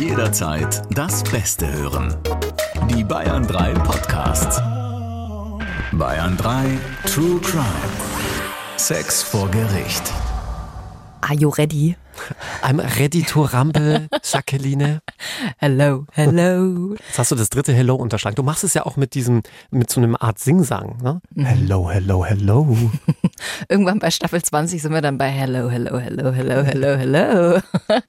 Jederzeit 0.00 0.82
das 0.94 1.22
Beste 1.24 1.70
hören. 1.70 2.16
Die 2.88 3.04
Bayern 3.04 3.46
3 3.46 3.74
Podcasts. 3.74 4.56
Bayern 5.92 6.38
3 6.38 6.78
True 7.04 7.38
Crime. 7.42 7.66
Sex 8.78 9.22
vor 9.22 9.50
Gericht. 9.50 10.10
Are 11.20 11.34
you 11.34 11.50
ready? 11.50 11.96
I'm 12.62 12.80
ready 12.98 13.22
to 13.22 13.44
rumble, 13.44 14.08
Jacqueline. 14.22 15.00
Hello, 15.58 16.06
hello. 16.12 16.94
Jetzt 16.94 17.18
hast 17.18 17.30
du 17.30 17.34
das 17.36 17.50
dritte 17.50 17.72
Hello 17.72 17.94
unterschlagen. 17.94 18.34
Du 18.34 18.42
machst 18.42 18.64
es 18.64 18.74
ja 18.74 18.86
auch 18.86 18.96
mit 18.96 19.14
diesem, 19.14 19.42
mit 19.70 19.90
so 19.90 20.00
einem 20.00 20.16
Art 20.18 20.38
Singsang, 20.38 20.98
ne? 21.02 21.20
Mhm. 21.34 21.44
Hello, 21.44 21.90
hello, 21.90 22.24
hello. 22.24 22.76
Irgendwann 23.68 23.98
bei 23.98 24.10
Staffel 24.10 24.42
20 24.42 24.82
sind 24.82 24.92
wir 24.92 25.00
dann 25.00 25.18
bei 25.18 25.28
Hello, 25.28 25.70
hello, 25.70 25.98
hello, 25.98 26.32
hello, 26.32 26.62
hello, 26.62 26.96
hello. 26.96 27.60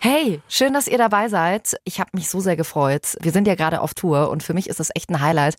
Hey, 0.00 0.40
schön, 0.48 0.72
dass 0.72 0.86
ihr 0.86 0.98
dabei 0.98 1.28
seid. 1.28 1.76
Ich 1.84 2.00
habe 2.00 2.10
mich 2.12 2.28
so 2.28 2.40
sehr 2.40 2.56
gefreut. 2.56 3.16
Wir 3.20 3.32
sind 3.32 3.46
ja 3.46 3.54
gerade 3.54 3.80
auf 3.80 3.94
Tour 3.94 4.30
und 4.30 4.42
für 4.42 4.54
mich 4.54 4.68
ist 4.68 4.80
das 4.80 4.90
echt 4.94 5.10
ein 5.10 5.20
Highlight, 5.20 5.56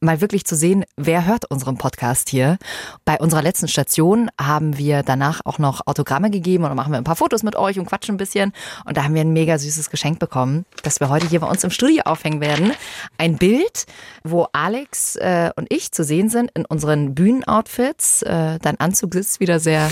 mal 0.00 0.20
wirklich 0.20 0.44
zu 0.44 0.56
sehen, 0.56 0.84
wer 0.96 1.26
hört 1.26 1.50
unseren 1.50 1.78
Podcast 1.78 2.28
hier. 2.28 2.58
Bei 3.04 3.18
unserer 3.18 3.42
letzten 3.42 3.68
Station 3.68 4.30
haben 4.40 4.78
wir 4.78 5.02
danach 5.02 5.40
auch 5.44 5.58
noch 5.58 5.86
Autogramme 5.86 6.30
gegeben 6.30 6.64
und 6.64 6.74
machen 6.74 6.92
wir 6.92 6.98
ein 6.98 7.04
paar 7.04 7.16
Fotos 7.16 7.42
mit 7.42 7.56
euch 7.56 7.78
und 7.78 7.86
quatschen 7.86 8.14
ein 8.14 8.18
bisschen. 8.18 8.52
Und 8.84 8.96
da 8.96 9.04
haben 9.04 9.14
wir 9.14 9.22
ein 9.22 9.32
mega 9.32 9.58
süßes 9.58 9.90
Geschenk 9.90 10.18
bekommen, 10.18 10.66
das 10.82 11.00
wir 11.00 11.08
heute 11.08 11.28
hier 11.28 11.40
bei 11.40 11.48
uns 11.48 11.64
im 11.64 11.70
Studio 11.70 12.02
aufhängen 12.04 12.40
werden. 12.40 12.72
Ein 13.18 13.36
Bild, 13.36 13.86
wo 14.24 14.46
Alex 14.52 15.16
äh, 15.16 15.50
und 15.56 15.66
ich 15.72 15.92
zu 15.92 16.04
sehen 16.04 16.28
sind 16.28 16.50
in 16.54 16.64
unseren 16.64 17.14
Bühnenoutfits. 17.14 18.22
Äh, 18.22 18.58
dein 18.60 18.78
Anzug 18.78 19.14
sitzt 19.14 19.40
wieder 19.40 19.60
sehr 19.60 19.90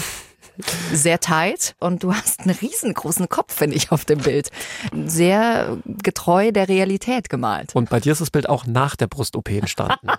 sehr 0.93 1.21
tight 1.21 1.75
und 1.81 2.03
du 2.03 2.15
hast 2.15 2.41
einen 2.41 2.57
riesengroßen 2.57 3.29
Kopf, 3.29 3.55
finde 3.55 3.77
ich, 3.77 3.93
auf 3.93 4.05
dem 4.05 4.21
Bild. 4.21 4.51
Sehr 5.07 5.79
getreu 5.85 6.53
der 6.53 6.69
Realität 6.69 7.29
gemalt. 7.29 7.75
Und 7.75 7.91
bei 7.91 8.01
dir 8.01 8.13
ist 8.13 8.21
das 8.21 8.31
Bild 8.31 8.49
auch 8.49 8.67
nach 8.67 8.97
der 8.97 9.07
Brust-OP 9.07 9.51
entstanden. 9.51 10.09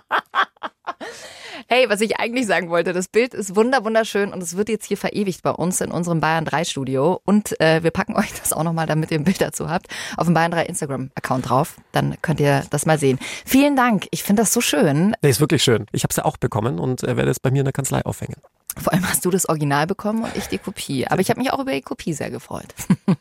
Hey, 1.68 1.88
was 1.88 2.00
ich 2.00 2.20
eigentlich 2.20 2.46
sagen 2.46 2.70
wollte, 2.70 2.92
das 2.92 3.08
Bild 3.08 3.34
ist 3.34 3.56
wunder 3.56 3.84
wunderschön 3.84 4.32
und 4.32 4.40
es 4.40 4.56
wird 4.56 4.68
jetzt 4.68 4.86
hier 4.86 4.96
verewigt 4.96 5.42
bei 5.42 5.50
uns 5.50 5.80
in 5.80 5.90
unserem 5.90 6.20
Bayern 6.20 6.44
3 6.44 6.64
Studio 6.64 7.20
und 7.24 7.60
äh, 7.60 7.82
wir 7.82 7.90
packen 7.90 8.14
euch 8.14 8.32
das 8.38 8.52
auch 8.52 8.62
nochmal, 8.62 8.86
damit 8.86 9.10
ihr 9.10 9.18
ein 9.18 9.24
Bild 9.24 9.40
dazu 9.40 9.68
habt, 9.68 9.88
auf 10.16 10.26
dem 10.26 10.34
Bayern 10.34 10.52
3 10.52 10.66
Instagram 10.66 11.10
Account 11.16 11.48
drauf. 11.48 11.76
Dann 11.90 12.14
könnt 12.22 12.38
ihr 12.38 12.62
das 12.70 12.86
mal 12.86 13.00
sehen. 13.00 13.18
Vielen 13.44 13.74
Dank. 13.74 14.06
Ich 14.12 14.22
finde 14.22 14.42
das 14.42 14.52
so 14.52 14.60
schön. 14.60 15.16
Nee, 15.22 15.28
ist 15.28 15.40
wirklich 15.40 15.64
schön. 15.64 15.86
Ich 15.90 16.04
habe 16.04 16.12
es 16.12 16.16
ja 16.16 16.24
auch 16.24 16.36
bekommen 16.36 16.78
und 16.78 17.02
äh, 17.02 17.16
werde 17.16 17.32
es 17.32 17.40
bei 17.40 17.50
mir 17.50 17.60
in 17.60 17.64
der 17.64 17.72
Kanzlei 17.72 18.04
aufhängen. 18.04 18.36
Vor 18.76 18.92
allem 18.92 19.08
hast 19.08 19.24
du 19.24 19.30
das 19.30 19.48
Original 19.48 19.86
bekommen 19.86 20.22
und 20.24 20.36
ich 20.36 20.46
die 20.46 20.58
Kopie. 20.58 21.06
Aber 21.06 21.20
ich 21.20 21.30
habe 21.30 21.40
mich 21.40 21.50
auch 21.50 21.58
über 21.58 21.72
die 21.72 21.80
Kopie 21.80 22.12
sehr 22.12 22.30
gefreut. 22.30 22.74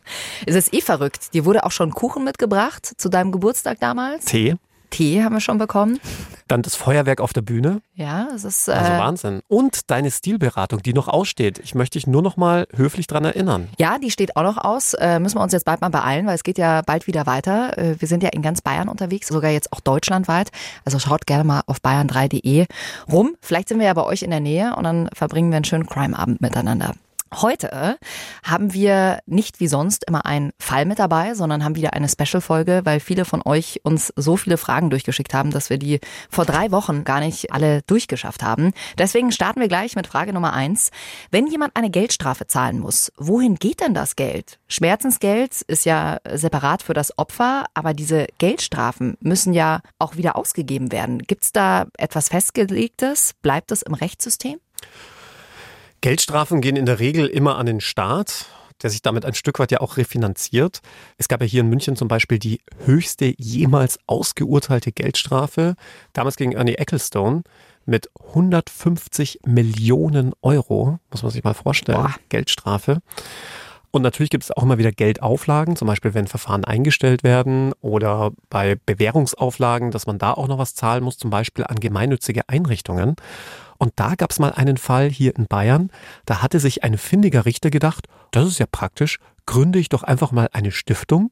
es 0.46 0.56
ist 0.56 0.74
eh 0.74 0.82
verrückt. 0.82 1.34
Dir 1.34 1.46
wurde 1.46 1.66
auch 1.66 1.72
schon 1.72 1.92
Kuchen 1.92 2.24
mitgebracht 2.24 2.86
zu 2.98 3.10
deinem 3.10 3.32
Geburtstag 3.32 3.80
damals. 3.80 4.26
Tee, 4.26 4.56
Tee 4.96 5.24
haben 5.24 5.34
wir 5.34 5.42
schon 5.42 5.58
bekommen. 5.58 6.00
dann 6.48 6.62
das 6.62 6.76
Feuerwerk 6.76 7.22
auf 7.22 7.34
der 7.34 7.42
Bühne. 7.42 7.82
Ja, 7.96 8.28
es 8.34 8.44
ist. 8.44 8.70
Also 8.70 8.92
Äh, 8.94 9.00
Wahnsinn. 9.00 9.42
Und 9.48 9.90
deine 9.90 10.10
Stilberatung, 10.12 10.82
die 10.84 10.94
noch 10.94 11.08
aussteht. 11.08 11.60
Ich 11.60 11.76
möchte 11.76 11.98
dich 11.98 12.08
nur 12.08 12.22
noch 12.22 12.38
mal 12.38 12.68
höflich 12.76 13.08
dran 13.08 13.26
erinnern. 13.26 13.68
ja, 13.78 13.98
die 13.98 14.12
steht 14.12 14.36
auch 14.38 14.44
noch 14.44 14.58
aus. 14.58 14.94
Äh, 14.94 15.20
müssen 15.20 15.38
wir 15.38 15.42
uns 15.44 15.54
jetzt 15.54 15.66
bald 15.66 15.82
mal 15.82 15.90
beeilen, 15.90 16.28
weil 16.28 16.36
es 16.36 16.44
geht 16.44 16.58
ja 16.58 16.82
bald 16.82 17.08
wieder 17.08 17.26
weiter. 17.26 17.78
Äh, 17.78 18.00
wir 18.00 18.08
sind 18.08 18.24
ja 18.24 18.30
in 18.30 18.42
ganz 18.42 18.62
Bayern 18.62 18.88
unterwegs, 18.88 19.28
sogar 19.28 19.52
jetzt 19.52 19.74
auch 19.74 19.80
deutschlandweit. 19.80 20.52
Also 20.86 21.00
schaut 21.00 21.26
gerne 21.26 21.44
mal 21.44 21.62
auf 21.66 21.80
bayern3.de 21.80 22.68
rum. 23.12 23.36
Vielleicht 23.42 23.70
sind 23.70 23.80
wir 23.80 23.88
ja 23.88 23.94
bei 23.94 24.04
euch 24.04 24.22
in 24.22 24.30
der 24.30 24.40
Nähe 24.40 24.76
und 24.76 24.84
dann 24.84 25.10
verbringen 25.14 25.50
wir 25.50 25.58
einen 25.58 25.66
schönen 25.66 25.88
Crime-Abend 25.88 26.42
miteinander. 26.42 26.94
Heute 27.42 27.98
haben 28.44 28.74
wir 28.74 29.20
nicht 29.26 29.60
wie 29.60 29.68
sonst 29.68 30.06
immer 30.08 30.26
einen 30.26 30.52
Fall 30.58 30.86
mit 30.86 31.00
dabei, 31.00 31.34
sondern 31.34 31.66
haben 31.66 31.76
wieder 31.76 31.94
eine 31.94 32.08
Special-Folge, 32.08 32.82
weil 32.86 33.02
viele 33.02 33.26
von 33.26 33.42
euch 33.44 33.82
uns 33.84 34.14
so 34.16 34.38
viele 34.38 34.58
Fragen 34.58 34.90
durchgeschickt 34.90 35.34
haben, 35.34 35.52
dass 35.52 35.70
wir 35.70 35.78
die 35.78 36.00
vor 36.30 36.46
drei 36.46 36.72
Wochen 36.72 37.04
gar 37.04 37.20
nicht 37.20 37.52
alle 37.52 37.82
durchgeschafft 37.84 38.42
haben. 38.42 38.72
Deswegen 38.98 39.34
starten 39.34 39.60
wir 39.60 39.68
gleich 39.68 39.96
mit 39.98 40.08
Frage 40.08 40.32
Nummer 40.32 40.54
eins. 40.54 40.92
Wenn 41.30 41.48
jemand 41.48 41.76
eine 41.76 41.90
Geldstrafe 41.90 42.48
zahlen 42.48 42.80
muss, 42.80 43.12
wohin 43.18 43.56
geht 43.56 43.82
denn 43.82 43.94
das 43.94 44.16
Geld? 44.16 44.60
Schmerzensgeld 44.68 45.62
ist 45.64 45.86
ja 45.86 46.20
separat 46.34 46.84
für 46.84 46.94
das 46.94 47.18
Opfer, 47.18 47.66
aber 47.74 47.94
diese 47.94 48.28
Geldstrafen 48.38 49.18
müssen 49.20 49.54
ja 49.54 49.82
auch 50.00 50.16
wieder 50.16 50.38
ausgegeben 50.38 50.92
werden. 50.94 51.20
Gibt's 51.20 51.52
da 51.52 51.88
etwas 51.98 52.30
Festgelegtes? 52.30 53.34
Bleibt 53.42 53.72
es 53.72 53.82
im 53.82 53.94
Rechtssystem? 53.94 54.60
Geldstrafen 56.06 56.62
gehen 56.62 56.76
in 56.76 56.86
der 56.86 57.00
Regel 57.00 57.26
immer 57.26 57.58
an 57.58 57.66
den 57.66 57.82
Staat, 57.82 58.46
der 58.84 58.92
sich 58.92 59.02
damit 59.02 59.26
ein 59.26 59.34
Stück 59.34 59.58
weit 59.58 59.72
ja 59.72 59.82
auch 59.82 59.98
refinanziert. 59.98 60.82
Es 61.18 61.28
gab 61.28 61.42
ja 61.42 61.48
hier 61.48 61.62
in 61.62 61.70
München 61.70 61.96
zum 61.96 62.08
Beispiel 62.08 62.38
die 62.38 62.62
höchste 62.86 63.34
jemals 63.40 63.98
ausgeurteilte 64.06 64.92
Geldstrafe, 64.92 65.74
damals 66.14 66.36
gegen 66.36 66.52
Ernie 66.52 66.76
Ecclestone 66.76 67.42
mit 67.88 68.12
150 68.24 69.40
Millionen 69.48 70.34
Euro, 70.44 71.00
muss 71.10 71.24
man 71.24 71.32
sich 71.32 71.44
mal 71.44 71.56
vorstellen, 71.56 72.04
Boah. 72.04 72.16
Geldstrafe. 72.30 73.00
Und 73.90 74.04
natürlich 74.04 74.30
gibt 74.30 74.44
es 74.44 74.52
auch 74.52 74.62
immer 74.62 74.78
wieder 74.78 74.92
Geldauflagen, 74.92 75.76
zum 75.76 75.88
Beispiel 75.88 76.14
wenn 76.14 76.28
Verfahren 76.28 76.66
eingestellt 76.66 77.24
werden 77.24 77.74
oder 77.82 78.32
bei 78.52 78.76
Bewährungsauflagen, 78.86 79.90
dass 79.90 80.06
man 80.06 80.20
da 80.20 80.34
auch 80.34 80.50
noch 80.50 80.60
was 80.60 80.76
zahlen 80.76 81.04
muss, 81.04 81.18
zum 81.18 81.32
Beispiel 81.32 81.64
an 81.64 81.78
gemeinnützige 81.80 82.48
Einrichtungen. 82.48 83.16
Und 83.78 83.94
da 83.96 84.16
gab 84.16 84.32
es 84.32 84.40
mal 84.40 84.52
einen 84.52 84.78
Fall 84.78 85.10
hier 85.10 85.36
in 85.36 85.48
Bayern, 85.48 85.92
da 86.26 86.42
hatte 86.42 86.60
sich 86.60 86.84
ein 86.84 86.98
findiger 86.98 87.46
Richter 87.46 87.70
gedacht, 87.70 88.08
das 88.32 88.48
ist 88.48 88.60
ja 88.60 88.66
praktisch, 88.72 89.20
gründe 89.46 89.80
ich 89.80 89.90
doch 89.90 90.04
einfach 90.04 90.32
mal 90.32 90.50
eine 90.54 90.72
Stiftung 90.72 91.32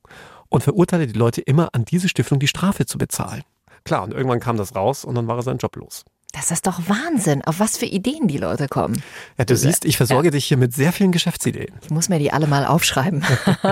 und 0.49 0.63
verurteile 0.63 1.07
die 1.07 1.17
Leute 1.17 1.41
immer 1.41 1.69
an 1.73 1.85
diese 1.85 2.09
Stiftung 2.09 2.39
die 2.39 2.47
Strafe 2.47 2.85
zu 2.85 2.97
bezahlen. 2.97 3.43
Klar, 3.85 4.03
und 4.03 4.13
irgendwann 4.13 4.39
kam 4.39 4.57
das 4.57 4.75
raus 4.75 5.03
und 5.03 5.15
dann 5.15 5.27
war 5.27 5.37
er 5.37 5.43
seinen 5.43 5.57
Job 5.57 5.75
los. 5.75 6.05
Das 6.33 6.49
ist 6.49 6.65
doch 6.65 6.81
Wahnsinn, 6.87 7.43
auf 7.43 7.59
was 7.59 7.77
für 7.77 7.85
Ideen 7.85 8.27
die 8.27 8.39
Leute 8.39 8.67
kommen. 8.67 9.01
Ja, 9.37 9.45
du 9.45 9.55
siehst, 9.55 9.85
ich 9.85 9.97
versorge 9.97 10.31
dich 10.31 10.45
hier 10.45 10.57
mit 10.57 10.73
sehr 10.73 10.91
vielen 10.91 11.11
Geschäftsideen. 11.11 11.71
Ich 11.83 11.91
muss 11.91 12.09
mir 12.09 12.17
die 12.17 12.33
alle 12.33 12.47
mal 12.47 12.65
aufschreiben. 12.65 13.23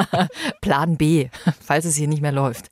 Plan 0.62 0.96
B, 0.96 1.30
falls 1.60 1.86
es 1.86 1.96
hier 1.96 2.08
nicht 2.08 2.22
mehr 2.22 2.32
läuft. 2.32 2.70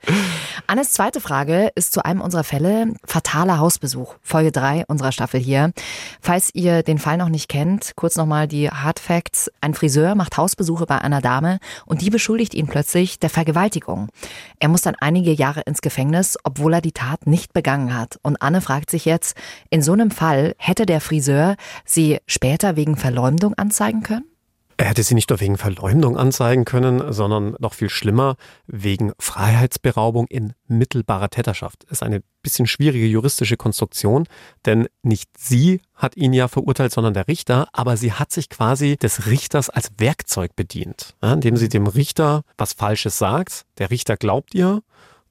Annes 0.67 0.91
zweite 0.91 1.19
Frage 1.19 1.71
ist 1.73 1.91
zu 1.91 2.05
einem 2.05 2.21
unserer 2.21 2.43
Fälle 2.43 2.93
fataler 3.03 3.57
Hausbesuch. 3.57 4.13
Folge 4.21 4.51
3 4.51 4.85
unserer 4.87 5.11
Staffel 5.11 5.39
hier. 5.39 5.73
Falls 6.21 6.51
ihr 6.53 6.83
den 6.83 6.99
Fall 6.99 7.17
noch 7.17 7.29
nicht 7.29 7.49
kennt, 7.49 7.93
kurz 7.95 8.15
nochmal 8.15 8.47
die 8.47 8.69
Hard 8.69 8.99
Facts. 8.99 9.49
Ein 9.59 9.73
Friseur 9.73 10.13
macht 10.13 10.37
Hausbesuche 10.37 10.85
bei 10.85 10.99
einer 10.99 11.21
Dame 11.21 11.59
und 11.87 12.01
die 12.01 12.11
beschuldigt 12.11 12.53
ihn 12.53 12.67
plötzlich 12.67 13.17
der 13.17 13.31
Vergewaltigung. 13.31 14.09
Er 14.59 14.69
muss 14.69 14.83
dann 14.83 14.95
einige 14.99 15.31
Jahre 15.31 15.61
ins 15.61 15.81
Gefängnis, 15.81 16.37
obwohl 16.43 16.75
er 16.75 16.81
die 16.81 16.91
Tat 16.91 17.25
nicht 17.25 17.53
begangen 17.53 17.97
hat. 17.97 18.19
Und 18.21 18.39
Anne 18.39 18.61
fragt 18.61 18.91
sich 18.91 19.05
jetzt, 19.05 19.35
in 19.71 19.78
so 19.81 19.93
einem 19.93 20.11
Fall 20.11 20.55
hätte 20.57 20.85
der 20.85 21.01
Friseur 21.01 21.55
sie 21.85 22.19
später 22.25 22.75
wegen 22.75 22.97
Verleumdung 22.97 23.53
anzeigen 23.55 24.03
können? 24.03 24.25
Er 24.79 24.85
hätte 24.85 25.03
sie 25.03 25.13
nicht 25.13 25.29
nur 25.29 25.41
wegen 25.41 25.57
Verleumdung 25.57 26.15
anzeigen 26.15 26.63
können, 26.63 27.11
sondern 27.11 27.53
noch 27.59 27.73
viel 27.73 27.89
schlimmer 27.89 28.37
wegen 28.65 29.11
Freiheitsberaubung 29.19 30.25
in 30.27 30.53
mittelbarer 30.67 31.29
Täterschaft. 31.29 31.83
Ist 31.89 32.01
eine 32.01 32.23
bisschen 32.43 32.65
schwierige 32.65 33.05
juristische 33.05 33.57
Konstruktion, 33.57 34.25
denn 34.65 34.87
nicht 35.03 35.29
sie 35.37 35.81
hat 35.95 36.15
ihn 36.15 36.31
ja 36.31 36.47
verurteilt, 36.47 36.93
sondern 36.93 37.13
der 37.13 37.27
Richter, 37.27 37.67
aber 37.73 37.97
sie 37.97 38.13
hat 38.13 38.31
sich 38.31 38.47
quasi 38.47 38.95
des 38.95 39.25
Richters 39.25 39.69
als 39.69 39.91
Werkzeug 39.97 40.55
bedient, 40.55 41.13
indem 41.21 41.57
sie 41.57 41.67
dem 41.67 41.85
Richter 41.85 42.43
was 42.57 42.71
Falsches 42.71 43.17
sagt. 43.17 43.65
Der 43.79 43.91
Richter 43.91 44.15
glaubt 44.15 44.55
ihr 44.55 44.81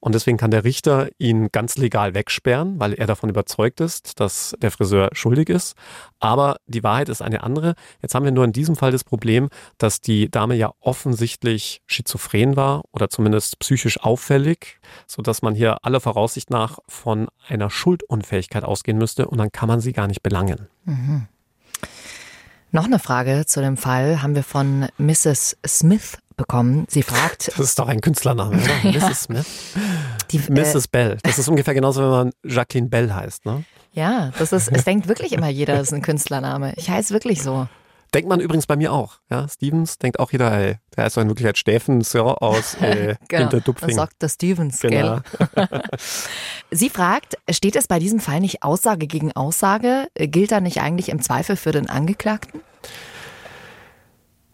und 0.01 0.15
deswegen 0.15 0.39
kann 0.39 0.51
der 0.51 0.65
Richter 0.65 1.09
ihn 1.19 1.49
ganz 1.51 1.77
legal 1.77 2.15
wegsperren, 2.15 2.79
weil 2.79 2.95
er 2.95 3.07
davon 3.07 3.31
überzeugt 3.31 3.81
ist, 3.81 4.21
dass 4.21 4.55
der 4.61 4.71
Friseur 4.71 5.11
schuldig 5.13 5.49
ist. 5.49 5.77
Aber 6.21 6.57
die 6.67 6.83
Wahrheit 6.83 7.09
ist 7.09 7.21
eine 7.21 7.43
andere. 7.43 7.75
Jetzt 8.01 8.15
haben 8.15 8.25
wir 8.25 8.31
nur 8.33 8.45
in 8.45 8.53
diesem 8.53 8.77
Fall 8.77 8.93
das 8.93 9.03
Problem, 9.03 9.49
dass 9.77 10.01
die 10.01 10.31
Dame 10.31 10.55
ja 10.55 10.73
offensichtlich 10.81 11.83
schizophren 11.87 12.57
war 12.57 12.83
oder 12.93 13.09
zumindest 13.09 13.59
psychisch 13.59 14.01
auffällig, 14.01 14.79
sodass 15.07 15.43
man 15.43 15.55
hier 15.55 15.85
aller 15.85 16.01
Voraussicht 16.01 16.51
nach 16.51 16.79
von 16.87 17.29
einer 17.49 17.71
Schuldunfähigkeit 17.71 18.65
ausgehen 18.65 18.99
müsste 18.99 19.27
und 19.27 19.39
dann 19.39 19.51
kann 19.51 19.69
man 19.69 19.81
sie 19.81 19.93
gar 19.93 20.07
nicht 20.07 20.23
belangen. 20.23 20.69
Noch 22.71 22.85
eine 22.85 22.99
Frage 22.99 23.47
zu 23.47 23.61
dem 23.61 23.77
Fall 23.77 24.23
haben 24.23 24.35
wir 24.35 24.43
von 24.43 24.89
Mrs. 24.99 25.57
Smith 25.67 26.19
bekommen. 26.39 26.87
Sie 26.89 27.03
fragt, 27.03 27.49
Das 27.49 27.59
ist 27.59 27.79
doch 27.79 27.89
ein 27.89 28.01
Künstlername, 28.01 28.57
oder? 28.57 28.91
Ja. 28.91 29.07
Mrs. 29.09 29.23
Smith. 29.25 29.47
die, 30.31 30.39
äh, 30.39 30.51
Mrs. 30.51 30.89
Bell. 30.89 31.19
Das 31.23 31.39
ist 31.39 31.49
ungefähr 31.49 31.75
genauso, 31.75 32.01
wenn 32.03 32.11
man 32.11 32.31
Jacqueline 32.45 32.89
Bell 32.89 33.13
heißt, 33.13 33.45
ne? 33.45 33.65
ja, 33.93 34.31
das 34.39 34.53
ist, 34.53 34.69
es 34.73 34.85
denkt 34.85 35.09
wirklich 35.09 35.33
immer 35.33 35.49
jeder, 35.49 35.75
das 35.77 35.89
ist 35.89 35.93
ein 35.95 36.03
Künstlername. 36.03 36.73
Ich 36.77 36.89
heiße 36.89 37.13
wirklich 37.13 37.43
so. 37.43 37.67
Denkt 38.15 38.29
man 38.31 38.41
übrigens 38.41 38.67
bei 38.67 38.77
mir 38.77 38.91
auch. 38.93 39.19
Ja, 39.29 39.47
Stevens 39.49 39.99
denkt 39.99 40.19
auch 40.19 40.33
jeder, 40.33 40.51
ey, 40.51 40.77
der 40.97 41.07
ist 41.07 41.17
doch 41.19 41.21
in 41.23 41.29
Wirklichkeit 41.29 41.59
Steffen 41.59 42.01
Sir 42.01 42.41
aus 42.43 42.75
äh, 42.81 43.17
Genau. 43.29 43.43
Das 43.45 43.51
Hinterdupfing. 43.53 43.95
sagt 43.95 44.23
der 44.23 44.29
Stevens, 44.31 44.81
Genau. 44.81 45.21
gell? 45.57 45.69
Sie 46.71 46.89
fragt, 46.89 47.37
steht 47.51 47.77
es 47.77 47.87
bei 47.87 47.99
diesem 47.99 48.21
Fall 48.21 48.41
nicht 48.41 48.63
Aussage 48.63 49.07
gegen 49.07 49.33
Aussage? 49.33 50.09
Gilt 50.15 50.53
da 50.53 50.61
nicht 50.61 50.81
eigentlich 50.81 51.11
im 51.11 51.21
Zweifel 51.21 51.57
für 51.57 51.73
den 51.73 51.91
Angeklagten? 51.91 52.61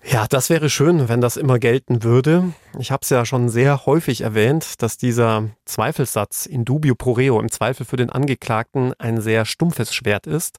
Ja, 0.07 0.27
das 0.29 0.51
wäre 0.51 0.69
schön, 0.69 1.09
wenn 1.09 1.23
das 1.23 1.39
immer 1.39 1.59
gelten 1.59 2.03
würde. 2.03 2.53
Ich 2.79 2.91
habe 2.91 3.01
es 3.03 3.11
ja 3.11 3.25
schon 3.25 3.49
sehr 3.49 3.87
häufig 3.87 4.21
erwähnt, 4.21 4.83
dass 4.83 4.99
dieser 4.99 5.49
Zweifelssatz 5.65 6.45
in 6.45 6.65
dubio 6.67 6.95
pro 6.95 7.13
reo 7.13 7.41
im 7.41 7.51
Zweifel 7.51 7.87
für 7.87 7.97
den 7.97 8.11
Angeklagten 8.11 8.93
ein 8.99 9.23
sehr 9.23 9.47
stumpfes 9.47 9.95
Schwert 9.95 10.27
ist. 10.27 10.59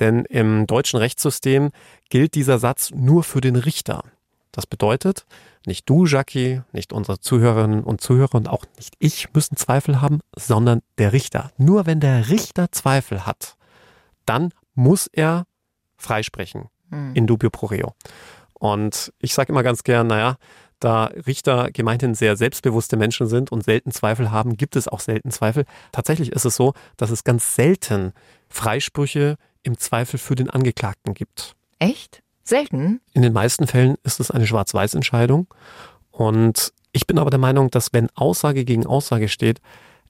Denn 0.00 0.24
im 0.24 0.66
deutschen 0.66 0.98
Rechtssystem 0.98 1.70
gilt 2.08 2.34
dieser 2.34 2.58
Satz 2.58 2.90
nur 2.90 3.22
für 3.22 3.42
den 3.42 3.56
Richter. 3.56 4.02
Das 4.50 4.66
bedeutet, 4.66 5.26
nicht 5.66 5.88
du, 5.88 6.06
Jackie, 6.06 6.62
nicht 6.72 6.94
unsere 6.94 7.20
Zuhörerinnen 7.20 7.84
und 7.84 8.00
Zuhörer 8.00 8.36
und 8.36 8.48
auch 8.48 8.64
nicht 8.78 8.94
ich 8.98 9.34
müssen 9.34 9.56
Zweifel 9.56 10.00
haben, 10.00 10.20
sondern 10.34 10.80
der 10.96 11.12
Richter. 11.12 11.50
Nur 11.58 11.84
wenn 11.84 12.00
der 12.00 12.30
Richter 12.30 12.72
Zweifel 12.72 13.26
hat, 13.26 13.56
dann 14.24 14.52
muss 14.74 15.06
er 15.12 15.44
freisprechen 15.98 16.68
hm. 16.90 17.14
in 17.14 17.26
dubio 17.26 17.50
pro 17.50 17.66
reo. 17.66 17.94
Und 18.58 19.12
ich 19.20 19.34
sage 19.34 19.52
immer 19.52 19.62
ganz 19.62 19.84
gern, 19.84 20.06
naja, 20.06 20.36
da 20.80 21.06
Richter 21.26 21.70
gemeinhin 21.72 22.14
sehr 22.14 22.36
selbstbewusste 22.36 22.96
Menschen 22.96 23.26
sind 23.26 23.50
und 23.50 23.64
selten 23.64 23.92
Zweifel 23.92 24.30
haben, 24.30 24.56
gibt 24.56 24.76
es 24.76 24.88
auch 24.88 25.00
selten 25.00 25.30
Zweifel. 25.30 25.64
Tatsächlich 25.92 26.32
ist 26.32 26.44
es 26.44 26.56
so, 26.56 26.74
dass 26.96 27.10
es 27.10 27.24
ganz 27.24 27.54
selten 27.54 28.12
Freisprüche 28.48 29.36
im 29.62 29.78
Zweifel 29.78 30.18
für 30.18 30.34
den 30.34 30.50
Angeklagten 30.50 31.14
gibt. 31.14 31.54
Echt? 31.78 32.22
Selten? 32.44 33.00
In 33.12 33.22
den 33.22 33.32
meisten 33.32 33.66
Fällen 33.66 33.96
ist 34.04 34.20
es 34.20 34.30
eine 34.30 34.46
Schwarz-Weiß-Entscheidung. 34.46 35.48
Und 36.10 36.72
ich 36.92 37.06
bin 37.06 37.18
aber 37.18 37.30
der 37.30 37.40
Meinung, 37.40 37.70
dass 37.70 37.92
wenn 37.92 38.08
Aussage 38.14 38.64
gegen 38.64 38.86
Aussage 38.86 39.28
steht, 39.28 39.60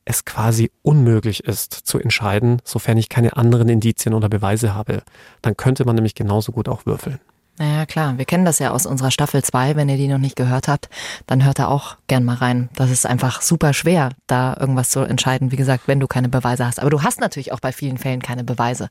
es 0.04 0.24
quasi 0.24 0.70
unmöglich 0.82 1.44
ist 1.44 1.72
zu 1.72 1.98
entscheiden, 1.98 2.62
sofern 2.64 2.98
ich 2.98 3.08
keine 3.08 3.36
anderen 3.36 3.68
Indizien 3.68 4.14
oder 4.14 4.28
Beweise 4.28 4.74
habe. 4.74 5.02
Dann 5.42 5.56
könnte 5.56 5.84
man 5.84 5.96
nämlich 5.96 6.14
genauso 6.14 6.52
gut 6.52 6.68
auch 6.68 6.86
würfeln. 6.86 7.18
Naja, 7.58 7.86
klar. 7.86 8.18
Wir 8.18 8.26
kennen 8.26 8.44
das 8.44 8.58
ja 8.58 8.70
aus 8.70 8.84
unserer 8.84 9.10
Staffel 9.10 9.42
2. 9.42 9.76
Wenn 9.76 9.88
ihr 9.88 9.96
die 9.96 10.08
noch 10.08 10.18
nicht 10.18 10.36
gehört 10.36 10.68
habt, 10.68 10.90
dann 11.26 11.44
hört 11.44 11.58
da 11.58 11.68
auch 11.68 11.96
gern 12.06 12.24
mal 12.24 12.36
rein. 12.36 12.68
Das 12.74 12.90
ist 12.90 13.06
einfach 13.06 13.40
super 13.40 13.72
schwer, 13.72 14.10
da 14.26 14.56
irgendwas 14.60 14.90
zu 14.90 15.00
entscheiden. 15.00 15.52
Wie 15.52 15.56
gesagt, 15.56 15.84
wenn 15.88 16.00
du 16.00 16.06
keine 16.06 16.28
Beweise 16.28 16.66
hast. 16.66 16.80
Aber 16.80 16.90
du 16.90 17.02
hast 17.02 17.20
natürlich 17.20 17.52
auch 17.52 17.60
bei 17.60 17.72
vielen 17.72 17.96
Fällen 17.96 18.20
keine 18.20 18.44
Beweise. 18.44 18.90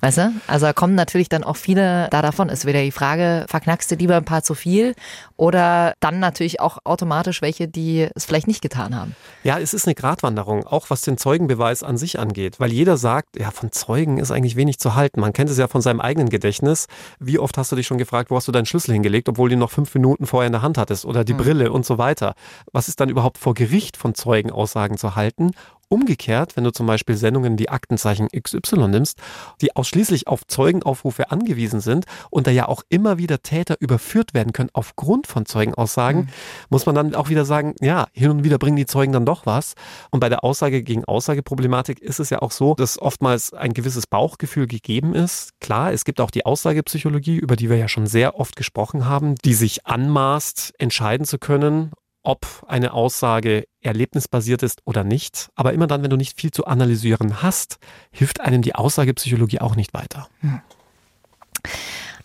Weißt 0.00 0.18
du? 0.18 0.32
Also 0.46 0.66
da 0.66 0.72
kommen 0.72 0.94
natürlich 0.94 1.28
dann 1.28 1.42
auch 1.42 1.56
viele 1.56 2.08
da 2.10 2.22
davon. 2.22 2.48
Ist 2.48 2.66
wieder 2.66 2.82
die 2.82 2.92
Frage, 2.92 3.46
verknackst 3.48 3.90
du 3.90 3.94
lieber 3.94 4.16
ein 4.16 4.24
paar 4.24 4.42
zu 4.42 4.54
viel 4.54 4.94
oder 5.36 5.94
dann 6.00 6.20
natürlich 6.20 6.60
auch 6.60 6.78
automatisch 6.84 7.42
welche, 7.42 7.66
die 7.66 8.08
es 8.14 8.26
vielleicht 8.26 8.46
nicht 8.46 8.60
getan 8.60 8.94
haben? 8.94 9.16
Ja, 9.42 9.58
es 9.58 9.72
ist 9.72 9.86
eine 9.86 9.94
Gratwanderung, 9.94 10.66
auch 10.66 10.90
was 10.90 11.00
den 11.00 11.16
Zeugenbeweis 11.16 11.82
an 11.82 11.96
sich 11.96 12.18
angeht. 12.18 12.60
Weil 12.60 12.72
jeder 12.72 12.98
sagt, 12.98 13.38
ja, 13.38 13.50
von 13.50 13.72
Zeugen 13.72 14.18
ist 14.18 14.30
eigentlich 14.30 14.56
wenig 14.56 14.78
zu 14.78 14.94
halten. 14.94 15.20
Man 15.20 15.32
kennt 15.32 15.50
es 15.50 15.58
ja 15.58 15.66
von 15.66 15.80
seinem 15.80 16.00
eigenen 16.00 16.28
Gedächtnis. 16.28 16.86
Wie 17.18 17.38
oft 17.38 17.56
hast 17.56 17.72
du 17.72 17.76
dich 17.76 17.86
schon 17.86 17.98
gefragt, 17.98 18.30
wo 18.30 18.36
hast 18.36 18.48
du 18.48 18.52
deinen 18.52 18.66
Schlüssel 18.66 18.92
hingelegt, 18.92 19.28
obwohl 19.28 19.48
du 19.48 19.54
ihn 19.54 19.60
noch 19.60 19.70
fünf 19.70 19.94
Minuten 19.94 20.26
vorher 20.26 20.46
in 20.46 20.52
der 20.52 20.62
Hand 20.62 20.78
hattest 20.78 21.06
oder 21.06 21.24
die 21.24 21.32
mhm. 21.32 21.38
Brille 21.38 21.72
und 21.72 21.86
so 21.86 21.96
weiter. 21.96 22.34
Was 22.72 22.88
ist 22.88 23.00
dann 23.00 23.08
überhaupt 23.08 23.38
vor 23.38 23.54
Gericht 23.54 23.96
von 23.96 24.14
Zeugenaussagen 24.14 24.98
zu 24.98 25.16
halten? 25.16 25.52
Umgekehrt, 25.88 26.56
wenn 26.56 26.64
du 26.64 26.72
zum 26.72 26.86
Beispiel 26.86 27.16
Sendungen 27.16 27.58
wie 27.58 27.68
Aktenzeichen 27.68 28.28
XY 28.28 28.88
nimmst, 28.88 29.18
die 29.60 29.76
ausschließlich 29.76 30.26
auf 30.26 30.46
Zeugenaufrufe 30.46 31.30
angewiesen 31.30 31.80
sind 31.80 32.06
und 32.30 32.46
da 32.46 32.50
ja 32.50 32.66
auch 32.66 32.82
immer 32.88 33.18
wieder 33.18 33.42
Täter 33.42 33.76
überführt 33.78 34.34
werden 34.34 34.52
können 34.52 34.70
aufgrund 34.72 35.26
von 35.26 35.46
Zeugenaussagen, 35.46 36.22
mhm. 36.22 36.28
muss 36.70 36.86
man 36.86 36.94
dann 36.94 37.14
auch 37.14 37.28
wieder 37.28 37.44
sagen, 37.44 37.74
ja, 37.80 38.06
hin 38.12 38.30
und 38.30 38.44
wieder 38.44 38.58
bringen 38.58 38.76
die 38.76 38.86
Zeugen 38.86 39.12
dann 39.12 39.26
doch 39.26 39.46
was. 39.46 39.74
Und 40.10 40.20
bei 40.20 40.28
der 40.28 40.42
Aussage 40.42 40.82
gegen 40.82 41.04
Aussageproblematik 41.04 42.00
ist 42.00 42.18
es 42.18 42.30
ja 42.30 42.42
auch 42.42 42.50
so, 42.50 42.74
dass 42.74 43.00
oftmals 43.00 43.52
ein 43.52 43.72
gewisses 43.72 44.06
Bauchgefühl 44.06 44.66
gegeben 44.66 45.14
ist. 45.14 45.50
Klar, 45.60 45.92
es 45.92 46.04
gibt 46.04 46.20
auch 46.20 46.30
die 46.30 46.44
Aussagepsychologie, 46.44 47.36
über 47.36 47.56
die 47.56 47.70
wir 47.70 47.76
ja 47.76 47.88
schon 47.88 48.06
sehr 48.06 48.40
oft 48.40 48.56
gesprochen 48.56 49.06
haben, 49.06 49.36
die 49.44 49.54
sich 49.54 49.86
anmaßt, 49.86 50.74
entscheiden 50.78 51.26
zu 51.26 51.38
können, 51.38 51.92
ob 52.26 52.64
eine 52.66 52.92
Aussage 52.92 53.68
erlebnisbasiert 53.80 54.64
ist 54.64 54.80
oder 54.84 55.04
nicht. 55.04 55.48
Aber 55.54 55.72
immer 55.72 55.86
dann, 55.86 56.02
wenn 56.02 56.10
du 56.10 56.16
nicht 56.16 56.38
viel 56.38 56.50
zu 56.50 56.66
analysieren 56.66 57.40
hast, 57.42 57.78
hilft 58.10 58.40
einem 58.40 58.62
die 58.62 58.74
Aussagepsychologie 58.74 59.60
auch 59.60 59.76
nicht 59.76 59.94
weiter. 59.94 60.28
Hm. 60.40 60.60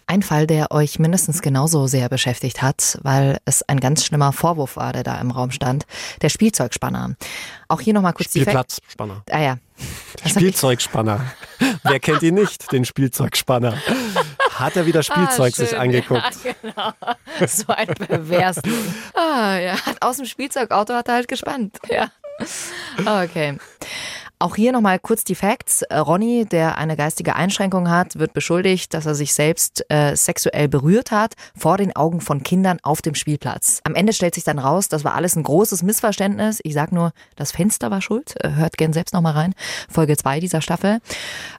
Ein 0.07 0.24
Fall, 0.24 0.48
der 0.48 0.71
euch 0.71 1.00
mindestens 1.00 1.42
genauso 1.42 1.88
sehr 1.88 2.09
beschäftigt 2.09 2.62
hat, 2.62 3.00
weil 3.03 3.38
es 3.45 3.63
ein 3.63 3.80
ganz 3.80 4.03
schlimmer 4.03 4.33
Vorwurf 4.33 4.75
war, 4.75 4.92
der 4.92 5.03
da 5.03 5.21
im 5.21 5.31
Raum 5.31 5.51
stand, 5.51 5.86
der 6.21 6.30
Spielzeugspanner. 6.30 7.15
Auch 7.69 7.80
hier 7.80 7.94
nochmal 7.94 8.13
kurz 8.13 8.31
Spielplatzspanner. 8.31 9.24
die 9.30 9.33
Ah 9.33 9.42
ja. 9.42 9.57
Spielzeugspanner. 10.25 11.31
Wer 11.83 12.00
kennt 12.00 12.24
ihn 12.24 12.33
nicht, 12.33 12.71
den 12.71 12.83
Spielzeugspanner? 12.86 13.77
Hat 14.61 14.75
er 14.75 14.85
wieder 14.85 14.99
ah, 14.99 15.03
Spielzeug 15.03 15.53
ah, 15.53 15.55
sich 15.55 15.77
angeguckt? 15.77 16.37
Ja, 16.43 16.53
genau. 16.61 17.47
So 17.47 17.65
ein 17.67 17.87
pervers. 17.87 18.61
ah, 19.15 19.57
ja. 19.57 19.75
Aus 19.99 20.17
dem 20.17 20.25
Spielzeugauto 20.25 20.93
hat 20.93 21.07
er 21.07 21.15
halt 21.15 21.27
gespannt. 21.27 21.77
Ja. 21.89 22.11
Okay. 23.05 23.57
Auch 24.41 24.55
hier 24.55 24.71
nochmal 24.71 24.97
kurz 24.97 25.23
die 25.23 25.35
Facts. 25.35 25.83
Äh, 25.83 25.97
Ronny, 25.97 26.45
der 26.45 26.79
eine 26.79 26.97
geistige 26.97 27.35
Einschränkung 27.35 27.91
hat, 27.91 28.17
wird 28.17 28.33
beschuldigt, 28.33 28.91
dass 28.95 29.05
er 29.05 29.13
sich 29.13 29.35
selbst 29.35 29.85
äh, 29.89 30.15
sexuell 30.15 30.67
berührt 30.67 31.11
hat 31.11 31.35
vor 31.55 31.77
den 31.77 31.95
Augen 31.95 32.21
von 32.21 32.41
Kindern 32.41 32.79
auf 32.81 33.03
dem 33.03 33.13
Spielplatz. 33.13 33.81
Am 33.83 33.93
Ende 33.93 34.13
stellt 34.13 34.33
sich 34.33 34.43
dann 34.43 34.57
raus, 34.57 34.89
das 34.89 35.03
war 35.03 35.13
alles 35.13 35.35
ein 35.35 35.43
großes 35.43 35.83
Missverständnis. 35.83 36.59
Ich 36.63 36.73
sag 36.73 36.91
nur, 36.91 37.11
das 37.35 37.51
Fenster 37.51 37.91
war 37.91 38.01
schuld. 38.01 38.33
Äh, 38.43 38.53
hört 38.53 38.79
gern 38.79 38.93
selbst 38.93 39.13
nochmal 39.13 39.33
rein. 39.33 39.53
Folge 39.88 40.17
2 40.17 40.39
dieser 40.39 40.61
Staffel. 40.61 41.01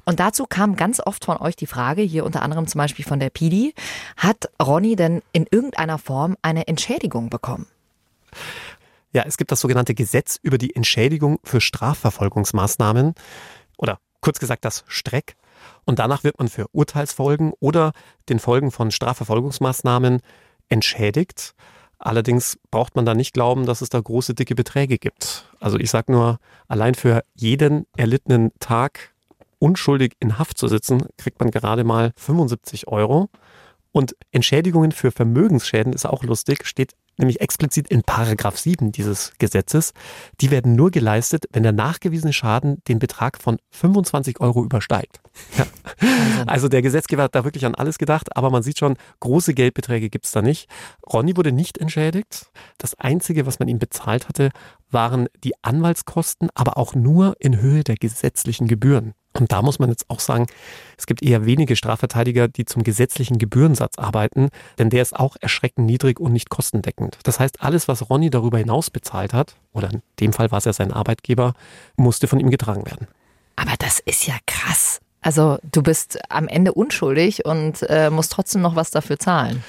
Und 0.05 0.19
dazu 0.19 0.47
kam 0.47 0.75
ganz 0.75 0.99
oft 0.99 1.25
von 1.25 1.37
euch 1.37 1.55
die 1.55 1.69
Frage, 1.69 2.03
hier 2.03 2.25
unter 2.25 2.43
anderem 2.43 2.67
zum 2.67 2.81
Beispiel 2.81 3.05
von 3.05 3.21
der 3.21 3.31
Pidi, 3.31 3.77
hat 4.17 4.51
Ronny 4.61 4.97
denn 4.97 5.23
in 5.33 5.47
irgendeiner 5.49 5.99
Form 5.99 6.37
eine 6.43 6.67
Entschädigung 6.67 7.31
bekommen? 7.31 7.69
Ja, 9.13 9.25
es 9.27 9.37
gibt 9.37 9.53
das 9.53 9.61
sogenannte 9.61 9.95
Gesetz 9.95 10.39
über 10.43 10.59
die 10.59 10.75
Entschädigung 10.75 11.39
für 11.45 11.61
Strafverfolgungsmaßnahmen 11.61 13.15
oder 13.77 13.99
kurz 14.21 14.39
gesagt 14.39 14.65
das 14.65 14.85
Streck. 14.87 15.37
Und 15.85 15.99
danach 15.99 16.25
wird 16.25 16.39
man 16.39 16.49
für 16.49 16.67
Urteilsfolgen 16.73 17.53
oder 17.61 17.93
den 18.29 18.39
Folgen 18.39 18.71
von 18.71 18.91
Strafverfolgungsmaßnahmen 18.91 20.21
entschädigt. 20.69 21.55
Allerdings 21.99 22.59
braucht 22.71 22.97
man 22.97 23.05
da 23.05 23.15
nicht 23.15 23.35
glauben, 23.35 23.67
dass 23.67 23.81
es 23.81 23.91
da 23.91 24.01
große, 24.01 24.35
dicke 24.35 24.55
Beträge 24.55 24.99
gibt. 24.99 25.49
Also 25.61 25.79
ich 25.79 25.91
sage 25.91 26.11
nur, 26.11 26.39
allein 26.67 26.95
für 26.95 27.23
jeden 27.35 27.87
erlittenen 27.97 28.51
Tag 28.59 29.13
unschuldig 29.59 30.15
in 30.19 30.39
Haft 30.39 30.59
zu 30.59 30.67
sitzen, 30.67 31.05
kriegt 31.19 31.39
man 31.39 31.51
gerade 31.51 31.85
mal 31.85 32.13
75 32.17 32.89
Euro. 32.89 33.29
Und 33.93 34.17
Entschädigungen 34.33 34.91
für 34.91 35.13
Vermögensschäden 35.13 35.93
ist 35.93 36.07
auch 36.07 36.25
lustig, 36.25 36.67
steht 36.67 36.95
nämlich 37.23 37.41
explizit 37.41 37.89
in 37.89 38.03
Paragraph 38.03 38.59
7 38.59 38.93
dieses 38.93 39.33
Gesetzes. 39.39 39.95
Die 40.41 40.51
werden 40.51 40.75
nur 40.75 40.91
geleistet, 40.91 41.47
wenn 41.53 41.63
der 41.63 41.73
nachgewiesene 41.73 42.33
Schaden 42.33 42.83
den 42.89 42.99
Betrag 42.99 43.41
von 43.41 43.59
25 43.71 44.41
Euro 44.41 44.65
übersteigt. 44.65 45.21
Ja. 45.57 45.67
Also 46.47 46.69
der 46.69 46.83
Gesetzgeber 46.83 47.23
hat 47.23 47.35
da 47.35 47.45
wirklich 47.45 47.65
an 47.65 47.75
alles 47.75 47.97
gedacht, 47.97 48.37
aber 48.37 48.51
man 48.51 48.63
sieht 48.63 48.79
schon, 48.79 48.97
große 49.21 49.55
Geldbeträge 49.55 50.11
gibt 50.11 50.27
es 50.27 50.33
da 50.33 50.43
nicht. 50.43 50.69
Ronny 51.11 51.37
wurde 51.37 51.53
nicht 51.53 51.79
entschädigt. 51.79 52.51
Das 52.79 52.99
Einzige, 52.99 53.47
was 53.47 53.59
man 53.59 53.69
ihm 53.69 53.79
bezahlt 53.79 54.29
hatte, 54.29 54.51
waren 54.93 55.29
die 55.43 55.55
Anwaltskosten, 55.63 56.49
aber 56.55 56.77
auch 56.77 56.95
nur 56.95 57.37
in 57.39 57.61
Höhe 57.61 57.85
der 57.85 57.97
gesetzlichen 57.97 58.69
Gebühren. 58.69 59.15
Und 59.35 59.51
da 59.51 59.63
muss 59.63 59.79
man 59.79 59.89
jetzt 59.89 60.11
auch 60.11 60.21
sagen, 60.21 60.47
es 60.99 61.07
gibt 61.07 61.23
eher 61.23 61.47
wenige 61.47 61.75
Strafverteidiger, 61.75 62.49
die 62.49 62.65
zum 62.65 62.83
gesetzlichen 62.83 63.39
Gebührensatz 63.39 63.99
arbeiten, 63.99 64.51
denn 64.79 64.91
der 64.91 65.03
ist 65.03 65.17
auch 65.17 65.37
erschreckend 65.41 65.87
niedrig 65.87 66.21
und 66.21 66.33
nicht 66.33 66.51
kostendeckend. 66.51 67.19
Das 67.23 67.41
heißt, 67.41 67.63
alles, 67.63 67.89
was 67.89 68.11
Ronny 68.11 68.29
darüber 68.29 68.59
hinaus 68.59 68.91
bezahlt 68.91 69.33
hat, 69.33 69.57
oder 69.73 69.91
in 69.91 70.03
dem 70.21 70.33
Fall 70.33 70.51
war 70.51 70.59
es 70.59 70.67
ja 70.67 70.73
sein 70.73 70.93
Arbeitgeber, 70.93 71.55
musste 71.97 72.29
von 72.29 72.41
ihm 72.41 72.51
getragen 72.51 72.85
werden. 72.85 73.09
Aber 73.57 73.73
das 73.79 74.01
ist 74.01 74.27
ja 74.27 74.35
krass. 74.47 75.01
Also 75.23 75.59
du 75.71 75.83
bist 75.83 76.19
am 76.29 76.49
Ende 76.49 76.75
unschuldig 76.75 77.45
und 77.45 77.83
äh, 77.89 78.11
musst 78.11 78.33
trotzdem 78.33 78.61
noch 78.61 78.75
was 78.75 78.91
dafür 78.91 79.19
zahlen. 79.19 79.63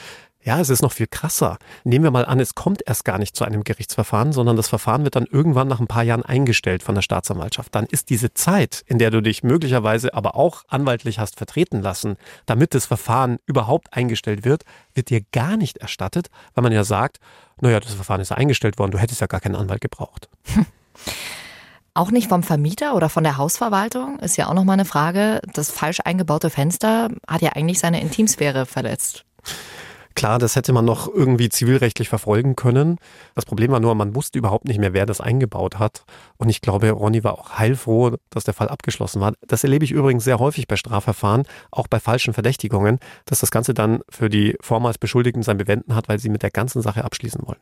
Ja, 0.45 0.59
es 0.59 0.69
ist 0.69 0.81
noch 0.81 0.91
viel 0.91 1.07
krasser. 1.07 1.57
Nehmen 1.85 2.03
wir 2.03 2.11
mal 2.11 2.25
an, 2.25 2.39
es 2.41 2.53
kommt 2.53 2.81
erst 2.85 3.05
gar 3.05 3.17
nicht 3.17 3.35
zu 3.35 3.45
einem 3.45 3.63
Gerichtsverfahren, 3.63 4.33
sondern 4.33 4.57
das 4.57 4.67
Verfahren 4.67 5.05
wird 5.05 5.15
dann 5.15 5.25
irgendwann 5.25 5.69
nach 5.69 5.79
ein 5.79 5.87
paar 5.87 6.03
Jahren 6.03 6.23
eingestellt 6.23 6.83
von 6.83 6.95
der 6.95 7.01
Staatsanwaltschaft. 7.01 7.73
Dann 7.73 7.85
ist 7.85 8.09
diese 8.09 8.33
Zeit, 8.33 8.83
in 8.85 8.99
der 8.99 9.09
du 9.09 9.21
dich 9.21 9.43
möglicherweise 9.43 10.13
aber 10.13 10.35
auch 10.35 10.63
anwaltlich 10.67 11.17
hast 11.17 11.37
vertreten 11.37 11.81
lassen, 11.81 12.17
damit 12.45 12.73
das 12.73 12.85
Verfahren 12.85 13.37
überhaupt 13.45 13.93
eingestellt 13.93 14.43
wird, 14.43 14.63
wird 14.93 15.09
dir 15.09 15.21
gar 15.31 15.55
nicht 15.55 15.77
erstattet, 15.77 16.27
weil 16.55 16.63
man 16.63 16.73
ja 16.73 16.83
sagt, 16.83 17.19
naja, 17.61 17.79
das 17.79 17.93
Verfahren 17.93 18.19
ist 18.19 18.29
ja 18.29 18.37
eingestellt 18.37 18.77
worden, 18.79 18.91
du 18.91 18.97
hättest 18.97 19.21
ja 19.21 19.27
gar 19.27 19.39
keinen 19.39 19.55
Anwalt 19.55 19.81
gebraucht. 19.81 20.27
Auch 21.95 22.09
nicht 22.09 22.27
vom 22.27 22.41
Vermieter 22.43 22.95
oder 22.95 23.07
von 23.07 23.23
der 23.23 23.37
Hausverwaltung 23.37 24.17
ist 24.17 24.35
ja 24.35 24.47
auch 24.47 24.55
nochmal 24.55 24.73
eine 24.73 24.85
Frage. 24.85 25.41
Das 25.53 25.69
falsch 25.69 25.99
eingebaute 26.03 26.49
Fenster 26.49 27.09
hat 27.27 27.43
ja 27.43 27.51
eigentlich 27.51 27.77
seine 27.77 28.01
Intimsphäre 28.01 28.65
verletzt. 28.65 29.25
Klar, 30.15 30.37
das 30.37 30.55
hätte 30.55 30.73
man 30.73 30.85
noch 30.85 31.07
irgendwie 31.07 31.49
zivilrechtlich 31.49 32.09
verfolgen 32.09 32.55
können. 32.55 32.97
Das 33.35 33.45
Problem 33.45 33.71
war 33.71 33.79
nur, 33.79 33.95
man 33.95 34.15
wusste 34.15 34.37
überhaupt 34.37 34.65
nicht 34.65 34.79
mehr, 34.79 34.93
wer 34.93 35.05
das 35.05 35.21
eingebaut 35.21 35.79
hat. 35.79 36.05
Und 36.37 36.49
ich 36.49 36.61
glaube, 36.61 36.91
Ronny 36.91 37.23
war 37.23 37.33
auch 37.33 37.57
heilfroh, 37.57 38.17
dass 38.29 38.43
der 38.43 38.53
Fall 38.53 38.69
abgeschlossen 38.69 39.21
war. 39.21 39.33
Das 39.47 39.63
erlebe 39.63 39.85
ich 39.85 39.91
übrigens 39.91 40.23
sehr 40.23 40.39
häufig 40.39 40.67
bei 40.67 40.75
Strafverfahren, 40.75 41.43
auch 41.71 41.87
bei 41.87 41.99
falschen 41.99 42.33
Verdächtigungen, 42.33 42.99
dass 43.25 43.39
das 43.39 43.51
Ganze 43.51 43.73
dann 43.73 44.01
für 44.09 44.29
die 44.29 44.55
vormals 44.61 44.97
Beschuldigten 44.97 45.43
sein 45.43 45.57
Bewenden 45.57 45.95
hat, 45.95 46.09
weil 46.09 46.19
sie 46.19 46.29
mit 46.29 46.43
der 46.43 46.51
ganzen 46.51 46.81
Sache 46.81 47.03
abschließen 47.03 47.41
wollen. 47.45 47.59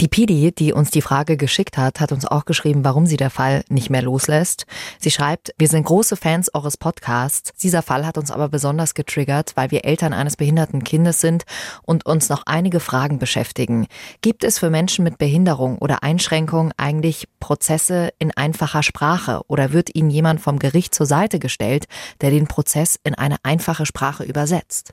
Die 0.00 0.08
Pidi, 0.08 0.50
die 0.50 0.72
uns 0.72 0.90
die 0.90 1.02
Frage 1.02 1.36
geschickt 1.36 1.78
hat, 1.78 2.00
hat 2.00 2.10
uns 2.10 2.26
auch 2.26 2.46
geschrieben, 2.46 2.84
warum 2.84 3.06
sie 3.06 3.16
der 3.16 3.30
Fall 3.30 3.64
nicht 3.68 3.90
mehr 3.90 4.02
loslässt. 4.02 4.66
Sie 4.98 5.12
schreibt, 5.12 5.54
wir 5.56 5.68
sind 5.68 5.84
große 5.84 6.16
Fans 6.16 6.52
eures 6.52 6.76
Podcasts. 6.76 7.52
Dieser 7.62 7.80
Fall 7.80 8.04
hat 8.04 8.18
uns 8.18 8.32
aber 8.32 8.48
besonders 8.48 8.94
getriggert, 8.94 9.52
weil 9.54 9.70
wir 9.70 9.84
Eltern 9.84 10.12
eines 10.12 10.36
behinderten 10.36 10.82
Kindes 10.82 11.20
sind 11.20 11.44
und 11.82 12.06
uns 12.06 12.28
noch 12.28 12.42
einige 12.46 12.80
Fragen 12.80 13.20
beschäftigen. 13.20 13.86
Gibt 14.20 14.42
es 14.42 14.58
für 14.58 14.68
Menschen 14.68 15.04
mit 15.04 15.18
Behinderung 15.18 15.78
oder 15.78 16.02
Einschränkung 16.02 16.72
eigentlich 16.76 17.28
Prozesse 17.38 18.10
in 18.18 18.32
einfacher 18.32 18.82
Sprache 18.82 19.42
oder 19.46 19.72
wird 19.72 19.94
ihnen 19.94 20.10
jemand 20.10 20.40
vom 20.40 20.58
Gericht 20.58 20.92
zur 20.92 21.06
Seite 21.06 21.38
gestellt, 21.38 21.86
der 22.20 22.30
den 22.30 22.48
Prozess 22.48 22.98
in 23.04 23.14
eine 23.14 23.36
einfache 23.44 23.86
Sprache 23.86 24.24
übersetzt? 24.24 24.92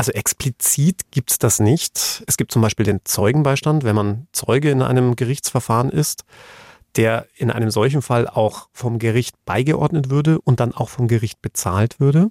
Also 0.00 0.12
explizit 0.12 1.10
gibt 1.10 1.30
es 1.30 1.38
das 1.38 1.60
nicht. 1.60 2.24
Es 2.26 2.38
gibt 2.38 2.52
zum 2.52 2.62
Beispiel 2.62 2.86
den 2.86 3.00
Zeugenbeistand, 3.04 3.84
wenn 3.84 3.94
man 3.94 4.28
Zeuge 4.32 4.70
in 4.70 4.80
einem 4.80 5.14
Gerichtsverfahren 5.14 5.90
ist, 5.90 6.24
der 6.96 7.26
in 7.36 7.50
einem 7.50 7.70
solchen 7.70 8.00
Fall 8.00 8.26
auch 8.26 8.70
vom 8.72 8.98
Gericht 8.98 9.36
beigeordnet 9.44 10.08
würde 10.08 10.40
und 10.40 10.58
dann 10.58 10.72
auch 10.72 10.88
vom 10.88 11.06
Gericht 11.06 11.42
bezahlt 11.42 12.00
würde. 12.00 12.30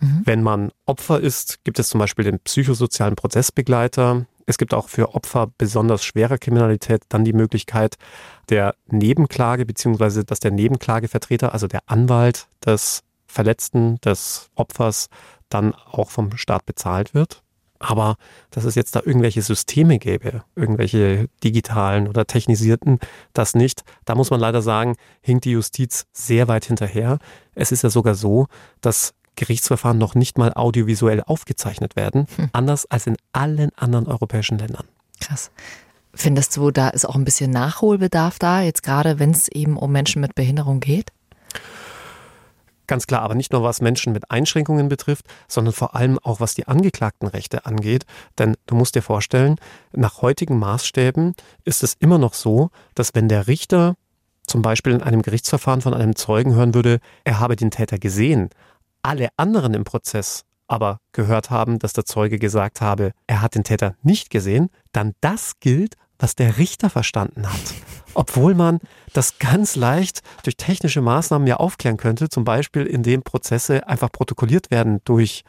Mhm. 0.00 0.22
Wenn 0.26 0.42
man 0.42 0.72
Opfer 0.84 1.20
ist, 1.20 1.64
gibt 1.64 1.78
es 1.78 1.88
zum 1.88 2.00
Beispiel 2.00 2.26
den 2.26 2.38
psychosozialen 2.40 3.16
Prozessbegleiter. 3.16 4.26
Es 4.44 4.58
gibt 4.58 4.74
auch 4.74 4.90
für 4.90 5.14
Opfer 5.14 5.50
besonders 5.56 6.04
schwerer 6.04 6.36
Kriminalität 6.36 7.04
dann 7.08 7.24
die 7.24 7.32
Möglichkeit 7.32 7.96
der 8.50 8.74
Nebenklage, 8.88 9.64
beziehungsweise 9.64 10.22
dass 10.26 10.38
der 10.38 10.50
Nebenklagevertreter, 10.50 11.54
also 11.54 11.66
der 11.66 11.80
Anwalt 11.86 12.46
des 12.66 13.04
Verletzten, 13.26 13.98
des 14.02 14.50
Opfers, 14.54 15.08
dann 15.54 15.74
auch 15.74 16.10
vom 16.10 16.36
Staat 16.36 16.66
bezahlt 16.66 17.14
wird. 17.14 17.42
Aber 17.78 18.16
dass 18.50 18.64
es 18.64 18.74
jetzt 18.76 18.96
da 18.96 19.02
irgendwelche 19.04 19.42
Systeme 19.42 19.98
gäbe, 19.98 20.42
irgendwelche 20.56 21.28
digitalen 21.42 22.08
oder 22.08 22.26
technisierten, 22.26 22.98
das 23.34 23.54
nicht. 23.54 23.84
Da 24.04 24.14
muss 24.14 24.30
man 24.30 24.40
leider 24.40 24.62
sagen, 24.62 24.96
hinkt 25.20 25.44
die 25.44 25.50
Justiz 25.50 26.06
sehr 26.12 26.48
weit 26.48 26.64
hinterher. 26.64 27.18
Es 27.54 27.72
ist 27.72 27.82
ja 27.82 27.90
sogar 27.90 28.14
so, 28.14 28.46
dass 28.80 29.12
Gerichtsverfahren 29.36 29.98
noch 29.98 30.14
nicht 30.14 30.38
mal 30.38 30.52
audiovisuell 30.54 31.22
aufgezeichnet 31.22 31.96
werden, 31.96 32.26
hm. 32.36 32.50
anders 32.52 32.86
als 32.86 33.06
in 33.06 33.16
allen 33.32 33.70
anderen 33.76 34.06
europäischen 34.06 34.58
Ländern. 34.58 34.84
Krass. 35.20 35.50
Findest 36.14 36.56
du, 36.56 36.70
da 36.70 36.88
ist 36.90 37.04
auch 37.04 37.16
ein 37.16 37.24
bisschen 37.24 37.50
Nachholbedarf 37.50 38.38
da, 38.38 38.62
jetzt 38.62 38.84
gerade 38.84 39.18
wenn 39.18 39.32
es 39.32 39.48
eben 39.48 39.76
um 39.76 39.90
Menschen 39.90 40.20
mit 40.20 40.36
Behinderung 40.36 40.78
geht? 40.78 41.10
Ganz 42.86 43.06
klar, 43.06 43.22
aber 43.22 43.34
nicht 43.34 43.52
nur 43.52 43.62
was 43.62 43.80
Menschen 43.80 44.12
mit 44.12 44.30
Einschränkungen 44.30 44.88
betrifft, 44.88 45.26
sondern 45.48 45.72
vor 45.72 45.94
allem 45.94 46.18
auch 46.18 46.40
was 46.40 46.54
die 46.54 46.68
Angeklagtenrechte 46.68 47.66
angeht. 47.66 48.04
Denn 48.38 48.56
du 48.66 48.74
musst 48.74 48.94
dir 48.94 49.02
vorstellen, 49.02 49.56
nach 49.92 50.22
heutigen 50.22 50.58
Maßstäben 50.58 51.34
ist 51.64 51.82
es 51.82 51.94
immer 51.98 52.18
noch 52.18 52.34
so, 52.34 52.70
dass 52.94 53.14
wenn 53.14 53.28
der 53.28 53.46
Richter 53.46 53.94
zum 54.46 54.60
Beispiel 54.60 54.92
in 54.92 55.02
einem 55.02 55.22
Gerichtsverfahren 55.22 55.80
von 55.80 55.94
einem 55.94 56.16
Zeugen 56.16 56.54
hören 56.54 56.74
würde, 56.74 57.00
er 57.24 57.40
habe 57.40 57.56
den 57.56 57.70
Täter 57.70 57.98
gesehen, 57.98 58.50
alle 59.02 59.28
anderen 59.36 59.74
im 59.74 59.84
Prozess 59.84 60.44
aber 60.66 60.98
gehört 61.12 61.50
haben, 61.50 61.78
dass 61.78 61.92
der 61.92 62.06
Zeuge 62.06 62.38
gesagt 62.38 62.80
habe, 62.80 63.12
er 63.26 63.42
hat 63.42 63.54
den 63.54 63.64
Täter 63.64 63.96
nicht 64.02 64.30
gesehen, 64.30 64.70
dann 64.92 65.12
das 65.20 65.60
gilt 65.60 65.96
was 66.18 66.34
der 66.34 66.58
Richter 66.58 66.90
verstanden 66.90 67.46
hat. 67.46 67.74
Obwohl 68.14 68.54
man 68.54 68.80
das 69.12 69.38
ganz 69.38 69.76
leicht 69.76 70.22
durch 70.42 70.56
technische 70.56 71.00
Maßnahmen 71.00 71.46
ja 71.46 71.56
aufklären 71.56 71.96
könnte, 71.96 72.28
zum 72.28 72.44
Beispiel 72.44 72.86
indem 72.86 73.22
Prozesse 73.22 73.88
einfach 73.88 74.10
protokolliert 74.10 74.70
werden 74.70 75.00
durch 75.04 75.44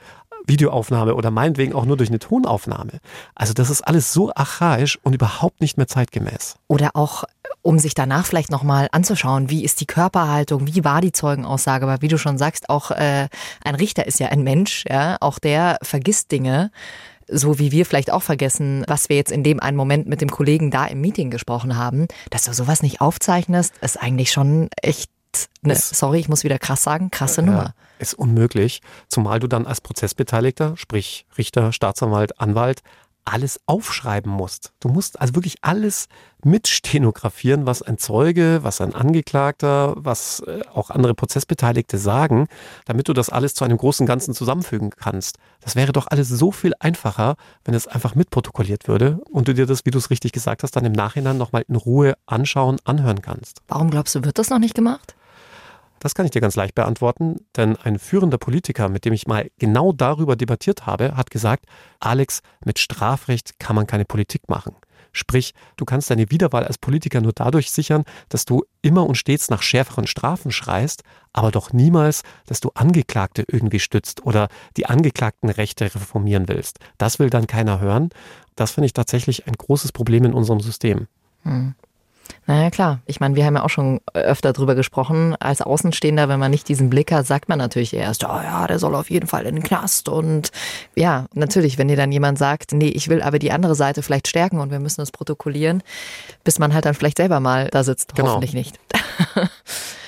Videoaufnahme 0.48 1.15
oder 1.15 1.31
meinetwegen 1.31 1.74
auch 1.74 1.86
nur 1.86 1.98
durch 1.98 2.10
eine 2.10 2.19
Tonaufnahme. 2.19 3.00
Also 3.34 3.53
das 3.53 3.69
ist 3.69 3.81
alles 3.81 4.13
so 4.13 4.31
archaisch 4.34 5.00
und 5.01 5.13
überhaupt 5.13 5.62
nicht 5.62 5.77
mehr 5.77 5.88
zeitgemäß. 5.88 6.55
Oder 6.67 6.91
auch 6.93 7.24
um 7.62 7.79
sich 7.79 7.95
danach 7.95 8.25
vielleicht 8.25 8.51
nochmal 8.51 8.88
anzuschauen, 8.91 9.50
wie 9.50 9.63
ist 9.63 9.81
die 9.81 9.88
Körperhaltung, 9.88 10.67
wie 10.67 10.84
war 10.84 11.01
die 11.01 11.12
Zeugenaussage, 11.12 11.86
aber 11.86 12.01
wie 12.01 12.07
du 12.07 12.17
schon 12.17 12.38
sagst, 12.38 12.69
auch 12.69 12.91
äh, 12.91 13.27
ein 13.63 13.75
Richter 13.75 14.05
ist 14.05 14.19
ja 14.19 14.27
ein 14.27 14.43
Mensch, 14.43 14.84
ja, 14.88 15.17
auch 15.19 15.39
der 15.39 15.79
vergisst 15.81 16.31
Dinge 16.31 16.72
so 17.27 17.60
wie 17.60 17.72
wir 17.72 17.86
vielleicht 17.86 18.12
auch 18.12 18.24
vergessen, 18.24 18.84
was 18.88 19.10
wir 19.10 19.15
jetzt 19.15 19.32
in 19.32 19.44
dem 19.44 19.60
einen 19.60 19.77
Moment 19.77 20.08
mit 20.08 20.22
dem 20.22 20.29
Kollegen 20.29 20.72
da 20.72 20.86
im 20.86 21.01
Meeting 21.01 21.29
gesprochen 21.29 21.77
haben, 21.77 22.08
dass 22.29 22.44
du 22.44 22.53
sowas 22.53 22.82
nicht 22.82 23.01
aufzeichnest, 23.01 23.74
ist 23.82 24.01
eigentlich 24.01 24.32
schon 24.32 24.70
echt 24.82 25.10
Ne, 25.63 25.75
sorry, 25.75 26.20
ich 26.20 26.29
muss 26.29 26.46
wieder 26.46 26.58
krass 26.58 26.84
sagen, 26.84 27.12
krasse 27.12 27.41
ja, 27.41 27.48
Nummer. 27.48 27.75
Ist 28.00 28.13
unmöglich, 28.13 28.82
zumal 29.10 29.41
du 29.41 29.48
dann 29.48 29.67
als 29.67 29.82
Prozessbeteiligter, 29.82 30.77
sprich 30.77 31.25
Richter, 31.38 31.74
Staatsanwalt, 31.74 32.39
Anwalt, 32.39 32.84
alles 33.25 33.60
aufschreiben 33.65 34.32
musst. 34.32 34.72
Du 34.79 34.88
musst 34.88 35.20
also 35.20 35.36
wirklich 35.36 35.58
alles 35.62 36.08
mitstenografieren, 36.46 37.66
was 37.66 37.82
ein 37.82 37.98
Zeuge, 37.98 38.60
was 38.62 38.80
ein 38.80 38.94
Angeklagter, 38.94 39.96
was 39.98 40.42
äh, 40.42 40.62
auch 40.74 40.92
andere 40.92 41.16
Prozessbeteiligte 41.16 41.98
sagen, 41.98 42.48
damit 42.86 43.08
du 43.08 43.14
das 43.14 43.30
alles 43.30 43.56
zu 43.56 43.66
einem 43.66 43.78
großen 43.78 44.06
Ganzen 44.06 44.34
zusammenfügen 44.34 44.92
kannst. 44.92 45.38
Das 45.62 45.75
wäre 45.75 45.92
doch 45.92 46.08
alles 46.08 46.30
so 46.30 46.52
viel 46.52 46.74
einfacher, 46.80 47.36
wenn 47.66 47.74
es 47.74 47.88
einfach 47.88 48.16
mitprotokolliert 48.16 48.88
würde 48.88 49.20
und 49.32 49.48
du 49.48 49.54
dir 49.54 49.66
das, 49.66 49.86
wie 49.86 49.92
du 49.92 49.98
es 49.98 50.12
richtig 50.12 50.32
gesagt 50.32 50.64
hast, 50.64 50.75
dann 50.75 50.86
im 50.86 50.94
Nachhinein 50.94 51.38
nochmal 51.38 51.66
in 51.68 51.75
Ruhe 51.75 52.14
anschauen, 52.28 52.78
anhören 52.86 53.22
kannst. 53.22 53.62
Warum 53.68 53.90
glaubst 53.90 54.14
du, 54.14 54.24
wird 54.24 54.38
das 54.38 54.50
noch 54.50 54.60
nicht 54.60 54.75
gemacht? 54.75 55.16
Das 56.00 56.14
kann 56.14 56.25
ich 56.25 56.32
dir 56.32 56.42
ganz 56.42 56.56
leicht 56.56 56.75
beantworten, 56.75 57.38
denn 57.56 57.78
ein 57.78 57.98
führender 57.98 58.38
Politiker, 58.38 58.90
mit 58.90 59.06
dem 59.06 59.14
ich 59.14 59.25
mal 59.25 59.50
genau 59.58 59.92
darüber 59.92 60.36
debattiert 60.36 60.86
habe, 60.86 61.18
hat 61.18 61.32
gesagt, 61.32 61.66
Alex, 62.00 62.42
mit 62.64 62.78
Strafrecht 62.78 63.58
kann 63.58 63.75
man 63.75 63.88
keine 63.88 64.06
Politik 64.06 64.48
machen. 64.48 64.75
Sprich, 65.15 65.53
du 65.77 65.86
kannst 65.86 66.10
deine 66.10 66.29
Wiederwahl 66.29 66.65
als 66.65 66.77
Politiker 66.77 67.22
nur 67.22 67.31
dadurch 67.34 67.72
sichern, 67.72 68.03
dass 68.29 68.43
du 68.43 68.63
immer 68.81 69.07
und 69.07 69.15
stets 69.15 69.50
nach 69.50 69.62
schärferen 69.62 70.07
Strafen 70.07 70.51
schreist, 70.51 71.03
aber 71.31 71.51
doch 71.51 71.72
niemals, 71.72 72.24
dass 72.48 72.60
du 72.60 72.72
Angeklagte 72.74 73.45
irgendwie 73.48 73.79
stützt 73.79 74.25
oder 74.25 74.50
die 74.75 74.88
Angeklagtenrechte 74.88 75.86
reformieren 75.86 76.50
willst. 76.50 76.79
Das 76.98 77.17
will 77.17 77.29
dann 77.29 77.48
keiner 77.48 77.79
hören. 77.79 78.10
Das 78.55 78.72
finde 78.72 78.88
ich 78.88 78.93
tatsächlich 78.93 79.48
ein 79.48 79.53
großes 79.53 79.93
Problem 79.93 80.25
in 80.25 80.34
unserem 80.34 80.60
System. 80.60 81.07
Hm. 81.43 81.75
Naja, 82.48 82.70
klar. 82.70 83.00
Ich 83.05 83.20
meine, 83.20 83.36
wir 83.36 83.46
haben 83.46 83.55
ja 83.55 83.63
auch 83.63 83.70
schon 83.70 84.01
öfter 84.13 84.53
drüber 84.53 84.75
gesprochen. 84.75 85.36
Als 85.39 85.62
Außenstehender, 85.62 86.29
wenn 86.29 86.39
man 86.39 86.51
nicht 86.51 86.70
diesen 86.70 86.89
Blick 86.89 87.12
hat, 87.12 87.25
sagt 87.25 87.50
man 87.50 87.58
natürlich 87.58 87.94
erst, 87.94 88.24
oh 88.24 88.27
ja, 88.27 88.67
der 88.67 88.77
soll 88.77 88.96
auf 88.96 89.10
jeden 89.10 89.27
Fall 89.27 89.46
in 89.46 89.55
den 89.55 89.63
Knast. 89.63 90.10
Und 90.10 90.51
ja, 90.96 91.25
natürlich, 91.34 91.77
wenn 91.77 91.88
dir 91.88 91.98
dann 91.98 92.12
jemand 92.12 92.38
sagt, 92.38 92.72
nee, 92.72 92.89
ich 92.89 93.10
will 93.10 93.22
aber 93.22 93.39
die 93.39 93.51
andere 93.51 93.75
Seite 93.75 94.03
vielleicht 94.03 94.27
stärken 94.27 94.60
und 94.60 94.72
wir 94.72 94.79
müssen 94.79 95.01
es 95.01 95.12
protokollieren, 95.12 95.82
bis 96.44 96.60
man 96.60 96.74
halt 96.74 96.86
dann 96.86 96.94
vielleicht 96.94 97.17
selber 97.17 97.39
mal 97.39 97.70
da 97.70 97.84
sitzt. 97.84 98.15
Genau. 98.15 98.29
Hoffentlich 98.29 98.53
nicht. 98.53 98.79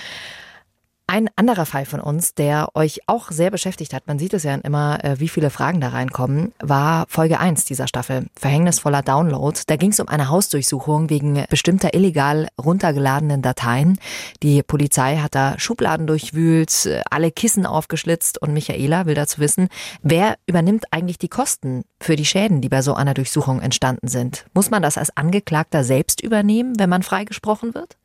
Ein 1.09 1.29
anderer 1.37 1.65
Fall 1.65 1.85
von 1.85 2.01
uns, 2.01 2.33
der 2.33 2.67
euch 2.75 2.99
auch 3.07 3.31
sehr 3.31 3.49
beschäftigt 3.49 3.93
hat, 3.93 4.07
man 4.07 4.19
sieht 4.19 4.33
es 4.33 4.43
ja 4.43 4.53
immer, 4.55 5.01
äh, 5.05 5.21
wie 5.21 5.29
viele 5.29 5.49
Fragen 5.49 5.79
da 5.79 5.87
reinkommen, 5.87 6.51
war 6.59 7.05
Folge 7.07 7.39
1 7.39 7.63
dieser 7.63 7.87
Staffel, 7.87 8.25
Verhängnisvoller 8.35 9.03
Download. 9.03 9.57
Da 9.67 9.77
ging 9.77 9.91
es 9.91 10.01
um 10.01 10.09
eine 10.09 10.27
Hausdurchsuchung 10.27 11.09
wegen 11.09 11.45
bestimmter 11.49 11.93
illegal 11.93 12.49
runtergeladenen 12.61 13.41
Dateien. 13.41 13.99
Die 14.43 14.63
Polizei 14.63 15.19
hat 15.19 15.33
da 15.33 15.57
Schubladen 15.57 16.07
durchwühlt, 16.07 16.89
alle 17.09 17.31
Kissen 17.31 17.65
aufgeschlitzt 17.65 18.41
und 18.41 18.51
Michaela 18.51 19.05
will 19.05 19.15
dazu 19.15 19.39
wissen, 19.39 19.69
wer 20.01 20.35
übernimmt 20.45 20.91
eigentlich 20.91 21.19
die 21.19 21.29
Kosten 21.29 21.85
für 22.01 22.17
die 22.17 22.25
Schäden, 22.25 22.59
die 22.59 22.67
bei 22.67 22.81
so 22.81 22.95
einer 22.95 23.13
Durchsuchung 23.13 23.61
entstanden 23.61 24.09
sind? 24.09 24.45
Muss 24.53 24.71
man 24.71 24.81
das 24.81 24.97
als 24.97 25.15
Angeklagter 25.15 25.85
selbst 25.85 26.21
übernehmen, 26.21 26.77
wenn 26.77 26.89
man 26.89 27.01
freigesprochen 27.01 27.73
wird? 27.75 27.95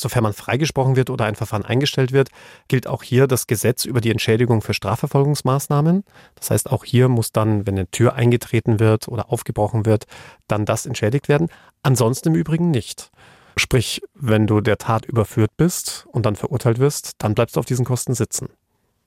Sofern 0.00 0.22
man 0.22 0.32
freigesprochen 0.32 0.94
wird 0.94 1.10
oder 1.10 1.24
ein 1.24 1.34
Verfahren 1.34 1.64
eingestellt 1.64 2.12
wird, 2.12 2.28
gilt 2.68 2.86
auch 2.86 3.02
hier 3.02 3.26
das 3.26 3.48
Gesetz 3.48 3.84
über 3.84 4.00
die 4.00 4.12
Entschädigung 4.12 4.62
für 4.62 4.72
Strafverfolgungsmaßnahmen. 4.72 6.04
Das 6.36 6.52
heißt, 6.52 6.70
auch 6.70 6.84
hier 6.84 7.08
muss 7.08 7.32
dann, 7.32 7.66
wenn 7.66 7.74
eine 7.74 7.90
Tür 7.90 8.14
eingetreten 8.14 8.78
wird 8.78 9.08
oder 9.08 9.32
aufgebrochen 9.32 9.86
wird, 9.86 10.06
dann 10.46 10.64
das 10.64 10.86
entschädigt 10.86 11.28
werden. 11.28 11.48
Ansonsten 11.82 12.28
im 12.28 12.34
Übrigen 12.36 12.70
nicht. 12.70 13.10
Sprich, 13.56 14.00
wenn 14.14 14.46
du 14.46 14.60
der 14.60 14.78
Tat 14.78 15.04
überführt 15.04 15.50
bist 15.56 16.06
und 16.12 16.26
dann 16.26 16.36
verurteilt 16.36 16.78
wirst, 16.78 17.14
dann 17.18 17.34
bleibst 17.34 17.56
du 17.56 17.60
auf 17.60 17.66
diesen 17.66 17.84
Kosten 17.84 18.14
sitzen. 18.14 18.50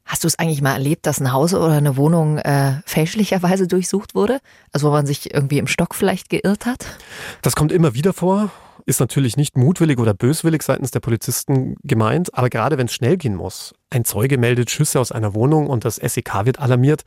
Hast 0.04 0.26
du 0.26 0.28
es 0.28 0.38
eigentlich 0.40 0.62
mal 0.62 0.74
erlebt, 0.74 1.06
dass 1.06 1.22
ein 1.22 1.32
Haus 1.32 1.54
oder 1.54 1.72
eine 1.72 1.96
Wohnung 1.96 2.38
äh, 2.38 2.82
fälschlicherweise 2.86 3.66
durchsucht 3.66 4.14
wurde? 4.14 4.42
Also 4.74 4.90
wo 4.90 4.92
man 4.92 5.06
sich 5.06 5.34
irgendwie 5.34 5.58
im 5.58 5.68
Stock 5.68 5.96
vielleicht 5.96 6.30
geirrt 6.30 6.66
hat? 6.66 6.86
Das 7.44 7.56
kommt 7.56 7.72
immer 7.72 7.94
wieder 7.94 8.12
vor 8.12 8.52
ist 8.92 9.00
natürlich 9.00 9.38
nicht 9.38 9.56
mutwillig 9.56 10.00
oder 10.00 10.14
böswillig 10.14 10.64
seitens 10.64 10.92
der 10.92 11.00
Polizisten 11.00 11.78
gemeint, 11.82 12.38
aber 12.38 12.50
gerade 12.50 12.78
wenn 12.78 12.88
es 12.88 12.94
schnell 12.94 13.16
gehen 13.16 13.36
muss, 13.36 13.74
ein 13.90 14.04
Zeuge 14.04 14.38
meldet 14.38 14.70
Schüsse 14.70 15.00
aus 15.00 15.14
einer 15.14 15.34
Wohnung 15.34 15.68
und 15.68 15.86
das 15.86 15.96
SEK 15.96 16.44
wird 16.44 16.60
alarmiert, 16.60 17.04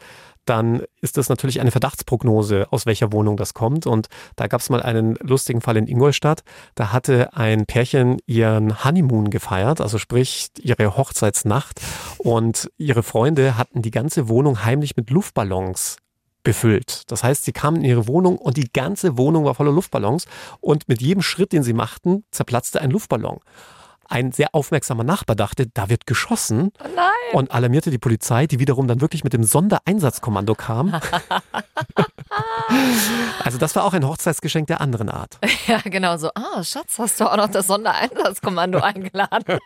dann 0.47 0.83
ist 1.03 1.19
das 1.19 1.29
natürlich 1.29 1.61
eine 1.61 1.71
Verdachtsprognose, 1.71 2.67
aus 2.71 2.87
welcher 2.87 3.13
Wohnung 3.13 3.37
das 3.37 3.53
kommt. 3.53 3.87
Und 3.87 4.09
da 4.37 4.47
gab 4.47 4.63
es 4.63 4.71
mal 4.71 4.83
einen 4.83 5.17
lustigen 5.21 5.61
Fall 5.61 5.77
in 5.77 5.87
Ingolstadt. 5.87 6.43
Da 6.75 6.91
hatte 6.91 7.35
ein 7.35 7.67
Pärchen 7.67 8.19
ihren 8.27 8.83
Honeymoon 8.83 9.29
gefeiert, 9.29 9.81
also 9.81 9.99
sprich 9.99 10.49
ihre 10.59 10.97
Hochzeitsnacht. 10.97 11.81
Und 12.19 12.71
ihre 12.79 13.03
Freunde 13.03 13.59
hatten 13.59 13.83
die 13.83 13.91
ganze 13.91 14.29
Wohnung 14.29 14.65
heimlich 14.65 14.97
mit 14.97 15.11
Luftballons 15.11 15.97
befüllt. 16.45 17.11
Das 17.11 17.25
heißt, 17.25 17.45
sie 17.45 17.53
kamen 17.53 17.79
in 17.79 17.85
ihre 17.85 18.07
Wohnung 18.07 18.39
und 18.39 18.57
die 18.57 18.71
ganze 18.73 19.19
Wohnung 19.19 19.45
war 19.45 19.55
voller 19.55 19.73
Luftballons 19.73 20.27
und 20.61 20.89
mit 20.89 21.01
jedem 21.01 21.23
Schritt, 21.23 21.53
den 21.53 21.63
sie 21.63 21.73
machten, 21.73 22.25
zerplatzte 22.31 22.81
ein 22.81 22.91
Luftballon. 22.91 23.41
Ein 24.07 24.33
sehr 24.33 24.55
aufmerksamer 24.55 25.03
Nachbar 25.03 25.35
dachte, 25.35 25.67
da 25.67 25.89
wird 25.89 26.07
geschossen 26.07 26.73
Oh 27.33 27.39
und 27.39 27.51
alarmierte 27.51 27.91
die 27.91 27.99
Polizei, 27.99 28.47
die 28.47 28.59
wiederum 28.59 28.87
dann 28.87 29.01
wirklich 29.01 29.25
mit 29.25 29.33
dem 29.33 29.45
Sondereinsatzkommando 29.45 30.55
kam. 30.55 31.01
also 33.45 33.59
das 33.59 33.75
war 33.77 33.85
auch 33.85 33.93
ein 33.93 34.07
Hochzeitsgeschenk 34.07 34.67
der 34.67 34.81
anderen 34.81 35.09
Art. 35.09 35.39
Ja, 35.67 35.79
genau 35.83 36.19
so. 36.19 36.29
Ah, 36.35 36.63
Schatz, 36.63 36.99
hast 36.99 37.19
du 37.21 37.25
auch 37.25 37.37
noch 37.39 37.49
das 37.49 37.69
Sondereinsatzkommando 37.69 38.81
eingeladen? 38.83 39.59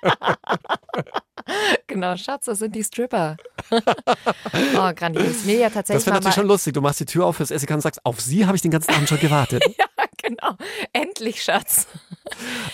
genau, 1.88 2.16
Schatz, 2.16 2.44
das 2.44 2.60
sind 2.60 2.76
die 2.76 2.84
Stripper. 2.84 3.36
oh, 3.72 4.92
grandios. 4.94 5.44
Mir 5.44 5.58
ja 5.58 5.70
tatsächlich 5.70 6.04
Das 6.04 6.06
wäre 6.06 6.14
natürlich 6.14 6.36
schon 6.36 6.46
lustig. 6.46 6.74
Du 6.74 6.80
machst 6.80 7.00
die 7.00 7.04
Tür 7.04 7.26
auf 7.26 7.36
fürs 7.36 7.48
SEK 7.48 7.70
und 7.72 7.80
sagst, 7.80 8.04
auf 8.04 8.20
sie 8.20 8.46
habe 8.46 8.54
ich 8.54 8.62
den 8.62 8.70
ganzen 8.70 8.94
Abend 8.94 9.08
schon 9.08 9.18
gewartet. 9.18 9.64
Ja, 9.76 9.86
genau. 10.22 10.56
Endlich, 10.92 11.42
Schatz. 11.42 11.88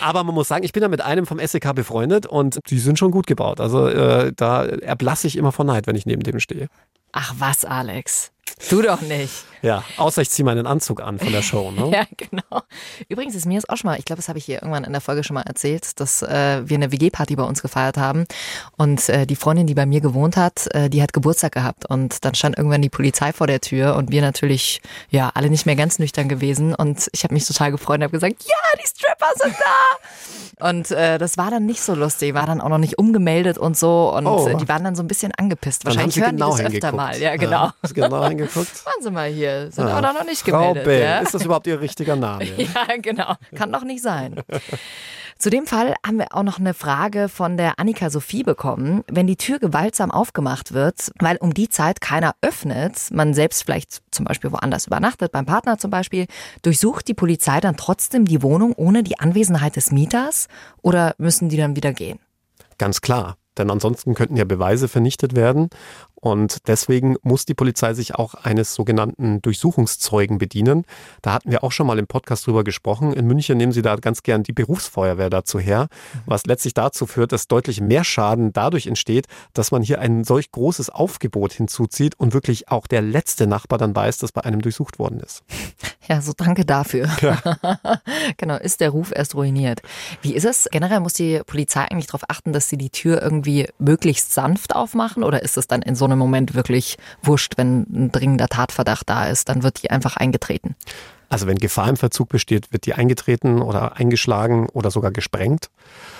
Aber 0.00 0.22
man 0.22 0.34
muss 0.34 0.48
sagen, 0.48 0.64
ich 0.64 0.72
bin 0.72 0.82
ja 0.82 0.88
mit 0.88 1.00
einem 1.00 1.26
vom 1.26 1.38
SEK 1.38 1.74
befreundet 1.74 2.26
und 2.26 2.58
die 2.68 2.78
sind 2.78 2.98
schon 2.98 3.10
gut 3.10 3.26
gebaut. 3.26 3.60
Also 3.60 3.88
äh, 3.88 4.32
da 4.36 4.64
erblasse 4.66 5.26
ich 5.26 5.36
immer 5.36 5.52
vor 5.52 5.64
Neid, 5.64 5.86
wenn 5.86 5.96
ich 5.96 6.04
neben 6.04 6.22
dem 6.22 6.40
stehe. 6.40 6.68
Ach 7.12 7.34
was, 7.38 7.64
Alex. 7.64 8.32
Du 8.70 8.82
doch 8.82 9.00
nicht. 9.00 9.44
Ja, 9.62 9.82
außer 9.96 10.20
ich 10.20 10.28
ziehe 10.30 10.44
meinen 10.44 10.66
Anzug 10.66 11.00
an 11.00 11.18
von 11.18 11.32
der 11.32 11.40
Show. 11.40 11.70
Ne? 11.70 11.90
Ja, 11.94 12.04
genau. 12.16 12.62
Übrigens 13.08 13.34
ist 13.34 13.46
mir 13.46 13.58
das 13.58 13.68
auch 13.68 13.76
schon 13.78 13.90
mal, 13.90 13.98
ich 13.98 14.04
glaube, 14.04 14.18
das 14.18 14.28
habe 14.28 14.38
ich 14.38 14.44
hier 14.44 14.56
irgendwann 14.56 14.84
in 14.84 14.92
der 14.92 15.00
Folge 15.00 15.24
schon 15.24 15.34
mal 15.34 15.42
erzählt, 15.42 15.98
dass 16.00 16.22
äh, 16.22 16.62
wir 16.68 16.76
eine 16.76 16.92
WG-Party 16.92 17.34
bei 17.36 17.44
uns 17.44 17.62
gefeiert 17.62 17.96
haben 17.96 18.26
und 18.76 19.08
äh, 19.08 19.26
die 19.26 19.36
Freundin, 19.36 19.66
die 19.66 19.74
bei 19.74 19.86
mir 19.86 20.00
gewohnt 20.02 20.36
hat, 20.36 20.66
äh, 20.74 20.90
die 20.90 21.02
hat 21.02 21.12
Geburtstag 21.14 21.52
gehabt 21.52 21.86
und 21.88 22.24
dann 22.26 22.34
stand 22.34 22.58
irgendwann 22.58 22.82
die 22.82 22.90
Polizei 22.90 23.32
vor 23.32 23.46
der 23.46 23.60
Tür 23.60 23.96
und 23.96 24.10
wir 24.10 24.20
natürlich, 24.20 24.82
ja, 25.08 25.30
alle 25.34 25.48
nicht 25.48 25.64
mehr 25.66 25.76
ganz 25.76 25.98
nüchtern 25.98 26.28
gewesen 26.28 26.74
und 26.74 27.08
ich 27.12 27.24
habe 27.24 27.32
mich 27.32 27.46
total 27.46 27.70
gefreut 27.70 27.98
und 27.98 28.04
habe 28.04 28.12
gesagt, 28.12 28.42
ja, 28.44 28.78
die 28.82 28.86
Stripper 28.86 29.26
sind 29.42 29.54
da! 29.58 29.98
Und 30.60 30.92
äh, 30.92 31.18
das 31.18 31.36
war 31.36 31.50
dann 31.50 31.66
nicht 31.66 31.82
so 31.82 31.96
lustig, 31.96 32.32
war 32.32 32.46
dann 32.46 32.60
auch 32.60 32.68
noch 32.68 32.78
nicht 32.78 32.96
umgemeldet 32.96 33.58
und 33.58 33.76
so 33.76 34.14
und 34.14 34.24
Oh. 34.24 34.48
die 34.56 34.68
waren 34.68 34.84
dann 34.84 34.94
so 34.94 35.02
ein 35.02 35.08
bisschen 35.08 35.32
angepisst. 35.36 35.84
Wahrscheinlich 35.84 36.18
hören 36.18 36.36
genau 36.36 36.56
die 36.56 36.62
das 36.62 36.72
öfter 36.72 36.92
mal. 36.92 37.18
Ja, 37.20 37.34
genau. 37.36 37.70
sie 37.82 37.92
genau 37.92 38.22
hingeguckt. 38.52 38.86
Waren 38.86 39.02
Sie 39.02 39.10
mal 39.10 39.28
hier, 39.30 39.70
sind 39.72 39.88
Ja. 39.88 39.94
aber 39.94 40.12
noch 40.12 40.24
nicht 40.24 40.42
Frau 40.42 40.68
gemeldet. 40.68 40.84
Bell, 40.84 41.02
ja? 41.02 41.18
ist 41.20 41.34
das 41.34 41.44
überhaupt 41.44 41.66
Ihr 41.66 41.80
richtiger 41.80 42.16
Name? 42.16 42.44
Ja, 42.58 42.96
genau. 43.00 43.34
Kann 43.54 43.72
doch 43.72 43.84
nicht 43.84 44.02
sein. 44.02 44.36
Zu 45.38 45.50
dem 45.50 45.66
Fall 45.66 45.94
haben 46.06 46.18
wir 46.18 46.28
auch 46.30 46.44
noch 46.44 46.58
eine 46.60 46.74
Frage 46.74 47.28
von 47.28 47.56
der 47.56 47.78
Annika 47.78 48.08
Sophie 48.08 48.44
bekommen. 48.44 49.02
Wenn 49.10 49.26
die 49.26 49.36
Tür 49.36 49.58
gewaltsam 49.58 50.10
aufgemacht 50.12 50.72
wird, 50.72 51.10
weil 51.18 51.36
um 51.38 51.52
die 51.52 51.68
Zeit 51.68 52.00
keiner 52.00 52.34
öffnet, 52.40 53.08
man 53.10 53.34
selbst 53.34 53.64
vielleicht 53.64 54.00
zum 54.12 54.24
Beispiel 54.24 54.52
woanders 54.52 54.86
übernachtet, 54.86 55.32
beim 55.32 55.44
Partner 55.44 55.76
zum 55.76 55.90
Beispiel, 55.90 56.26
durchsucht 56.62 57.08
die 57.08 57.14
Polizei 57.14 57.60
dann 57.60 57.76
trotzdem 57.76 58.26
die 58.26 58.42
Wohnung 58.42 58.72
ohne 58.74 59.02
die 59.02 59.18
Anwesenheit 59.18 59.74
des 59.76 59.90
Mieters 59.90 60.46
oder 60.82 61.14
müssen 61.18 61.48
die 61.48 61.56
dann 61.56 61.74
wieder 61.76 61.92
gehen? 61.92 62.20
Ganz 62.78 63.00
klar. 63.00 63.36
Denn 63.58 63.70
ansonsten 63.70 64.14
könnten 64.14 64.36
ja 64.36 64.44
Beweise 64.44 64.88
vernichtet 64.88 65.36
werden. 65.36 65.68
Und 66.24 66.68
deswegen 66.68 67.16
muss 67.22 67.44
die 67.44 67.52
Polizei 67.52 67.92
sich 67.92 68.14
auch 68.14 68.32
eines 68.32 68.72
sogenannten 68.72 69.42
Durchsuchungszeugen 69.42 70.38
bedienen. 70.38 70.86
Da 71.20 71.34
hatten 71.34 71.50
wir 71.50 71.62
auch 71.62 71.70
schon 71.70 71.86
mal 71.86 71.98
im 71.98 72.06
Podcast 72.06 72.46
drüber 72.46 72.64
gesprochen. 72.64 73.12
In 73.12 73.26
München 73.26 73.58
nehmen 73.58 73.72
sie 73.72 73.82
da 73.82 73.94
ganz 73.96 74.22
gern 74.22 74.42
die 74.42 74.54
Berufsfeuerwehr 74.54 75.28
dazu 75.28 75.60
her, 75.60 75.88
was 76.24 76.46
letztlich 76.46 76.72
dazu 76.72 77.04
führt, 77.04 77.32
dass 77.32 77.46
deutlich 77.46 77.82
mehr 77.82 78.04
Schaden 78.04 78.54
dadurch 78.54 78.86
entsteht, 78.86 79.26
dass 79.52 79.70
man 79.70 79.82
hier 79.82 80.00
ein 80.00 80.24
solch 80.24 80.50
großes 80.50 80.88
Aufgebot 80.88 81.52
hinzuzieht 81.52 82.18
und 82.18 82.32
wirklich 82.32 82.70
auch 82.70 82.86
der 82.86 83.02
letzte 83.02 83.46
Nachbar 83.46 83.78
dann 83.78 83.94
weiß, 83.94 84.16
dass 84.16 84.32
bei 84.32 84.44
einem 84.44 84.62
durchsucht 84.62 84.98
worden 84.98 85.20
ist. 85.20 85.44
Ja, 86.06 86.20
so 86.20 86.34
danke 86.36 86.66
dafür. 86.66 87.08
genau, 88.36 88.56
ist 88.56 88.82
der 88.82 88.90
Ruf 88.90 89.10
erst 89.16 89.34
ruiniert. 89.34 89.80
Wie 90.20 90.34
ist 90.34 90.44
es? 90.44 90.68
Generell 90.70 91.00
muss 91.00 91.14
die 91.14 91.40
Polizei 91.46 91.80
eigentlich 91.80 92.08
darauf 92.08 92.24
achten, 92.28 92.52
dass 92.52 92.68
sie 92.68 92.76
die 92.76 92.90
Tür 92.90 93.22
irgendwie 93.22 93.68
möglichst 93.78 94.34
sanft 94.34 94.76
aufmachen 94.76 95.24
oder 95.24 95.42
ist 95.42 95.56
es 95.56 95.66
dann 95.66 95.80
in 95.80 95.94
so 95.94 96.04
einem 96.04 96.13
Moment 96.18 96.54
wirklich 96.54 96.96
wurscht, 97.22 97.54
wenn 97.56 97.86
ein 97.92 98.12
dringender 98.12 98.48
Tatverdacht 98.48 99.08
da 99.08 99.26
ist, 99.28 99.48
dann 99.48 99.62
wird 99.62 99.82
die 99.82 99.90
einfach 99.90 100.16
eingetreten? 100.16 100.76
Also 101.28 101.46
wenn 101.46 101.58
Gefahr 101.58 101.88
im 101.88 101.96
Verzug 101.96 102.28
besteht, 102.28 102.72
wird 102.72 102.86
die 102.86 102.94
eingetreten 102.94 103.60
oder 103.60 103.96
eingeschlagen 103.96 104.68
oder 104.68 104.90
sogar 104.90 105.10
gesprengt. 105.10 105.70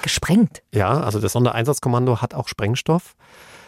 Gesprengt. 0.02 0.62
Ja, 0.72 1.00
also 1.00 1.20
das 1.20 1.33
Sondereinsatzkommando 1.33 2.20
hat 2.20 2.35
auch 2.35 2.48
Sprengstoff. 2.48 3.14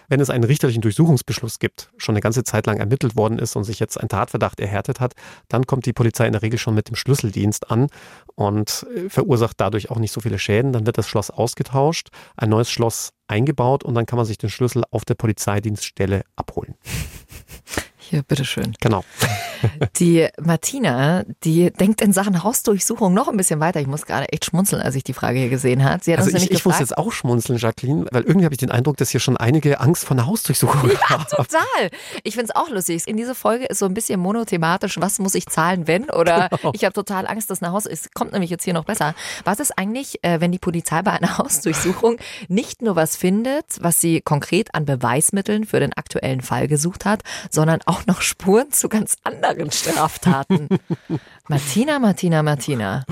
Wenn 0.09 0.21
es 0.21 0.31
einen 0.31 0.45
richterlichen 0.45 0.83
Durchsuchungsbeschluss 0.83 1.59
gibt, 1.59 1.91
schon 1.97 2.15
eine 2.15 2.21
ganze 2.21 2.45
Zeit 2.45 2.67
lang 2.67 2.79
ermittelt 2.79 3.17
worden 3.17 3.39
ist 3.39 3.57
und 3.57 3.65
sich 3.65 3.81
jetzt 3.81 4.01
ein 4.01 4.09
Tatverdacht 4.09 4.61
erhärtet 4.61 5.01
hat, 5.01 5.15
dann 5.49 5.67
kommt 5.67 5.87
die 5.87 5.93
Polizei 5.93 6.27
in 6.27 6.33
der 6.33 6.43
Regel 6.43 6.59
schon 6.59 6.75
mit 6.75 6.89
dem 6.89 6.97
Schlüsseldienst 6.97 7.71
an 7.71 7.89
und 8.35 8.87
äh, 8.95 9.09
verursacht 9.09 9.57
dadurch 9.59 9.91
auch 9.91 9.99
nicht 9.99 10.13
so 10.13 10.21
viele 10.21 10.39
Schäden. 10.39 10.73
Dann 10.73 10.87
wird 10.87 10.99
das 10.99 11.09
Schloss 11.09 11.31
ausgetauscht, 11.31 12.11
ein 12.37 12.51
neues 12.51 12.71
Schloss 12.71 13.11
eingebaut 13.29 13.85
und 13.85 13.95
dann 13.95 14.07
kann 14.07 14.17
man 14.17 14.27
sich 14.27 14.39
den 14.39 14.51
Schlüssel 14.51 14.85
auf 14.91 15.05
der 15.05 15.15
Polizeidienststelle 15.15 16.23
abholen. 16.37 16.75
Hier, 18.09 18.23
bitteschön. 18.23 18.75
Genau. 18.81 19.05
Die 19.99 20.29
Martina, 20.39 21.25
die 21.43 21.71
denkt 21.73 22.01
in 22.01 22.13
Sachen 22.13 22.45
Hausdurchsuchung 22.45 23.13
noch 23.15 23.27
ein 23.29 23.37
bisschen 23.37 23.59
weiter. 23.59 23.81
Ich 23.81 23.87
muss 23.87 24.05
gerade 24.07 24.29
echt 24.29 24.45
schmunzeln, 24.45 24.81
als 24.83 24.95
ich 24.95 25.03
die 25.03 25.15
Frage 25.15 25.39
hier 25.39 25.49
gesehen 25.49 25.83
hat. 25.83 26.05
Sie 26.05 26.13
hat 26.13 26.19
Also 26.21 26.31
uns 26.31 26.43
ich, 26.45 26.51
ich 26.51 26.65
muss 26.65 26.75
gefragt, 26.75 26.81
jetzt 26.81 26.99
auch 26.99 27.11
schmunzeln, 27.11 27.59
Jacqueline, 27.59 28.07
weil 28.13 28.23
irgendwie 28.23 28.45
habe 28.45 28.55
ich 28.55 28.59
den 28.59 28.71
Eindruck, 28.71 28.97
dass 28.99 29.11
hier 29.11 29.19
schon 29.21 29.37
einige 29.37 29.81
Angst 29.81 30.05
vor 30.05 30.17
einer 30.17 30.27
Hausdurchsuchung 30.27 30.91
haben. 31.05 31.25
Total. 31.31 31.91
Ich 32.23 32.35
finde 32.35 32.53
es 32.53 32.57
auch 32.57 32.69
lustig. 32.69 33.09
In 33.09 33.17
dieser 33.17 33.35
Folge 33.35 33.65
ist 33.65 33.79
so 33.79 33.87
ein 33.87 33.95
bisschen 33.95 34.21
monothematisch, 34.21 35.01
was 35.01 35.19
muss 35.19 35.35
ich 35.35 35.47
zahlen, 35.47 35.87
wenn? 35.87 36.11
Oder 36.11 36.49
Genau. 36.51 36.73
ich 36.75 36.85
habe 36.85 36.93
total 36.93 37.27
Angst, 37.27 37.51
dass 37.51 37.63
ein 37.63 37.73
Haus 37.73 37.87
ist. 37.87 38.15
Kommt 38.15 38.33
nämlich 38.33 38.51
jetzt 38.51 38.65
hier 38.65 38.75
noch 38.75 38.85
besser. 38.85 39.15
Was 39.45 39.59
ist 39.59 39.77
eigentlich, 39.79 40.23
äh, 40.23 40.41
wenn 40.41 40.53
die 40.53 40.59
Polizei 40.59 41.03
bei 41.03 41.13
einer 41.13 41.39
Hausdurchsuchung 41.39 42.19
nicht 42.49 42.83
nur 42.83 42.95
was 42.95 43.17
findet, 43.17 43.65
was 43.81 44.01
sie 44.01 44.21
konkret 44.21 44.75
an 44.75 44.85
Beweismitteln 44.85 45.65
für 45.65 45.81
den 45.81 45.93
aktuellen 45.95 46.43
Fall 46.43 46.69
gesucht 46.69 47.05
hat, 47.05 47.23
sondern 47.51 47.81
auch 47.87 47.96
noch 48.07 48.21
Spuren 48.21 48.73
zu 48.73 48.89
ganz 48.89 49.17
anderen 49.23 49.71
Straftaten? 49.71 50.69
Martina, 51.49 51.99
Martina, 51.99 52.43
Martina. 52.43 53.05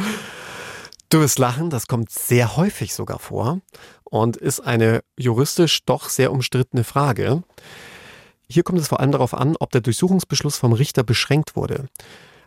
Du 1.08 1.20
wirst 1.20 1.38
lachen, 1.38 1.70
das 1.70 1.86
kommt 1.86 2.10
sehr 2.10 2.56
häufig 2.56 2.92
sogar 2.92 3.20
vor 3.20 3.60
und 4.02 4.36
ist 4.36 4.60
eine 4.60 5.02
juristisch 5.16 5.84
doch 5.84 6.08
sehr 6.08 6.32
umstrittene 6.32 6.84
Frage. 6.84 7.42
Hier 8.48 8.62
kommt 8.62 8.78
es 8.80 8.88
vor 8.88 9.00
allem 9.00 9.12
darauf 9.12 9.32
an, 9.32 9.56
ob 9.58 9.70
der 9.70 9.80
Durchsuchungsbeschluss 9.80 10.58
vom 10.58 10.72
Richter 10.72 11.02
beschränkt 11.02 11.56
wurde. 11.56 11.86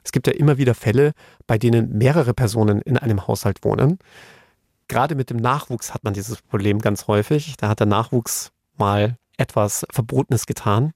Es 0.03 0.11
gibt 0.11 0.27
ja 0.27 0.33
immer 0.33 0.57
wieder 0.57 0.75
Fälle, 0.75 1.13
bei 1.47 1.57
denen 1.57 1.97
mehrere 1.97 2.33
Personen 2.33 2.81
in 2.81 2.97
einem 2.97 3.27
Haushalt 3.27 3.63
wohnen. 3.63 3.99
Gerade 4.87 5.15
mit 5.15 5.29
dem 5.29 5.37
Nachwuchs 5.37 5.93
hat 5.93 6.03
man 6.03 6.13
dieses 6.13 6.41
Problem 6.41 6.79
ganz 6.79 7.07
häufig. 7.07 7.55
Da 7.57 7.67
hat 7.69 7.79
der 7.79 7.87
Nachwuchs 7.87 8.51
mal 8.77 9.17
etwas 9.37 9.85
Verbotenes 9.91 10.45
getan. 10.45 10.91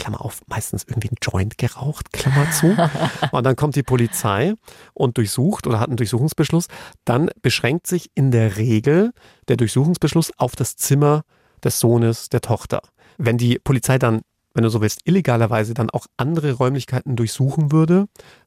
Klammer 0.00 0.24
auf, 0.24 0.40
meistens 0.46 0.84
irgendwie 0.88 1.10
ein 1.10 1.16
Joint 1.22 1.58
geraucht, 1.58 2.12
Klammer 2.12 2.50
zu. 2.50 2.76
Und 3.32 3.44
dann 3.44 3.54
kommt 3.54 3.76
die 3.76 3.82
Polizei 3.82 4.54
und 4.94 5.18
durchsucht 5.18 5.66
oder 5.66 5.78
hat 5.78 5.88
einen 5.88 5.98
Durchsuchungsbeschluss. 5.98 6.66
Dann 7.04 7.30
beschränkt 7.42 7.86
sich 7.86 8.10
in 8.14 8.30
der 8.30 8.56
Regel 8.56 9.12
der 9.48 9.56
Durchsuchungsbeschluss 9.56 10.32
auf 10.38 10.56
das 10.56 10.76
Zimmer 10.76 11.22
des 11.62 11.78
Sohnes, 11.80 12.30
der 12.30 12.40
Tochter. 12.40 12.80
Wenn 13.18 13.36
die 13.36 13.58
Polizei 13.58 13.98
dann, 13.98 14.22
wenn 14.54 14.64
du 14.64 14.70
so 14.70 14.80
willst, 14.80 15.06
illegalerweise 15.06 15.74
dann 15.74 15.90
auch 15.90 16.06
andere 16.16 16.52
Räumlichkeiten 16.52 17.14
durchsuchen 17.14 17.70
würde, 17.70 18.06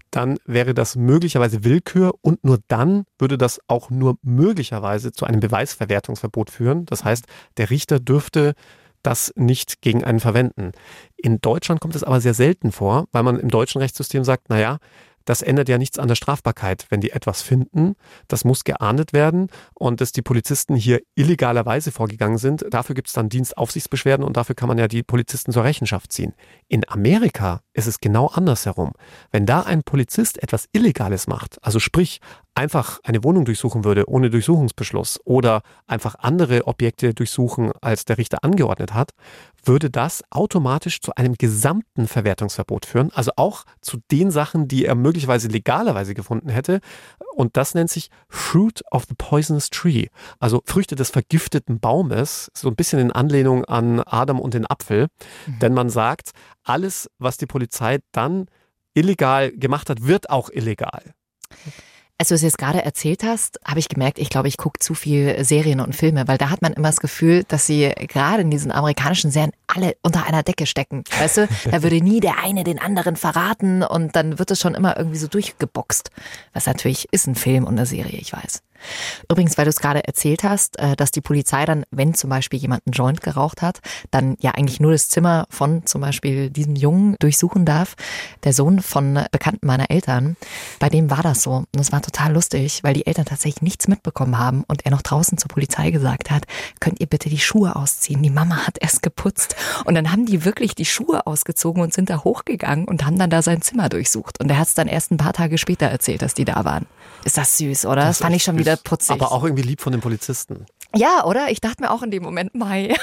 dann 0.09 0.37
wäre 0.45 0.73
das 0.73 0.95
möglicherweise 0.95 1.63
Willkür 1.63 2.13
und 2.21 2.43
nur 2.43 2.59
dann 2.67 3.05
würde 3.17 3.37
das 3.37 3.59
auch 3.67 3.89
nur 3.89 4.17
möglicherweise 4.21 5.11
zu 5.11 5.25
einem 5.25 5.39
Beweisverwertungsverbot 5.39 6.49
führen. 6.51 6.85
Das 6.85 7.03
heißt, 7.03 7.25
der 7.57 7.69
Richter 7.69 7.99
dürfte 7.99 8.53
das 9.03 9.33
nicht 9.35 9.81
gegen 9.81 10.03
einen 10.03 10.19
verwenden. 10.19 10.71
In 11.15 11.39
Deutschland 11.39 11.81
kommt 11.81 11.95
es 11.95 12.03
aber 12.03 12.21
sehr 12.21 12.33
selten 12.33 12.71
vor, 12.71 13.07
weil 13.11 13.23
man 13.23 13.39
im 13.39 13.49
deutschen 13.49 13.79
Rechtssystem 13.79 14.23
sagt, 14.23 14.49
naja, 14.49 14.79
das 15.25 15.41
ändert 15.41 15.69
ja 15.69 15.77
nichts 15.77 15.99
an 15.99 16.07
der 16.07 16.15
Strafbarkeit, 16.15 16.85
wenn 16.89 17.01
die 17.01 17.11
etwas 17.11 17.41
finden. 17.41 17.95
Das 18.27 18.43
muss 18.43 18.63
geahndet 18.63 19.13
werden 19.13 19.47
und 19.73 20.01
dass 20.01 20.11
die 20.11 20.21
Polizisten 20.21 20.75
hier 20.75 21.01
illegalerweise 21.15 21.91
vorgegangen 21.91 22.37
sind. 22.37 22.65
Dafür 22.69 22.95
gibt 22.95 23.07
es 23.07 23.13
dann 23.13 23.29
Dienstaufsichtsbeschwerden 23.29 24.25
und 24.25 24.35
dafür 24.37 24.55
kann 24.55 24.67
man 24.67 24.77
ja 24.77 24.87
die 24.87 25.03
Polizisten 25.03 25.51
zur 25.51 25.63
Rechenschaft 25.63 26.11
ziehen. 26.11 26.33
In 26.67 26.87
Amerika 26.89 27.61
ist 27.73 27.88
es 27.88 27.99
genau 27.99 28.27
andersherum. 28.27 28.91
Wenn 29.31 29.45
da 29.45 29.62
ein 29.62 29.83
Polizist 29.83 30.41
etwas 30.41 30.69
Illegales 30.71 31.27
macht, 31.27 31.57
also 31.62 31.79
sprich 31.79 32.21
einfach 32.55 32.99
eine 33.03 33.23
Wohnung 33.23 33.45
durchsuchen 33.45 33.83
würde 33.83 34.07
ohne 34.07 34.29
Durchsuchungsbeschluss 34.29 35.19
oder 35.25 35.62
einfach 35.88 36.15
andere 36.19 36.67
Objekte 36.67 37.13
durchsuchen, 37.13 37.71
als 37.81 38.05
der 38.05 38.17
Richter 38.17 38.43
angeordnet 38.43 38.93
hat, 38.93 39.12
würde 39.65 39.89
das 39.89 40.23
automatisch 40.29 41.01
zu 41.01 41.15
einem 41.15 41.33
gesamten 41.33 42.07
Verwertungsverbot 42.07 42.86
führen, 42.86 43.12
also 43.13 43.31
auch 43.38 43.63
zu 43.81 43.97
den 44.12 44.29
Sachen, 44.29 44.67
die 44.67 44.86
er 44.86 44.95
möglicherweise 44.95 45.47
legalerweise 45.47 46.13
gefunden 46.13 46.49
hätte. 46.49 46.79
Und 47.34 47.58
das 47.58 47.74
nennt 47.74 47.89
sich 47.89 48.10
Fruit 48.30 48.82
of 48.91 49.06
the 49.08 49.15
Poisonous 49.17 49.69
Tree, 49.69 50.08
also 50.39 50.62
Früchte 50.65 50.96
des 50.96 51.10
vergifteten 51.10 51.80
Baumes, 51.80 52.52
so 52.54 52.67
ein 52.67 52.76
bisschen 52.76 53.00
in 53.00 53.12
Anlehnung 53.12 53.65
an 53.65 54.00
Adam 54.02 54.39
und 54.39 54.54
den 54.54 54.69
Apfel. 54.69 55.08
Mhm. 55.48 55.60
Denn 55.60 55.74
man 55.74 55.89
sagt, 55.89 56.32
alles, 56.63 57.10
was 57.17 57.38
die 57.38 57.48
Polizei 57.48 58.00
dann 58.12 58.48
illegal 58.93 59.52
gemacht 59.52 59.89
hat, 59.89 60.04
wird 60.04 60.30
auch 60.30 60.50
illegal. 60.50 61.13
Als 62.19 62.30
du 62.30 62.36
es 62.36 62.41
jetzt 62.43 62.58
gerade 62.58 62.84
erzählt 62.84 63.23
hast, 63.23 63.60
habe 63.65 63.80
ich 63.80 63.89
gemerkt, 63.89 64.19
ich 64.19 64.30
glaube, 64.30 64.47
ich 64.47 64.58
gucke 64.58 64.80
zu 64.80 64.93
viel 64.93 65.43
Serien 65.43 65.80
und 65.80 65.95
Filme, 65.95 66.28
weil 66.28 66.38
da 66.38 66.49
hat 66.49 66.62
man 66.62 66.71
immer 66.73 66.89
das 66.89 66.99
Gefühl, 66.99 67.43
dass 67.47 67.65
sie 67.65 67.91
gerade 68.08 68.43
in 68.43 68.52
diesen 68.52 68.71
amerikanischen 68.71 69.32
Serien 69.32 69.52
alle 69.67 69.95
unter 70.04 70.26
einer 70.26 70.43
Decke 70.43 70.67
stecken. 70.67 71.04
Weißt 71.19 71.38
du, 71.38 71.47
da 71.69 71.82
würde 71.82 72.02
nie 72.02 72.19
der 72.19 72.43
eine 72.43 72.63
den 72.63 72.80
anderen 72.80 73.15
verraten 73.15 73.82
und 73.82 74.15
dann 74.15 74.38
wird 74.38 74.52
es 74.52 74.60
schon 74.60 74.76
immer 74.76 74.95
irgendwie 74.95 75.17
so 75.17 75.28
durchgeboxt. 75.28 76.12
Was 76.54 76.67
natürlich 76.67 77.08
ist 77.12 77.28
ein 77.28 77.36
Film 77.36 77.65
und 77.65 77.73
eine 77.73 77.88
Serie, 77.88 78.19
ich 78.19 78.32
weiß. 78.32 78.62
Übrigens, 79.30 79.58
weil 79.58 79.65
du 79.65 79.69
es 79.69 79.80
gerade 79.80 80.06
erzählt 80.06 80.43
hast, 80.43 80.80
äh, 80.80 80.96
dass 80.96 81.12
die 81.12 81.22
Polizei 81.22 81.65
dann, 81.65 81.86
wenn 81.91 82.13
zum 82.13 82.30
Beispiel 82.30 82.60
jemand 82.60 82.84
einen 82.86 82.93
Joint 82.93 83.22
geraucht 83.22 83.62
hat, 83.62 83.80
dann 84.12 84.36
ja 84.39 84.52
eigentlich 84.52 84.80
nur 84.80 84.91
das 84.91 85.10
Zimmer 85.10 85.46
von 85.50 85.86
zum 85.86 86.02
Beispiel 86.02 86.50
diesem 86.50 86.76
Jungen 86.76 87.15
durchsuchen 87.19 87.65
darf. 87.65 87.96
Der 88.43 88.54
Sohn 88.54 88.82
von 88.82 89.26
Bekannten 89.32 89.65
meiner 89.67 89.89
Eltern, 89.89 90.36
bei 90.80 90.89
dem 90.89 91.10
war 91.10 91.24
das 91.24 91.41
so. 91.41 91.65
Und 91.74 91.80
es 91.80 91.91
war 91.91 92.02
total 92.02 92.34
lustig, 92.34 92.84
weil 92.84 92.93
die 92.93 93.08
Eltern 93.08 93.26
tatsächlich 93.26 93.62
nichts 93.62 93.88
mitbekommen 93.88 94.38
haben 94.38 94.63
und 94.67 94.86
er 94.86 94.91
noch 94.91 95.02
draußen 95.02 95.38
zur 95.38 95.50
Polizei 95.50 95.91
gesagt 95.91 96.32
hat, 96.32 96.46
könnt 96.80 97.00
ihr 97.00 97.08
bitte 97.08 97.30
die 97.30 97.39
Schuhe 97.39 97.76
ausziehen? 97.76 98.22
Die 98.24 98.30
Mama 98.30 98.67
hat 98.67 98.78
erst 98.80 99.02
geputzt. 99.02 99.56
Und 99.86 99.96
dann 99.96 100.12
haben 100.12 100.26
die 100.26 100.46
wirklich 100.46 100.76
die 100.76 100.86
Schuhe 100.86 101.26
ausgezogen 101.26 101.82
und 101.82 101.93
sind 101.93 102.10
da 102.10 102.24
hochgegangen 102.24 102.86
und 102.86 103.06
haben 103.06 103.17
dann 103.17 103.30
da 103.30 103.41
sein 103.41 103.62
Zimmer 103.62 103.89
durchsucht. 103.89 104.39
Und 104.39 104.50
er 104.50 104.58
hat 104.58 104.67
es 104.67 104.74
dann 104.74 104.88
erst 104.88 105.12
ein 105.12 105.17
paar 105.17 105.34
Tage 105.34 105.58
später 105.58 105.88
erzählt, 105.88 106.22
dass 106.22 106.34
die 106.34 106.46
da 106.46 106.65
waren. 106.65 106.86
Ist 107.26 107.38
das 107.38 107.58
süß, 107.58 107.86
oder? 107.86 107.96
Das, 107.96 108.17
das 108.17 108.17
fand 108.19 108.36
ich 108.36 108.43
schon 108.43 108.58
wieder 108.58 108.72
putzig. 108.77 109.12
Aber 109.12 109.31
auch 109.31 109.43
irgendwie 109.43 109.63
lieb 109.63 109.81
von 109.81 109.91
den 109.91 110.01
Polizisten. 110.01 110.65
Ja, 110.95 111.25
oder? 111.25 111.49
Ich 111.49 111.62
dachte 111.62 111.81
mir 111.81 111.91
auch 111.91 112.03
in 112.03 112.12
dem 112.12 112.23
Moment, 112.23 112.55
Mai. 112.55 112.95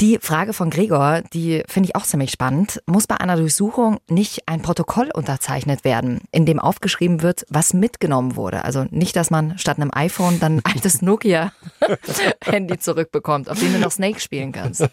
Die 0.00 0.18
Frage 0.20 0.52
von 0.54 0.70
Gregor, 0.70 1.22
die 1.32 1.62
finde 1.68 1.88
ich 1.88 1.94
auch 1.94 2.02
ziemlich 2.02 2.32
spannend. 2.32 2.82
Muss 2.86 3.06
bei 3.06 3.16
einer 3.18 3.36
Durchsuchung 3.36 3.98
nicht 4.10 4.48
ein 4.48 4.60
Protokoll 4.60 5.08
unterzeichnet 5.14 5.84
werden, 5.84 6.22
in 6.32 6.46
dem 6.46 6.58
aufgeschrieben 6.58 7.22
wird, 7.22 7.46
was 7.48 7.74
mitgenommen 7.74 8.34
wurde? 8.34 8.64
Also 8.64 8.86
nicht, 8.90 9.14
dass 9.14 9.30
man 9.30 9.56
statt 9.56 9.78
einem 9.78 9.92
iPhone 9.94 10.40
dann 10.40 10.58
ein 10.58 10.62
altes 10.64 11.00
Nokia-Handy 11.00 12.78
zurückbekommt, 12.80 13.48
auf 13.48 13.60
dem 13.60 13.72
du 13.72 13.78
noch 13.78 13.92
Snake 13.92 14.18
spielen 14.18 14.50
kannst. 14.50 14.84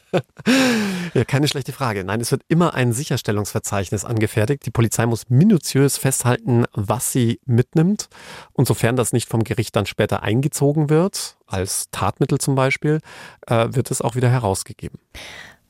Ja, 1.16 1.26
keine 1.26 1.48
schlechte 1.48 1.72
Frage. 1.72 2.04
Nein, 2.04 2.22
es 2.22 2.32
wird 2.32 2.44
immer 2.48 2.76
ein 2.76 2.94
Sicherstellungsverzeichnis 2.94 4.06
angefertigt. 4.06 4.68
Die 4.68 4.72
Polizei 4.72 5.08
muss 5.08 5.30
minutiös 5.30 5.98
festhalten, 5.98 6.66
was 6.74 7.12
sie 7.12 7.40
mitnimmt. 7.46 8.08
Und 8.54 8.68
sofern 8.68 8.96
das 8.96 9.14
nicht 9.14 9.28
vom 9.28 9.44
Gericht 9.44 9.76
dann 9.76 9.88
später 9.88 10.22
eingezogen 10.22 10.92
wird, 10.92 11.38
als 11.52 11.90
Tatmittel 11.92 12.38
zum 12.38 12.56
Beispiel, 12.56 13.00
äh, 13.48 13.68
wird 13.72 13.92
es 13.92 14.02
auch 14.02 14.16
wieder 14.16 14.30
herausgegeben. 14.30 15.00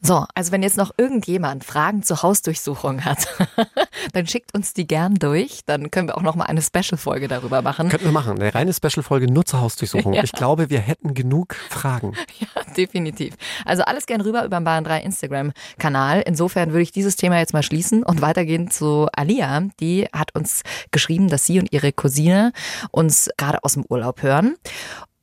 So, 0.04 0.26
also 0.34 0.52
wenn 0.52 0.63
jetzt 0.63 0.78
noch 0.78 0.91
irgendjemand 0.98 1.63
Fragen 1.63 2.02
zur 2.02 2.24
Hausdurchsuchung 2.24 3.06
hat, 3.06 3.28
dann 4.13 4.26
schickt 4.26 4.56
uns 4.56 4.74
die 4.74 4.88
gern 4.88 5.13
durch. 5.13 5.60
Dann 5.67 5.91
können 5.91 6.08
wir 6.08 6.17
auch 6.17 6.24
noch 6.24 6.34
mal 6.34 6.46
eine 6.46 6.63
Special-Folge 6.63 7.28
darüber 7.28 7.62
machen. 7.62 7.89
Könnten 7.89 8.06
wir 8.08 8.12
machen, 8.12 8.39
eine 8.41 8.54
reine 8.54 8.74
Special-Folge 8.74 9.32
nur 9.32 9.46
zur 9.46 9.62
Hausdurchsuchung. 9.62 10.13
Ja. 10.22 10.24
Ich 10.24 10.34
glaube, 10.34 10.70
wir 10.70 10.80
hätten 10.80 11.13
genug 11.13 11.56
Fragen. 11.70 12.13
Ja, 12.39 12.74
definitiv. 12.74 13.36
Also 13.65 13.84
alles 13.84 14.06
gern 14.08 14.22
rüber 14.22 14.44
über 14.44 14.60
den 14.60 14.63
Bayern 14.63 14.84
3 14.84 15.02
Instagram-Kanal. 15.02 16.24
Insofern 16.26 16.72
würde 16.72 16.82
ich 16.82 16.91
dieses 16.91 17.15
Thema 17.15 17.38
jetzt 17.38 17.54
mal 17.54 17.62
schließen 17.62 18.04
und 18.04 18.22
weitergehen 18.22 18.72
zu 18.72 19.08
Alia. 19.13 19.62
Die 19.80 20.08
hat 20.12 20.36
uns 20.36 20.63
geschrieben, 20.89 21.28
dass 21.28 21.46
sie 21.46 21.60
und 21.60 21.72
ihre 21.72 21.94
Cousine 21.94 22.52
uns 22.89 23.30
gerade 23.38 23.63
aus 23.63 23.74
dem 23.74 23.86
Urlaub 23.88 24.24
hören. 24.24 24.56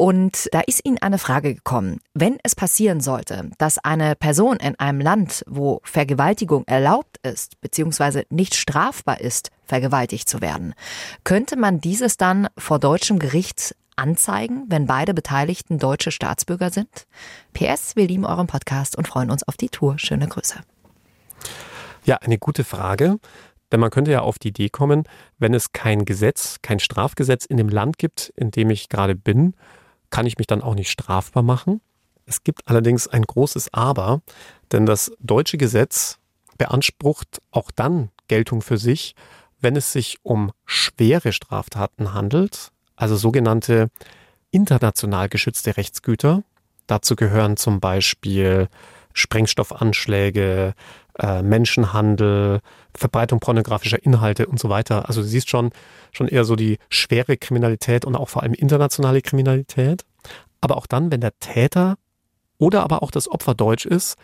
Und 0.01 0.49
da 0.53 0.61
ist 0.61 0.87
Ihnen 0.87 0.99
eine 0.99 1.19
Frage 1.19 1.55
gekommen. 1.55 2.01
Wenn 2.15 2.39
es 2.45 2.55
passieren 2.55 3.01
sollte, 3.01 3.51
dass 3.59 3.79
eine 3.79 4.15
Person 4.15 4.59
in 4.59 4.79
einem 4.79 5.01
Land, 5.01 5.45
wo 5.49 5.81
Vergewaltigung 5.83 6.65
erlaubt 6.69 7.19
ist, 7.25 7.61
beziehungsweise 7.61 8.25
nicht 8.31 8.55
strafbar 8.55 9.21
ist, 9.21 9.51
vergewaltigt 9.67 10.29
zu 10.29 10.41
werden, 10.41 10.75
könnte 11.25 11.57
man 11.57 11.81
dieses 11.81 12.17
dann 12.17 12.47
vor 12.57 12.79
deutschem 12.79 13.19
Gericht 13.19 13.75
anzeigen, 13.97 14.67
wenn 14.69 14.87
beide 14.87 15.15
Beteiligten 15.15 15.81
deutsche 15.81 16.13
Staatsbürger 16.13 16.71
sind? 16.71 17.09
PS, 17.53 17.97
wir 17.97 18.07
lieben 18.07 18.25
euren 18.25 18.47
Podcast 18.47 18.97
und 18.97 19.09
freuen 19.09 19.33
uns 19.33 19.43
auf 19.43 19.57
die 19.57 19.69
Tour. 19.69 19.99
Schöne 19.99 20.29
Grüße. 20.29 20.61
Ja, 22.05 22.19
eine 22.19 22.39
gute 22.39 22.63
Frage. 22.63 23.19
Denn 23.73 23.81
man 23.81 23.91
könnte 23.91 24.13
ja 24.13 24.21
auf 24.21 24.39
die 24.39 24.49
Idee 24.49 24.69
kommen, 24.69 25.05
wenn 25.39 25.53
es 25.53 25.73
kein 25.73 26.05
Gesetz, 26.05 26.59
kein 26.63 26.79
Strafgesetz 26.79 27.45
in 27.45 27.59
dem 27.59 27.69
Land 27.69 27.99
gibt, 27.99 28.33
in 28.37 28.51
dem 28.51 28.71
ich 28.71 28.89
gerade 28.89 29.15
bin, 29.15 29.55
kann 30.11 30.27
ich 30.27 30.38
mich 30.38 30.47
dann 30.47 30.62
auch 30.62 30.75
nicht 30.75 30.90
strafbar 30.90 31.42
machen. 31.42 31.81
Es 32.27 32.44
gibt 32.44 32.62
allerdings 32.66 33.09
ein 33.09 33.23
großes 33.23 33.73
Aber, 33.73 34.21
denn 34.73 34.87
das 34.87 35.12
deutsche 35.21 35.57
Gesetz 35.59 36.18
beansprucht 36.59 37.40
auch 37.51 37.71
dann 37.71 38.11
Geltung 38.29 38.61
für 38.61 38.77
sich, 38.77 39.14
wenn 39.61 39.77
es 39.77 39.92
sich 39.92 40.18
um 40.23 40.53
schwere 40.66 41.33
Straftaten 41.33 42.12
handelt, 42.12 42.71
also 42.97 43.16
sogenannte 43.16 43.88
international 44.51 45.29
geschützte 45.29 45.77
Rechtsgüter. 45.77 46.42
Dazu 46.87 47.16
gehören 47.16 47.57
zum 47.57 47.81
Beispiel 47.81 48.68
Sprengstoffanschläge, 49.18 50.74
äh, 51.18 51.42
Menschenhandel, 51.42 52.61
Verbreitung 52.94 53.40
pornografischer 53.40 54.02
Inhalte 54.02 54.46
und 54.46 54.59
so 54.61 54.68
weiter. 54.68 55.09
Also 55.09 55.22
du 55.22 55.26
siehst 55.26 55.50
schon, 55.50 55.70
schon 56.12 56.28
eher 56.28 56.44
so 56.44 56.57
die 56.57 56.78
schwere 56.88 57.37
Kriminalität 57.37 58.04
und 58.04 58.16
auch 58.16 58.28
vor 58.28 58.42
allem 58.42 58.54
internationale 58.54 59.20
Kriminalität. 59.20 60.04
Aber 60.61 60.76
auch 60.76 60.87
dann, 60.87 61.11
wenn 61.11 61.20
der 61.20 61.38
Täter 61.38 61.96
oder 62.59 62.83
aber 62.83 63.02
auch 63.02 63.11
das 63.11 63.28
Opfer 63.28 63.54
deutsch 63.54 63.87
ist, 63.87 64.16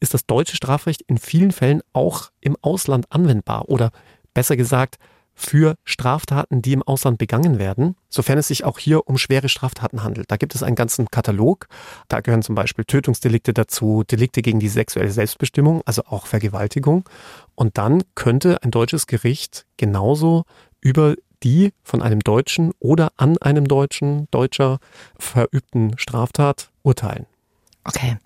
ist 0.00 0.14
das 0.14 0.26
deutsche 0.26 0.56
Strafrecht 0.56 1.02
in 1.02 1.18
vielen 1.18 1.52
Fällen 1.52 1.82
auch 1.92 2.30
im 2.40 2.56
Ausland 2.62 3.06
anwendbar 3.10 3.68
oder 3.68 3.90
besser 4.32 4.56
gesagt 4.56 4.96
für 5.38 5.76
Straftaten, 5.84 6.62
die 6.62 6.72
im 6.72 6.82
Ausland 6.82 7.16
begangen 7.16 7.58
werden, 7.58 7.94
sofern 8.08 8.38
es 8.38 8.48
sich 8.48 8.64
auch 8.64 8.78
hier 8.78 9.06
um 9.06 9.16
schwere 9.16 9.48
Straftaten 9.48 10.02
handelt. 10.02 10.30
Da 10.30 10.36
gibt 10.36 10.54
es 10.54 10.64
einen 10.64 10.74
ganzen 10.74 11.10
Katalog. 11.10 11.68
Da 12.08 12.20
gehören 12.20 12.42
zum 12.42 12.56
Beispiel 12.56 12.84
Tötungsdelikte 12.84 13.54
dazu, 13.54 14.02
Delikte 14.02 14.42
gegen 14.42 14.58
die 14.58 14.68
sexuelle 14.68 15.12
Selbstbestimmung, 15.12 15.82
also 15.86 16.02
auch 16.06 16.26
Vergewaltigung. 16.26 17.08
Und 17.54 17.78
dann 17.78 18.02
könnte 18.16 18.62
ein 18.64 18.72
deutsches 18.72 19.06
Gericht 19.06 19.64
genauso 19.76 20.44
über 20.80 21.14
die 21.44 21.72
von 21.84 22.02
einem 22.02 22.20
Deutschen 22.20 22.72
oder 22.80 23.12
an 23.16 23.38
einem 23.38 23.68
Deutschen, 23.68 24.26
Deutscher 24.32 24.80
verübten 25.18 25.96
Straftat 25.98 26.70
urteilen. 26.82 27.26
Okay. 27.84 28.18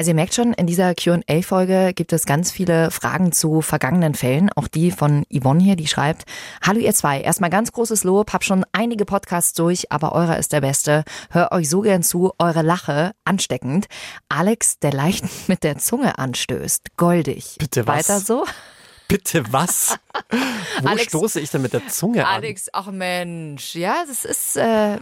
Also 0.00 0.12
ihr 0.12 0.14
merkt 0.14 0.32
schon, 0.32 0.54
in 0.54 0.66
dieser 0.66 0.94
QA-Folge 0.94 1.92
gibt 1.94 2.14
es 2.14 2.24
ganz 2.24 2.50
viele 2.50 2.90
Fragen 2.90 3.32
zu 3.32 3.60
vergangenen 3.60 4.14
Fällen. 4.14 4.48
Auch 4.56 4.66
die 4.66 4.92
von 4.92 5.26
Yvonne 5.30 5.62
hier, 5.62 5.76
die 5.76 5.88
schreibt, 5.88 6.24
Hallo 6.62 6.78
ihr 6.78 6.94
zwei, 6.94 7.20
erstmal 7.20 7.50
ganz 7.50 7.70
großes 7.70 8.02
Lob, 8.04 8.32
hab 8.32 8.42
schon 8.42 8.64
einige 8.72 9.04
Podcasts 9.04 9.52
durch, 9.52 9.92
aber 9.92 10.12
eurer 10.12 10.38
ist 10.38 10.54
der 10.54 10.62
beste. 10.62 11.04
Hör 11.28 11.52
euch 11.52 11.68
so 11.68 11.82
gern 11.82 12.02
zu, 12.02 12.32
eure 12.38 12.62
Lache, 12.62 13.12
ansteckend. 13.26 13.88
Alex, 14.30 14.78
der 14.78 14.94
leicht 14.94 15.26
mit 15.48 15.64
der 15.64 15.76
Zunge 15.76 16.18
anstößt, 16.18 16.96
goldig. 16.96 17.56
Bitte 17.58 17.86
was? 17.86 18.08
Weiter 18.08 18.20
so? 18.20 18.46
Bitte 19.10 19.42
was? 19.52 19.98
Wo 20.82 20.88
Alex, 20.88 21.06
stoße 21.06 21.40
ich 21.40 21.50
denn 21.50 21.62
mit 21.62 21.72
der 21.72 21.88
Zunge 21.88 22.24
an? 22.24 22.36
Alex, 22.36 22.68
ach 22.72 22.92
Mensch, 22.92 23.74
ja, 23.74 24.04
das 24.06 24.24
ist, 24.24 24.56
äh, 24.56 24.98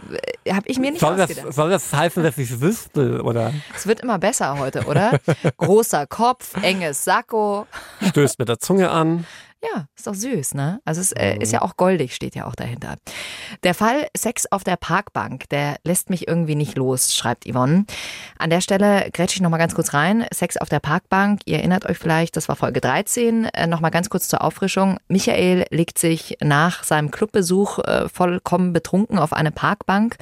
habe 0.49 0.65
ich 0.65 0.79
mir 0.79 0.89
nicht 0.89 1.01
soll 1.01 1.21
ausgedacht. 1.21 1.47
Das, 1.47 1.55
soll 1.55 1.69
das 1.69 1.93
heißen, 1.93 2.23
dass 2.23 2.35
ich 2.39 2.59
wüsste, 2.59 3.21
oder? 3.21 3.53
Es 3.75 3.85
wird 3.85 3.99
immer 3.99 4.17
besser 4.17 4.57
heute, 4.57 4.85
oder? 4.85 5.19
Großer 5.57 6.07
Kopf, 6.07 6.55
enges 6.63 7.03
Sakko. 7.03 7.67
Stößt 8.01 8.39
mit 8.39 8.49
der 8.49 8.57
Zunge 8.57 8.89
an. 8.89 9.27
Ja, 9.61 9.87
ist 9.93 10.07
doch 10.07 10.13
süß, 10.13 10.53
ne? 10.53 10.79
Also 10.85 11.01
es 11.01 11.11
äh, 11.11 11.35
ist 11.37 11.51
ja 11.51 11.61
auch 11.61 11.75
goldig, 11.75 12.15
steht 12.15 12.33
ja 12.33 12.45
auch 12.45 12.55
dahinter. 12.55 12.95
Der 13.63 13.73
Fall 13.73 14.07
Sex 14.15 14.49
auf 14.49 14.63
der 14.63 14.77
Parkbank, 14.77 15.49
der 15.49 15.75
lässt 15.83 16.09
mich 16.09 16.29
irgendwie 16.29 16.55
nicht 16.55 16.77
los, 16.77 17.13
schreibt 17.13 17.45
Yvonne. 17.45 17.85
An 18.37 18.49
der 18.49 18.61
Stelle 18.61 19.09
grätsche 19.11 19.35
ich 19.35 19.41
nochmal 19.41 19.59
ganz 19.59 19.75
kurz 19.75 19.93
rein. 19.93 20.25
Sex 20.33 20.55
auf 20.55 20.69
der 20.69 20.79
Parkbank, 20.79 21.41
ihr 21.43 21.57
erinnert 21.57 21.85
euch 21.85 21.97
vielleicht, 21.97 22.37
das 22.37 22.47
war 22.47 22.55
Folge 22.55 22.79
13. 22.79 23.45
Äh, 23.45 23.67
nochmal 23.67 23.91
ganz 23.91 24.09
kurz 24.09 24.29
zur 24.29 24.45
Auffrischung. 24.45 24.97
Michael 25.09 25.65
legt 25.71 25.99
sich 25.99 26.37
nach 26.41 26.85
seinem 26.85 27.11
Clubbesuch 27.11 27.79
äh, 27.79 28.07
vollkommen 28.07 28.71
betrunken 28.71 29.19
auf 29.19 29.33
eine 29.33 29.51
Parkbank 29.51 30.15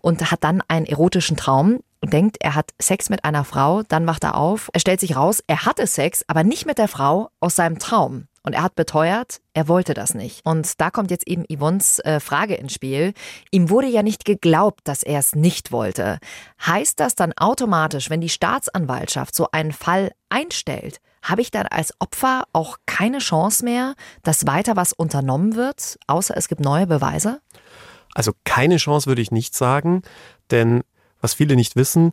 und 0.00 0.30
hat 0.30 0.44
dann 0.44 0.62
einen 0.68 0.84
erotischen 0.84 1.38
Traum 1.38 1.80
denkt, 2.04 2.38
er 2.40 2.56
hat 2.56 2.72
Sex 2.80 3.10
mit 3.10 3.24
einer 3.24 3.44
Frau, 3.44 3.84
dann 3.84 4.08
wacht 4.08 4.24
er 4.24 4.36
auf, 4.36 4.70
er 4.72 4.80
stellt 4.80 4.98
sich 4.98 5.14
raus, 5.14 5.42
er 5.46 5.64
hatte 5.64 5.86
Sex, 5.86 6.24
aber 6.26 6.42
nicht 6.42 6.66
mit 6.66 6.78
der 6.78 6.88
Frau 6.88 7.30
aus 7.38 7.54
seinem 7.54 7.78
Traum. 7.78 8.26
Und 8.44 8.54
er 8.54 8.62
hat 8.62 8.74
beteuert, 8.74 9.40
er 9.54 9.68
wollte 9.68 9.94
das 9.94 10.14
nicht. 10.14 10.44
Und 10.44 10.80
da 10.80 10.90
kommt 10.90 11.10
jetzt 11.10 11.28
eben 11.28 11.44
Yvonnes 11.44 12.00
äh, 12.00 12.18
Frage 12.18 12.54
ins 12.54 12.74
Spiel. 12.74 13.14
Ihm 13.50 13.70
wurde 13.70 13.86
ja 13.86 14.02
nicht 14.02 14.24
geglaubt, 14.24 14.80
dass 14.84 15.02
er 15.02 15.20
es 15.20 15.34
nicht 15.34 15.70
wollte. 15.70 16.18
Heißt 16.66 16.98
das 16.98 17.14
dann 17.14 17.32
automatisch, 17.34 18.10
wenn 18.10 18.20
die 18.20 18.28
Staatsanwaltschaft 18.28 19.34
so 19.34 19.48
einen 19.52 19.72
Fall 19.72 20.12
einstellt, 20.28 21.00
habe 21.22 21.40
ich 21.40 21.52
dann 21.52 21.66
als 21.66 21.94
Opfer 22.00 22.44
auch 22.52 22.78
keine 22.86 23.18
Chance 23.18 23.64
mehr, 23.64 23.94
dass 24.24 24.46
weiter 24.46 24.74
was 24.74 24.92
unternommen 24.92 25.54
wird, 25.54 25.98
außer 26.08 26.36
es 26.36 26.48
gibt 26.48 26.60
neue 26.60 26.88
Beweise? 26.88 27.40
Also 28.14 28.32
keine 28.44 28.76
Chance 28.76 29.06
würde 29.06 29.22
ich 29.22 29.30
nicht 29.30 29.54
sagen, 29.54 30.02
denn 30.50 30.82
was 31.20 31.34
viele 31.34 31.54
nicht 31.54 31.76
wissen, 31.76 32.12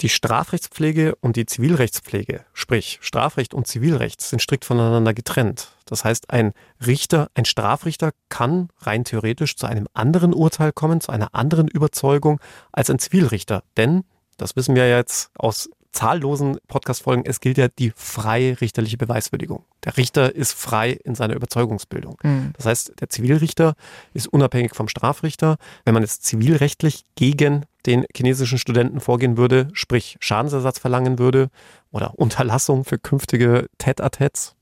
die 0.00 0.08
Strafrechtspflege 0.08 1.14
und 1.16 1.36
die 1.36 1.46
Zivilrechtspflege, 1.46 2.44
sprich 2.52 2.98
Strafrecht 3.00 3.54
und 3.54 3.66
Zivilrecht, 3.66 4.20
sind 4.20 4.40
strikt 4.40 4.64
voneinander 4.64 5.14
getrennt. 5.14 5.72
Das 5.86 6.04
heißt, 6.04 6.30
ein 6.30 6.52
Richter, 6.84 7.28
ein 7.34 7.44
Strafrichter 7.44 8.12
kann 8.28 8.68
rein 8.80 9.04
theoretisch 9.04 9.56
zu 9.56 9.66
einem 9.66 9.88
anderen 9.94 10.34
Urteil 10.34 10.72
kommen, 10.72 11.00
zu 11.00 11.10
einer 11.10 11.34
anderen 11.34 11.68
Überzeugung 11.68 12.40
als 12.72 12.90
ein 12.90 12.98
Zivilrichter. 12.98 13.62
Denn, 13.76 14.04
das 14.36 14.54
wissen 14.54 14.76
wir 14.76 14.88
jetzt 14.88 15.30
aus 15.36 15.68
zahllosen 15.92 16.58
Podcast-Folgen, 16.68 17.24
es 17.26 17.40
gilt 17.40 17.58
ja 17.58 17.68
die 17.68 17.92
freie 17.94 18.60
richterliche 18.60 18.96
Beweiswürdigung. 18.96 19.64
Der 19.84 19.96
Richter 19.96 20.34
ist 20.34 20.52
frei 20.52 20.92
in 20.92 21.14
seiner 21.14 21.34
Überzeugungsbildung. 21.34 22.18
Mhm. 22.22 22.52
Das 22.56 22.66
heißt, 22.66 23.00
der 23.00 23.08
Zivilrichter 23.08 23.74
ist 24.14 24.26
unabhängig 24.26 24.74
vom 24.74 24.88
Strafrichter. 24.88 25.56
Wenn 25.84 25.94
man 25.94 26.02
jetzt 26.02 26.24
zivilrechtlich 26.24 27.04
gegen 27.14 27.64
den 27.86 28.04
chinesischen 28.14 28.58
Studenten 28.58 29.00
vorgehen 29.00 29.36
würde, 29.36 29.68
sprich 29.72 30.16
Schadensersatz 30.20 30.78
verlangen 30.78 31.18
würde 31.18 31.48
oder 31.90 32.18
Unterlassung 32.18 32.84
für 32.84 32.98
künftige 32.98 33.66
Tête-à-Têtes, 33.78 34.54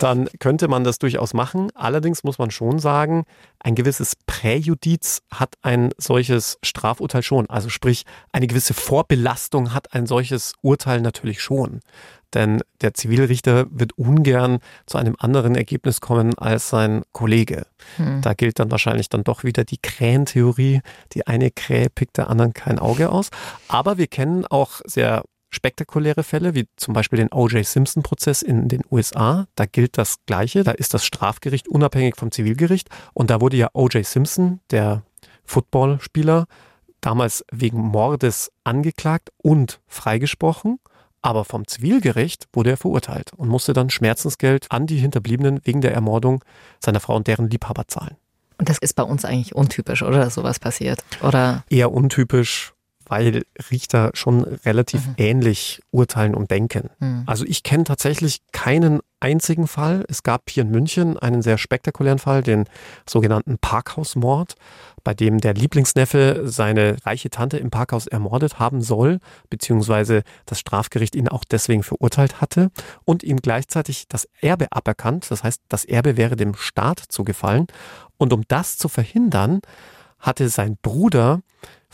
dann 0.00 0.28
könnte 0.38 0.68
man 0.68 0.84
das 0.84 0.98
durchaus 0.98 1.34
machen. 1.34 1.70
Allerdings 1.74 2.24
muss 2.24 2.38
man 2.38 2.50
schon 2.50 2.78
sagen, 2.78 3.24
ein 3.60 3.74
gewisses 3.74 4.14
Präjudiz 4.26 5.22
hat 5.30 5.54
ein 5.62 5.90
solches 5.98 6.58
Strafurteil 6.62 7.22
schon. 7.22 7.48
Also 7.48 7.68
sprich, 7.68 8.04
eine 8.32 8.46
gewisse 8.46 8.74
Vorbelastung 8.74 9.72
hat 9.72 9.94
ein 9.94 10.06
solches 10.06 10.54
Urteil 10.62 11.00
natürlich 11.00 11.42
schon. 11.42 11.80
Denn 12.34 12.62
der 12.80 12.94
Zivilrichter 12.94 13.66
wird 13.70 13.96
ungern 13.96 14.58
zu 14.86 14.98
einem 14.98 15.14
anderen 15.18 15.54
Ergebnis 15.54 16.00
kommen 16.00 16.36
als 16.36 16.68
sein 16.68 17.02
Kollege. 17.12 17.66
Hm. 17.96 18.22
Da 18.22 18.34
gilt 18.34 18.58
dann 18.58 18.72
wahrscheinlich 18.72 19.08
dann 19.08 19.22
doch 19.22 19.44
wieder 19.44 19.64
die 19.64 19.78
Krähentheorie. 19.80 20.80
Die 21.12 21.26
eine 21.28 21.52
Krähe 21.52 21.90
pickt 21.90 22.16
der 22.16 22.28
anderen 22.28 22.52
kein 22.52 22.80
Auge 22.80 23.10
aus. 23.10 23.30
Aber 23.68 23.98
wir 23.98 24.08
kennen 24.08 24.44
auch 24.46 24.80
sehr 24.84 25.22
spektakuläre 25.54 26.22
Fälle, 26.22 26.54
wie 26.54 26.68
zum 26.76 26.92
Beispiel 26.94 27.18
den 27.18 27.32
O.J. 27.32 27.64
Simpson-Prozess 27.64 28.42
in 28.42 28.68
den 28.68 28.82
USA. 28.90 29.46
Da 29.54 29.64
gilt 29.66 29.96
das 29.96 30.16
Gleiche. 30.26 30.64
Da 30.64 30.72
ist 30.72 30.94
das 30.94 31.04
Strafgericht 31.04 31.68
unabhängig 31.68 32.16
vom 32.16 32.30
Zivilgericht. 32.30 32.88
Und 33.14 33.30
da 33.30 33.40
wurde 33.40 33.56
ja 33.56 33.68
O.J. 33.72 34.04
Simpson, 34.04 34.60
der 34.70 35.02
Footballspieler, 35.44 36.46
damals 37.00 37.44
wegen 37.50 37.78
Mordes 37.78 38.50
angeklagt 38.64 39.30
und 39.38 39.80
freigesprochen. 39.86 40.78
Aber 41.22 41.46
vom 41.46 41.66
Zivilgericht 41.66 42.48
wurde 42.52 42.70
er 42.70 42.76
verurteilt 42.76 43.32
und 43.34 43.48
musste 43.48 43.72
dann 43.72 43.88
Schmerzensgeld 43.88 44.66
an 44.70 44.86
die 44.86 44.98
Hinterbliebenen 44.98 45.60
wegen 45.64 45.80
der 45.80 45.94
Ermordung 45.94 46.44
seiner 46.80 47.00
Frau 47.00 47.16
und 47.16 47.26
deren 47.26 47.48
Liebhaber 47.48 47.88
zahlen. 47.88 48.16
Und 48.58 48.68
das 48.68 48.76
ist 48.78 48.94
bei 48.94 49.02
uns 49.02 49.24
eigentlich 49.24 49.54
untypisch, 49.54 50.02
oder? 50.02 50.18
Dass 50.18 50.34
sowas 50.34 50.58
passiert? 50.58 51.02
Oder? 51.22 51.64
Eher 51.70 51.92
untypisch, 51.92 52.73
weil 53.06 53.44
Richter 53.70 54.10
schon 54.14 54.42
relativ 54.42 55.06
mhm. 55.06 55.14
ähnlich 55.16 55.82
urteilen 55.90 56.34
und 56.34 56.50
denken. 56.50 56.90
Mhm. 56.98 57.24
Also 57.26 57.44
ich 57.44 57.62
kenne 57.62 57.84
tatsächlich 57.84 58.40
keinen 58.52 59.00
einzigen 59.20 59.66
Fall. 59.66 60.04
Es 60.08 60.22
gab 60.22 60.50
hier 60.50 60.64
in 60.64 60.70
München 60.70 61.18
einen 61.18 61.40
sehr 61.40 61.56
spektakulären 61.56 62.18
Fall, 62.18 62.42
den 62.42 62.64
sogenannten 63.08 63.58
Parkhausmord, 63.58 64.54
bei 65.02 65.14
dem 65.14 65.40
der 65.40 65.54
Lieblingsneffe 65.54 66.42
seine 66.44 66.96
reiche 67.04 67.30
Tante 67.30 67.56
im 67.56 67.70
Parkhaus 67.70 68.06
ermordet 68.06 68.58
haben 68.58 68.82
soll, 68.82 69.20
beziehungsweise 69.48 70.22
das 70.46 70.60
Strafgericht 70.60 71.14
ihn 71.16 71.28
auch 71.28 71.44
deswegen 71.44 71.82
verurteilt 71.82 72.40
hatte 72.40 72.70
und 73.04 73.22
ihm 73.22 73.38
gleichzeitig 73.38 74.08
das 74.08 74.28
Erbe 74.40 74.66
aberkannt. 74.72 75.30
Das 75.30 75.42
heißt, 75.42 75.62
das 75.68 75.84
Erbe 75.84 76.16
wäre 76.16 76.36
dem 76.36 76.54
Staat 76.54 76.98
zugefallen. 77.08 77.66
Und 78.18 78.32
um 78.32 78.42
das 78.48 78.76
zu 78.76 78.88
verhindern, 78.88 79.60
hatte 80.18 80.48
sein 80.48 80.76
Bruder 80.80 81.40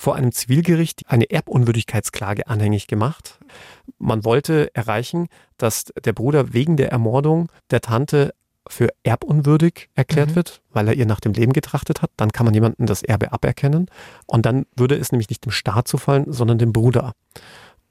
vor 0.00 0.16
einem 0.16 0.32
Zivilgericht 0.32 1.02
eine 1.08 1.30
Erbunwürdigkeitsklage 1.30 2.46
anhängig 2.46 2.86
gemacht. 2.86 3.38
Man 3.98 4.24
wollte 4.24 4.74
erreichen, 4.74 5.28
dass 5.58 5.92
der 6.02 6.14
Bruder 6.14 6.54
wegen 6.54 6.78
der 6.78 6.90
Ermordung 6.90 7.52
der 7.70 7.82
Tante 7.82 8.32
für 8.66 8.88
erbunwürdig 9.02 9.90
erklärt 9.94 10.30
mhm. 10.30 10.34
wird, 10.36 10.62
weil 10.70 10.88
er 10.88 10.94
ihr 10.94 11.04
nach 11.04 11.20
dem 11.20 11.34
Leben 11.34 11.52
getrachtet 11.52 12.00
hat. 12.00 12.10
Dann 12.16 12.32
kann 12.32 12.46
man 12.46 12.54
jemanden 12.54 12.86
das 12.86 13.02
Erbe 13.02 13.32
aberkennen. 13.32 13.90
Und 14.24 14.46
dann 14.46 14.64
würde 14.74 14.96
es 14.96 15.12
nämlich 15.12 15.28
nicht 15.28 15.44
dem 15.44 15.52
Staat 15.52 15.86
zufallen, 15.86 16.32
sondern 16.32 16.56
dem 16.56 16.72
Bruder. 16.72 17.12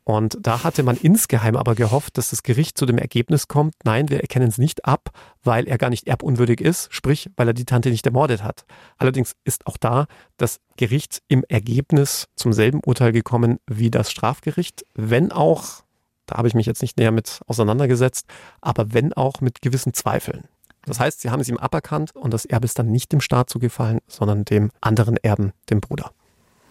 Und 0.10 0.39
da 0.41 0.63
hatte 0.63 0.82
man 0.82 0.98
insgeheim 0.98 1.56
aber 1.56 1.76
gehofft, 1.76 2.17
dass 2.17 2.32
das 2.32 2.41
Gericht 2.41 2.80
zu 2.80 2.88
dem 2.88 2.98
Ergebnis 2.98 3.48
kommt, 3.48 3.76
nein, 3.84 4.10
wir 4.10 4.22
erkennen 4.22 4.48
es 4.48 4.58
nicht 4.58 4.86
ab, 4.86 5.12
weil 5.43 5.67
er 5.67 5.78
gar 5.78 5.91
nicht 5.91 6.08
erbunwürdig 6.08 6.62
ist, 6.62 6.91
sprich, 6.91 7.30
weil 7.38 7.48
er 7.48 7.54
die 7.54 7.63
Tante 7.63 7.91
nicht 7.91 8.08
ermordet 8.08 8.41
hat. 8.41 8.65
Allerdings 8.98 9.36
ist 9.43 9.67
auch 9.67 9.78
da 9.78 10.08
das 10.38 10.62
Gericht 10.78 11.22
im 11.28 11.43
Ergebnis 11.48 12.26
zum 12.36 12.54
selben 12.54 12.82
Urteil 12.84 13.12
gekommen 13.12 13.60
wie 13.67 13.91
das 13.91 14.10
Strafgericht, 14.10 14.84
wenn 14.95 15.32
auch, 15.32 15.84
da 16.26 16.38
habe 16.38 16.48
ich 16.48 16.56
mich 16.56 16.65
jetzt 16.65 16.82
nicht 16.82 16.98
näher 16.98 17.12
mit 17.12 17.41
auseinandergesetzt, 17.45 18.26
aber 18.62 18.91
wenn 18.95 19.13
auch 19.13 19.41
mit 19.41 19.62
gewissen 19.62 19.93
Zweifeln. 19.93 20.45
Das 20.88 21.00
heißt, 21.00 21.22
sie 21.22 21.30
haben 21.30 21.41
es 21.41 21.50
ihm 21.50 21.58
aberkannt 21.58 22.15
und 22.15 22.34
das 22.34 22.45
Erbe 22.45 22.65
ist 22.65 22.80
dann 22.80 22.89
nicht 22.89 23.12
dem 23.12 23.22
Staat 23.22 23.52
zugefallen, 23.52 24.00
sondern 24.08 24.43
dem 24.43 24.72
anderen 24.82 25.17
Erben, 25.17 25.54
dem 25.69 25.82
Bruder. 25.82 26.10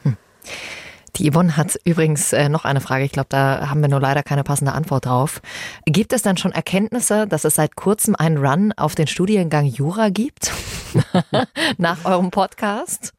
Hm. 0.03 0.17
Die 1.17 1.31
Yvonne 1.31 1.57
hat 1.57 1.79
übrigens 1.85 2.33
äh, 2.33 2.49
noch 2.49 2.65
eine 2.65 2.81
Frage. 2.81 3.05
Ich 3.05 3.13
glaube, 3.13 3.29
da 3.31 3.69
haben 3.71 3.81
wir 3.81 3.89
nur 3.89 4.01
leider 4.01 4.23
keine 4.23 4.45
passende 4.45 4.73
Antwort 4.73 5.07
drauf. 5.07 5.41
Gibt 5.87 6.13
es 6.13 6.23
dann 6.23 6.37
schon 6.37 6.53
Erkenntnisse, 6.53 7.27
dass 7.27 7.45
es 7.45 7.55
seit 7.55 7.77
kurzem 7.77 8.15
einen 8.15 8.39
Run 8.39 8.73
auf 8.77 8.95
den 8.95 9.07
Studiengang 9.07 9.65
Jura 9.65 10.11
gibt? 10.11 10.53
Nach 11.79 12.05
eurem 12.05 12.31
Podcast? 12.31 13.13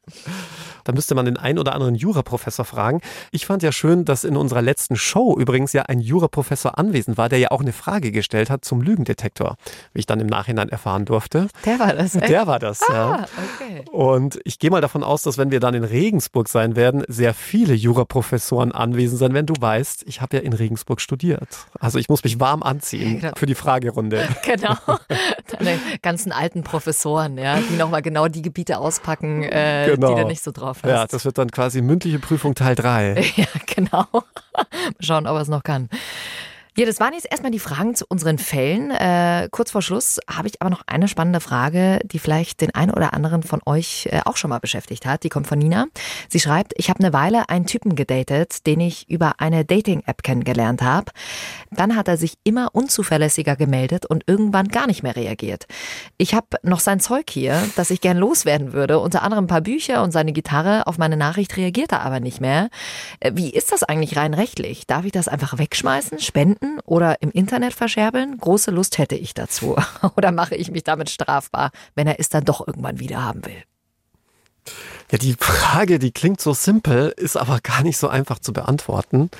Da 0.83 0.91
müsste 0.91 1.15
man 1.15 1.25
den 1.25 1.37
einen 1.37 1.59
oder 1.59 1.73
anderen 1.73 1.95
Juraprofessor 1.95 2.65
fragen. 2.65 3.01
Ich 3.31 3.45
fand 3.45 3.63
ja 3.63 3.71
schön, 3.71 4.05
dass 4.05 4.23
in 4.23 4.37
unserer 4.37 4.61
letzten 4.61 4.95
Show 4.95 5.37
übrigens 5.37 5.73
ja 5.73 5.83
ein 5.83 5.99
Juraprofessor 5.99 6.77
anwesend 6.77 7.17
war, 7.17 7.29
der 7.29 7.39
ja 7.39 7.51
auch 7.51 7.61
eine 7.61 7.73
Frage 7.73 8.11
gestellt 8.11 8.49
hat 8.49 8.65
zum 8.65 8.81
Lügendetektor, 8.81 9.55
wie 9.93 9.99
ich 9.99 10.05
dann 10.05 10.19
im 10.19 10.27
Nachhinein 10.27 10.69
erfahren 10.69 11.05
durfte. 11.05 11.47
Der 11.65 11.79
war 11.79 11.93
das, 11.93 12.15
echt? 12.15 12.29
Der 12.29 12.47
war 12.47 12.59
das, 12.59 12.81
ah, 12.89 12.93
ja. 12.93 13.27
Okay. 13.55 13.85
Und 13.91 14.39
ich 14.43 14.59
gehe 14.59 14.69
mal 14.69 14.81
davon 14.81 15.03
aus, 15.03 15.23
dass 15.23 15.37
wenn 15.37 15.51
wir 15.51 15.59
dann 15.59 15.73
in 15.73 15.83
Regensburg 15.83 16.47
sein 16.49 16.75
werden, 16.75 17.03
sehr 17.07 17.33
viele 17.33 17.73
Juraprofessoren 17.73 18.71
anwesend 18.71 19.19
sein 19.19 19.33
werden. 19.33 19.45
Du 19.45 19.55
weißt, 19.59 20.03
ich 20.07 20.21
habe 20.21 20.37
ja 20.37 20.43
in 20.43 20.53
Regensburg 20.53 21.01
studiert. 21.01 21.47
Also 21.79 21.99
ich 21.99 22.09
muss 22.09 22.23
mich 22.23 22.39
warm 22.39 22.63
anziehen 22.63 23.19
genau. 23.19 23.33
für 23.35 23.45
die 23.45 23.55
Fragerunde. 23.55 24.27
Genau. 24.49 24.75
Deine 25.51 25.79
ganzen 26.01 26.31
alten 26.31 26.63
Professoren, 26.63 27.37
ja, 27.37 27.59
die 27.59 27.75
nochmal 27.75 28.01
genau 28.01 28.27
die 28.27 28.41
Gebiete 28.41 28.79
auspacken, 28.79 29.43
äh, 29.43 29.91
genau. 29.93 30.09
die 30.09 30.21
da 30.21 30.27
nicht 30.27 30.43
so 30.43 30.51
drauf 30.51 30.68
hast. 30.77 30.89
Ja, 30.89 31.07
das 31.07 31.25
wird 31.25 31.37
dann 31.37 31.51
quasi 31.51 31.81
mündliche 31.81 32.19
Prüfung 32.19 32.55
Teil 32.55 32.75
3. 32.75 33.23
Ja, 33.35 33.45
genau. 33.65 34.05
Mal 34.11 34.25
schauen, 34.99 35.27
ob 35.27 35.35
er 35.35 35.41
es 35.41 35.47
noch 35.47 35.63
kann. 35.63 35.89
Ja, 36.77 36.85
das 36.85 36.99
waren 36.99 37.13
jetzt 37.13 37.27
erstmal 37.29 37.51
die 37.51 37.59
Fragen 37.59 37.95
zu 37.95 38.05
unseren 38.07 38.37
Fällen. 38.37 38.91
Äh, 38.91 39.49
kurz 39.51 39.71
vor 39.71 39.81
Schluss 39.81 40.19
habe 40.29 40.47
ich 40.47 40.61
aber 40.61 40.69
noch 40.69 40.83
eine 40.85 41.07
spannende 41.07 41.39
Frage, 41.39 41.99
die 42.05 42.19
vielleicht 42.19 42.61
den 42.61 42.73
einen 42.75 42.91
oder 42.91 43.13
anderen 43.13 43.41
von 43.41 43.59
euch 43.65 44.07
äh, 44.11 44.21
auch 44.23 44.37
schon 44.37 44.49
mal 44.49 44.59
beschäftigt 44.59 45.05
hat. 45.07 45.23
Die 45.23 45.29
kommt 45.29 45.47
von 45.47 45.57
Nina. 45.57 45.87
Sie 46.29 46.39
schreibt, 46.39 46.73
ich 46.77 46.89
habe 46.89 46.99
eine 46.99 47.11
Weile 47.11 47.49
einen 47.49 47.65
Typen 47.65 47.95
gedatet, 47.95 48.67
den 48.67 48.81
ich 48.81 49.09
über 49.09 49.33
eine 49.39 49.65
Dating-App 49.65 50.21
kennengelernt 50.21 50.83
habe. 50.83 51.11
Dann 51.71 51.95
hat 51.95 52.07
er 52.07 52.17
sich 52.17 52.35
immer 52.43 52.69
unzuverlässiger 52.73 53.55
gemeldet 53.55 54.05
und 54.05 54.23
irgendwann 54.27 54.67
gar 54.67 54.85
nicht 54.85 55.01
mehr 55.01 55.15
reagiert. 55.15 55.65
Ich 56.17 56.35
habe 56.35 56.47
noch 56.61 56.79
sein 56.79 56.99
Zeug 56.99 57.29
hier, 57.31 57.61
das 57.77 57.89
ich 57.89 57.99
gern 57.99 58.17
loswerden 58.17 58.73
würde, 58.73 58.99
unter 58.99 59.23
anderem 59.23 59.45
ein 59.45 59.47
paar 59.47 59.61
Bücher 59.61 60.03
und 60.03 60.11
seine 60.11 60.33
Gitarre. 60.33 60.85
Auf 60.85 60.99
meine 60.99 61.17
Nachricht 61.17 61.57
reagiert 61.57 61.91
er 61.91 62.03
aber 62.03 62.19
nicht 62.19 62.41
mehr. 62.41 62.69
Äh, 63.19 63.31
wie 63.33 63.49
ist 63.49 63.71
das 63.71 63.81
eigentlich 63.81 64.17
rein 64.17 64.35
rechtlich? 64.35 64.85
Darf 64.85 65.03
ich 65.03 65.11
das 65.11 65.27
einfach 65.27 65.57
wegschmeißen, 65.57 66.19
spenden? 66.19 66.58
Oder 66.85 67.21
im 67.21 67.31
Internet 67.31 67.73
verscherbeln? 67.73 68.37
Große 68.37 68.71
Lust 68.71 68.97
hätte 68.97 69.15
ich 69.15 69.33
dazu. 69.33 69.75
Oder 70.15 70.31
mache 70.31 70.55
ich 70.55 70.71
mich 70.71 70.83
damit 70.83 71.09
strafbar, 71.09 71.71
wenn 71.95 72.07
er 72.07 72.19
es 72.19 72.29
dann 72.29 72.45
doch 72.45 72.65
irgendwann 72.65 72.99
wieder 72.99 73.23
haben 73.23 73.45
will? 73.45 73.63
Ja, 75.11 75.17
die 75.17 75.33
Frage, 75.39 75.97
die 75.97 76.11
klingt 76.11 76.39
so 76.39 76.53
simpel, 76.53 77.11
ist 77.17 77.35
aber 77.35 77.59
gar 77.61 77.81
nicht 77.81 77.97
so 77.97 78.07
einfach 78.09 78.37
zu 78.37 78.53
beantworten. 78.53 79.31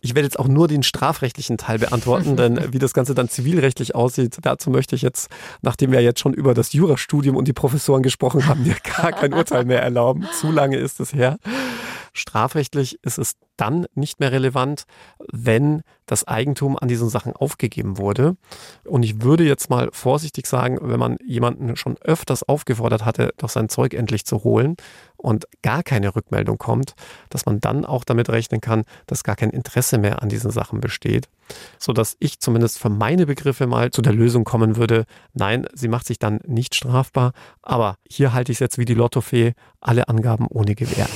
Ich 0.00 0.16
werde 0.16 0.26
jetzt 0.26 0.38
auch 0.40 0.48
nur 0.48 0.66
den 0.66 0.82
strafrechtlichen 0.82 1.56
Teil 1.56 1.78
beantworten, 1.78 2.36
denn 2.36 2.72
wie 2.72 2.80
das 2.80 2.94
Ganze 2.94 3.14
dann 3.14 3.28
zivilrechtlich 3.28 3.94
aussieht, 3.94 4.38
dazu 4.42 4.70
möchte 4.70 4.96
ich 4.96 5.02
jetzt, 5.02 5.28
nachdem 5.62 5.92
wir 5.92 6.00
jetzt 6.00 6.18
schon 6.18 6.34
über 6.34 6.52
das 6.52 6.72
Jurastudium 6.72 7.36
und 7.36 7.46
die 7.46 7.52
Professoren 7.52 8.02
gesprochen 8.02 8.48
haben, 8.48 8.64
dir 8.64 8.74
gar 8.82 9.12
kein 9.12 9.32
Urteil 9.32 9.64
mehr 9.64 9.82
erlauben. 9.82 10.26
Zu 10.40 10.50
lange 10.50 10.78
ist 10.78 10.98
es 10.98 11.12
her. 11.12 11.38
Strafrechtlich 12.14 12.98
ist 13.02 13.18
es 13.18 13.34
dann 13.56 13.86
nicht 13.94 14.20
mehr 14.20 14.32
relevant, 14.32 14.84
wenn 15.30 15.82
das 16.06 16.26
Eigentum 16.26 16.78
an 16.78 16.88
diesen 16.88 17.08
Sachen 17.08 17.34
aufgegeben 17.34 17.98
wurde. 17.98 18.36
Und 18.84 19.02
ich 19.02 19.22
würde 19.22 19.44
jetzt 19.44 19.68
mal 19.70 19.90
vorsichtig 19.92 20.46
sagen, 20.46 20.78
wenn 20.80 20.98
man 20.98 21.18
jemanden 21.24 21.76
schon 21.76 21.96
öfters 21.98 22.42
aufgefordert 22.42 23.04
hatte, 23.04 23.34
doch 23.36 23.48
sein 23.50 23.68
Zeug 23.68 23.94
endlich 23.94 24.24
zu 24.24 24.44
holen 24.44 24.76
und 25.24 25.46
gar 25.62 25.82
keine 25.82 26.14
Rückmeldung 26.14 26.58
kommt, 26.58 26.94
dass 27.30 27.46
man 27.46 27.60
dann 27.60 27.84
auch 27.84 28.04
damit 28.04 28.28
rechnen 28.28 28.60
kann, 28.60 28.84
dass 29.06 29.24
gar 29.24 29.36
kein 29.36 29.50
Interesse 29.50 29.98
mehr 29.98 30.22
an 30.22 30.28
diesen 30.28 30.50
Sachen 30.50 30.80
besteht. 30.80 31.28
Sodass 31.78 32.16
ich 32.20 32.40
zumindest 32.40 32.78
für 32.78 32.90
meine 32.90 33.26
Begriffe 33.26 33.66
mal 33.66 33.90
zu 33.90 34.02
der 34.02 34.12
Lösung 34.12 34.44
kommen 34.44 34.76
würde, 34.76 35.04
nein, 35.32 35.66
sie 35.72 35.88
macht 35.88 36.06
sich 36.06 36.18
dann 36.18 36.40
nicht 36.46 36.74
strafbar, 36.74 37.32
aber 37.62 37.96
hier 38.08 38.32
halte 38.32 38.52
ich 38.52 38.56
es 38.56 38.60
jetzt 38.60 38.78
wie 38.78 38.84
die 38.84 38.94
Lottofee, 38.94 39.54
alle 39.80 40.08
Angaben 40.08 40.46
ohne 40.48 40.74
Gewähr. 40.74 41.08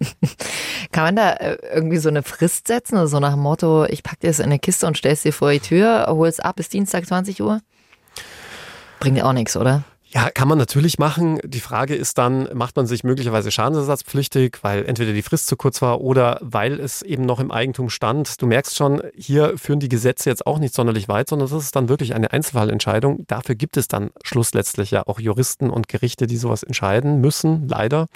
Kann 0.92 1.04
man 1.04 1.16
da 1.16 1.32
äh, 1.32 1.58
irgendwie 1.74 1.98
so 1.98 2.08
eine 2.08 2.22
Frist 2.22 2.66
setzen, 2.66 2.96
also 2.96 3.16
so 3.16 3.20
nach 3.20 3.32
dem 3.32 3.42
Motto, 3.42 3.84
ich 3.84 4.02
packe 4.02 4.20
dir 4.20 4.30
es 4.30 4.38
in 4.38 4.46
eine 4.46 4.58
Kiste 4.58 4.86
und 4.86 4.96
stell's 4.96 5.22
dir 5.22 5.32
vor 5.32 5.52
die 5.52 5.60
Tür, 5.60 6.06
hol 6.08 6.28
es 6.28 6.40
ab 6.40 6.56
bis 6.56 6.68
Dienstag 6.68 7.06
20 7.06 7.42
Uhr? 7.42 7.60
Bringt 9.00 9.18
ja 9.18 9.24
auch 9.24 9.32
nichts, 9.32 9.56
oder? 9.56 9.84
Ja, 10.08 10.30
kann 10.30 10.46
man 10.46 10.56
natürlich 10.56 10.98
machen. 10.98 11.40
Die 11.44 11.60
Frage 11.60 11.96
ist 11.96 12.16
dann, 12.16 12.48
macht 12.54 12.76
man 12.76 12.86
sich 12.86 13.02
möglicherweise 13.02 13.50
schadensersatzpflichtig, 13.50 14.58
weil 14.62 14.86
entweder 14.86 15.12
die 15.12 15.22
Frist 15.22 15.48
zu 15.48 15.56
kurz 15.56 15.82
war 15.82 16.00
oder 16.00 16.38
weil 16.42 16.78
es 16.78 17.02
eben 17.02 17.24
noch 17.24 17.40
im 17.40 17.50
Eigentum 17.50 17.90
stand. 17.90 18.40
Du 18.40 18.46
merkst 18.46 18.76
schon, 18.76 19.02
hier 19.16 19.58
führen 19.58 19.80
die 19.80 19.88
Gesetze 19.88 20.30
jetzt 20.30 20.46
auch 20.46 20.60
nicht 20.60 20.74
sonderlich 20.74 21.08
weit, 21.08 21.28
sondern 21.28 21.48
das 21.50 21.60
ist 21.60 21.74
dann 21.74 21.88
wirklich 21.88 22.14
eine 22.14 22.32
Einzelfallentscheidung. 22.32 23.26
Dafür 23.26 23.56
gibt 23.56 23.76
es 23.76 23.88
dann 23.88 24.10
schlussletztlich 24.22 24.92
ja 24.92 25.02
auch 25.08 25.18
Juristen 25.18 25.70
und 25.70 25.88
Gerichte, 25.88 26.28
die 26.28 26.36
sowas 26.36 26.62
entscheiden 26.62 27.20
müssen, 27.20 27.66
leider. 27.66 28.06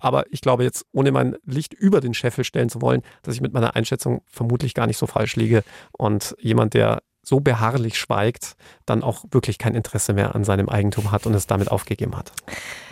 Aber 0.00 0.24
ich 0.30 0.40
glaube 0.40 0.64
jetzt, 0.64 0.86
ohne 0.92 1.12
mein 1.12 1.36
Licht 1.44 1.74
über 1.74 2.00
den 2.00 2.14
Scheffel 2.14 2.44
stellen 2.44 2.70
zu 2.70 2.80
wollen, 2.80 3.02
dass 3.22 3.34
ich 3.34 3.42
mit 3.42 3.52
meiner 3.52 3.76
Einschätzung 3.76 4.22
vermutlich 4.26 4.72
gar 4.72 4.86
nicht 4.86 4.98
so 4.98 5.06
falsch 5.06 5.36
liege. 5.36 5.62
Und 5.92 6.34
jemand, 6.40 6.72
der 6.72 7.02
so 7.28 7.40
beharrlich 7.40 7.98
schweigt, 7.98 8.56
dann 8.86 9.02
auch 9.02 9.24
wirklich 9.30 9.58
kein 9.58 9.74
Interesse 9.74 10.12
mehr 10.12 10.34
an 10.34 10.44
seinem 10.44 10.68
Eigentum 10.68 11.10
hat 11.10 11.26
und 11.26 11.34
es 11.34 11.46
damit 11.46 11.70
aufgegeben 11.70 12.16
hat. 12.16 12.32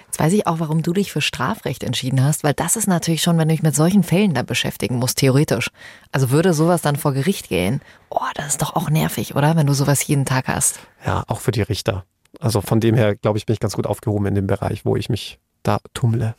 Jetzt 0.06 0.20
weiß 0.20 0.32
ich 0.32 0.46
auch, 0.46 0.60
warum 0.60 0.82
du 0.82 0.92
dich 0.92 1.12
für 1.12 1.20
Strafrecht 1.20 1.82
entschieden 1.82 2.22
hast, 2.22 2.44
weil 2.44 2.54
das 2.54 2.76
ist 2.76 2.86
natürlich 2.86 3.22
schon, 3.22 3.36
wenn 3.38 3.48
du 3.48 3.54
dich 3.54 3.62
mit 3.62 3.74
solchen 3.74 4.02
Fällen 4.02 4.34
da 4.34 4.42
beschäftigen 4.42 4.96
musst, 4.96 5.18
theoretisch. 5.18 5.70
Also 6.12 6.30
würde 6.30 6.54
sowas 6.54 6.80
dann 6.80 6.96
vor 6.96 7.12
Gericht 7.12 7.48
gehen, 7.48 7.80
oh, 8.08 8.20
das 8.34 8.46
ist 8.48 8.62
doch 8.62 8.76
auch 8.76 8.88
nervig, 8.88 9.34
oder? 9.34 9.56
Wenn 9.56 9.66
du 9.66 9.74
sowas 9.74 10.06
jeden 10.06 10.24
Tag 10.24 10.48
hast. 10.48 10.78
Ja, 11.04 11.24
auch 11.26 11.40
für 11.40 11.50
die 11.50 11.62
Richter. 11.62 12.04
Also 12.40 12.60
von 12.60 12.80
dem 12.80 12.94
her, 12.94 13.16
glaube 13.16 13.38
ich, 13.38 13.46
bin 13.46 13.54
ich 13.54 13.60
ganz 13.60 13.74
gut 13.74 13.86
aufgehoben 13.86 14.26
in 14.26 14.34
dem 14.34 14.46
Bereich, 14.46 14.84
wo 14.84 14.96
ich 14.96 15.08
mich 15.08 15.38
da 15.66 15.78
tummle. 15.94 16.34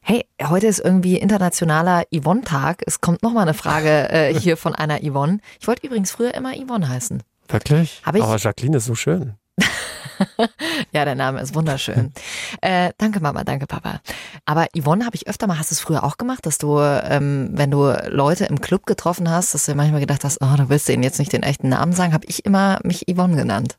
Hey, 0.00 0.26
heute 0.42 0.66
ist 0.66 0.78
irgendwie 0.78 1.16
internationaler 1.16 2.04
Yvonne-Tag. 2.14 2.82
Es 2.86 3.00
kommt 3.00 3.22
noch 3.22 3.32
mal 3.32 3.42
eine 3.42 3.54
Frage 3.54 4.08
äh, 4.10 4.34
hier 4.38 4.56
von 4.56 4.74
einer 4.74 5.00
Yvonne. 5.00 5.38
Ich 5.60 5.66
wollte 5.66 5.86
übrigens 5.86 6.10
früher 6.12 6.34
immer 6.34 6.52
Yvonne 6.54 6.88
heißen. 6.88 7.22
Wirklich? 7.48 8.02
Hab 8.04 8.14
ich? 8.14 8.22
Aber 8.22 8.36
Jacqueline 8.36 8.76
ist 8.76 8.86
so 8.86 8.94
schön. 8.94 9.34
ja, 10.92 11.04
der 11.04 11.14
Name 11.14 11.40
ist 11.40 11.54
wunderschön. 11.54 12.12
äh, 12.60 12.92
danke 12.98 13.20
Mama, 13.20 13.44
danke 13.44 13.66
Papa. 13.66 14.00
Aber 14.44 14.66
Yvonne 14.78 15.04
habe 15.04 15.16
ich 15.16 15.26
öfter 15.28 15.46
mal, 15.46 15.58
hast 15.58 15.70
du 15.70 15.74
es 15.74 15.80
früher 15.80 16.04
auch 16.04 16.16
gemacht, 16.16 16.46
dass 16.46 16.58
du, 16.58 16.78
ähm, 16.78 17.50
wenn 17.52 17.70
du 17.70 17.92
Leute 18.08 18.46
im 18.46 18.60
Club 18.60 18.86
getroffen 18.86 19.28
hast, 19.28 19.54
dass 19.54 19.66
du 19.66 19.74
manchmal 19.74 20.00
gedacht 20.00 20.24
hast, 20.24 20.40
oh, 20.40 20.56
du 20.56 20.68
willst 20.68 20.88
denen 20.88 21.02
jetzt 21.02 21.18
nicht 21.18 21.32
den 21.32 21.42
echten 21.42 21.68
Namen 21.68 21.92
sagen, 21.92 22.12
habe 22.12 22.26
ich 22.26 22.44
immer 22.44 22.78
mich 22.84 23.04
Yvonne 23.10 23.36
genannt. 23.36 23.78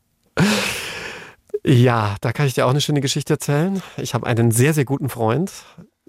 Ja, 1.68 2.16
da 2.22 2.32
kann 2.32 2.46
ich 2.46 2.54
dir 2.54 2.68
auch 2.68 2.70
eine 2.70 2.80
schöne 2.82 3.02
Geschichte 3.02 3.34
erzählen. 3.34 3.82
Ich 3.98 4.14
habe 4.14 4.28
einen 4.28 4.52
sehr, 4.52 4.76
sehr 4.76 4.86
guten 4.86 5.10
Freund, 5.10 5.52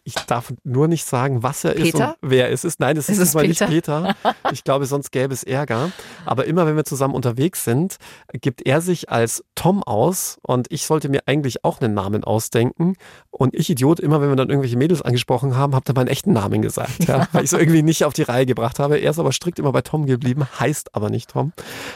ich 0.07 0.15
darf 0.15 0.55
nur 0.63 0.87
nicht 0.87 1.05
sagen, 1.05 1.43
was 1.43 1.65
er 1.65 1.75
ist 1.75 1.93
Peter? 1.93 2.17
und 2.23 2.31
wer 2.31 2.53
es 2.53 2.65
ist. 2.65 2.79
Nein, 2.79 2.97
es 2.97 3.09
ist, 3.09 3.19
Ist 3.19 3.35
es 3.35 3.35
Peter? 3.35 3.47
nicht 3.49 3.67
Peter. 3.67 4.15
Ich 4.53 4.63
glaube, 4.63 4.87
sonst 4.87 5.11
gäbe 5.11 5.35
es 5.35 5.43
Ärger. 5.43 5.91
Aber 6.25 6.45
immer 6.45 6.65
wenn 6.67 6.77
wir 6.77 6.85
zusammen 6.85 7.15
unterwegs 7.15 7.65
sind, 7.65 7.97
gibt 8.33 8.65
er 8.65 8.81
sich 8.81 9.11
als 9.11 9.43
Tom 9.57 9.83
aus 9.83 10.39
und 10.43 10.69
ich 10.71 10.87
sollte 10.87 11.09
mir 11.09 11.23
eigentlich 11.27 11.65
auch 11.65 11.81
einen 11.81 11.95
Namen 11.95 12.23
ausdenken. 12.23 12.95
Und 13.31 13.55
ich, 13.55 13.69
Idiot, 13.69 13.99
immer 13.99 14.21
wenn 14.21 14.29
wir 14.29 14.37
dann 14.37 14.49
irgendwelche 14.49 14.77
Mädels 14.77 15.03
angesprochen 15.03 15.57
haben, 15.57 15.75
habe 15.75 15.85
dann 15.85 15.97
meinen 15.97 16.07
echten 16.09 16.33
Namen 16.33 16.63
gesagt, 16.63 17.05
ja, 17.07 17.27
weil 17.33 17.43
ich 17.43 17.53
es 17.53 17.59
irgendwie 17.59 17.83
nicht 17.83 18.05
auf 18.05 18.13
die 18.13 18.23
Reihe 18.23 18.47
gebracht 18.47 18.79
habe. 18.79 18.99
Er 18.99 19.11
ist 19.11 19.19
aber 19.19 19.33
strikt 19.33 19.59
immer 19.59 19.73
bei 19.73 19.83
Tom 19.83 20.07
geblieben, 20.07 20.47
heißt 20.61 20.95
aber 20.95 21.11
nicht 21.11 21.31
Tom. 21.31 21.53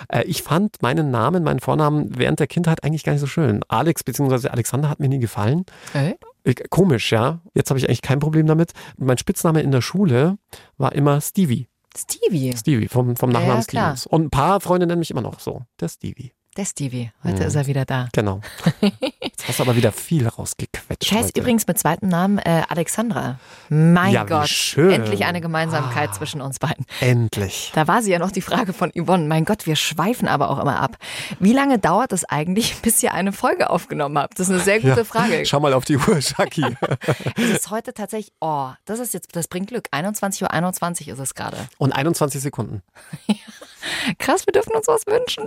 Äh, 0.09 0.25
ich 0.25 0.42
fand 0.42 0.83
meinen 0.83 1.12
Namen, 1.12 1.44
meinen 1.44 1.61
Vornamen 1.61 2.18
während 2.18 2.40
der 2.40 2.49
Kindheit 2.49 2.83
eigentlich 2.83 3.05
gar 3.05 3.12
nicht 3.12 3.20
so 3.20 3.29
schön. 3.29 3.61
Alex 3.68 4.03
bzw. 4.03 4.49
Alexander 4.49 4.88
hat 4.88 4.99
mir 4.99 5.09
nie 5.09 5.20
gefallen. 5.20 5.64
Äh? 5.94 6.14
Ich- 6.44 6.68
Komisch, 6.70 7.12
ja. 7.12 7.40
Jetzt 7.55 7.70
habe 7.70 7.79
ich 7.79 7.87
eigentlich 7.87 8.03
kein 8.03 8.18
Problem 8.18 8.46
damit. 8.46 8.72
Mein 8.96 9.18
Spitzname 9.18 9.62
in 9.62 9.70
der 9.70 9.83
Schule 9.83 10.38
war 10.79 10.92
immer 10.92 11.20
Stevie. 11.20 11.68
Stevie. 11.96 12.57
Stevie 12.57 12.88
vom, 12.88 13.16
vom 13.16 13.31
Ja, 13.31 13.40
Nachnamen 13.40 13.61
ja, 13.62 13.66
klar. 13.66 13.96
Stevens. 13.96 14.07
Und 14.07 14.24
ein 14.26 14.31
paar 14.31 14.61
Freunde 14.61 14.87
nennen 14.87 15.00
mich 15.00 15.11
immer 15.11 15.22
noch 15.22 15.40
so. 15.40 15.62
Der 15.81 15.88
Stevie. 15.88 16.33
Der 16.56 16.64
Stevie. 16.64 17.12
Heute 17.22 17.36
Mhm. 17.42 17.42
ist 17.42 17.54
er 17.54 17.66
wieder 17.68 17.84
da. 17.84 18.08
Genau. 18.12 18.40
Jetzt 19.22 19.46
hast 19.46 19.60
du 19.60 19.62
aber 19.62 19.76
wieder 19.76 19.92
viel 19.92 20.26
rausgequetscht. 20.26 21.04
Ich 21.04 21.12
heiße 21.12 21.28
heute. 21.28 21.40
übrigens 21.40 21.64
mit 21.68 21.78
zweiten 21.78 22.08
Namen 22.08 22.38
äh, 22.38 22.62
Alexandra. 22.68 23.38
Mein 23.68 24.12
Ja, 24.12 24.24
Gott. 24.24 24.48
schön. 24.48 24.90
Endlich 24.90 25.24
eine 25.24 25.40
Gemeinsamkeit 25.40 26.10
Ah. 26.10 26.12
zwischen 26.12 26.40
uns 26.40 26.58
beiden. 26.58 26.86
Endlich. 27.00 27.70
Da 27.76 27.86
war 27.86 28.02
sie 28.02 28.10
ja 28.10 28.18
noch 28.18 28.32
die 28.32 28.40
Frage 28.40 28.72
von 28.72 28.90
Yvonne. 28.90 29.28
Mein 29.28 29.44
Gott, 29.44 29.66
wir 29.66 29.76
schweifen 29.76 30.26
aber 30.26 30.50
auch 30.50 30.58
immer 30.58 30.80
ab. 30.80 30.96
Wie 31.38 31.52
lange 31.52 31.78
dauert 31.78 32.12
es 32.12 32.24
eigentlich, 32.24 32.74
bis 32.82 33.00
ihr 33.04 33.14
eine 33.14 33.32
Folge 33.32 33.70
aufgenommen 33.70 34.18
habt? 34.18 34.40
Das 34.40 34.48
ist 34.48 34.52
eine 34.54 34.60
sehr 34.62 34.80
gute 34.80 34.96
Ja. 34.96 35.04
Frage. 35.04 35.46
Schau 35.46 35.60
mal 35.60 35.72
auf 35.72 35.84
die 35.84 35.98
Uhr, 35.98 36.18
Jackie. 36.18 36.66
Es 37.36 37.48
ist 37.48 37.70
heute 37.70 37.94
tatsächlich, 37.94 38.32
oh, 38.40 38.70
das 38.86 38.98
ist 38.98 39.14
jetzt, 39.14 39.36
das 39.36 39.46
bringt 39.46 39.68
Glück. 39.68 39.86
21.21 39.92 40.42
Uhr 40.42 40.50
21 40.50 41.08
ist 41.08 41.18
es 41.20 41.34
gerade. 41.36 41.56
Und 41.78 41.92
21 41.92 42.40
Sekunden. 42.42 42.82
Krass, 44.19 44.47
wir 44.47 44.53
dürfen 44.53 44.73
uns 44.75 44.87
was 44.88 45.07
wünschen. 45.07 45.45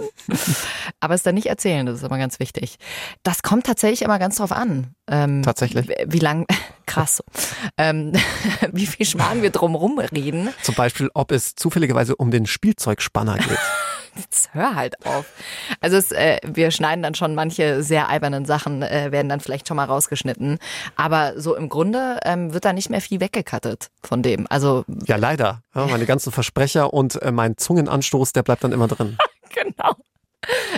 Aber 1.00 1.14
es 1.14 1.24
dann 1.24 1.36
nicht 1.36 1.48
erzählen, 1.48 1.86
das 1.86 1.98
ist 1.98 2.04
immer 2.04 2.18
ganz 2.18 2.40
wichtig. 2.40 2.78
Das 3.24 3.44
kommt 3.44 3.66
tatsächlich 3.66 4.02
immer 4.02 4.20
ganz 4.20 4.38
drauf 4.38 4.52
an. 4.52 4.94
Ähm, 5.08 5.44
Tatsächlich? 5.44 5.88
w- 5.88 6.06
Wie 6.08 6.20
lang, 6.20 6.46
krass, 6.86 7.22
ähm, 7.78 8.14
wie 8.72 8.86
viel 8.86 9.06
Schmarrn 9.06 9.42
wir 9.42 9.50
drumrum 9.50 10.00
reden. 10.00 10.50
Zum 10.62 10.76
Beispiel, 10.76 11.10
ob 11.14 11.32
es 11.32 11.56
zufälligerweise 11.56 12.16
um 12.16 12.32
den 12.32 12.46
Spielzeugspanner 12.46 13.38
geht. 13.38 13.60
Jetzt 14.16 14.50
hör 14.54 14.76
halt 14.76 15.06
auf. 15.06 15.26
Also 15.82 15.98
es, 15.98 16.12
äh, 16.12 16.38
wir 16.46 16.72
schneiden 16.72 17.02
dann 17.02 17.16
schon 17.16 17.36
manche 17.36 17.82
sehr 17.84 18.10
albernen 18.10 18.46
Sachen, 18.46 18.82
äh, 18.84 19.12
werden 19.12 19.30
dann 19.30 19.40
vielleicht 19.40 19.68
schon 19.68 19.78
mal 19.78 19.86
rausgeschnitten. 19.86 20.60
Aber 20.96 21.34
so 21.40 21.56
im 21.56 21.70
Grunde 21.70 22.20
ähm, 22.24 22.54
wird 22.54 22.66
da 22.66 22.74
nicht 22.74 22.90
mehr 22.90 23.02
viel 23.02 23.20
weggekattet 23.20 23.90
von 24.04 24.22
dem. 24.22 24.46
Also 24.50 24.86
Ja, 25.06 25.16
leider. 25.16 25.62
Ja, 25.76 25.88
meine 25.88 26.06
ganzen 26.06 26.32
Versprecher 26.32 26.94
und 26.94 27.22
äh, 27.22 27.32
mein 27.32 27.58
Zungenanstoß, 27.58 28.34
der 28.34 28.44
bleibt 28.44 28.64
dann 28.64 28.72
immer 28.72 28.88
drin. 28.88 29.18
genau. 29.54 29.96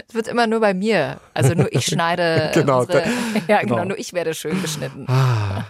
Es 0.08 0.13
wird 0.13 0.28
immer 0.28 0.45
nur 0.45 0.60
bei 0.60 0.74
mir. 0.76 1.17
Also 1.34 1.54
nur 1.56 1.74
ich 1.74 1.86
schneide. 1.86 2.52
Genau, 2.54 2.82
unsere, 2.82 3.04
ja, 3.48 3.62
genau. 3.62 3.76
genau. 3.76 3.86
Nur 3.86 4.00
ich 4.00 4.13
werde 4.13 4.34
schön 4.34 4.62
geschnitten. 4.62 5.08
Ah, 5.10 5.63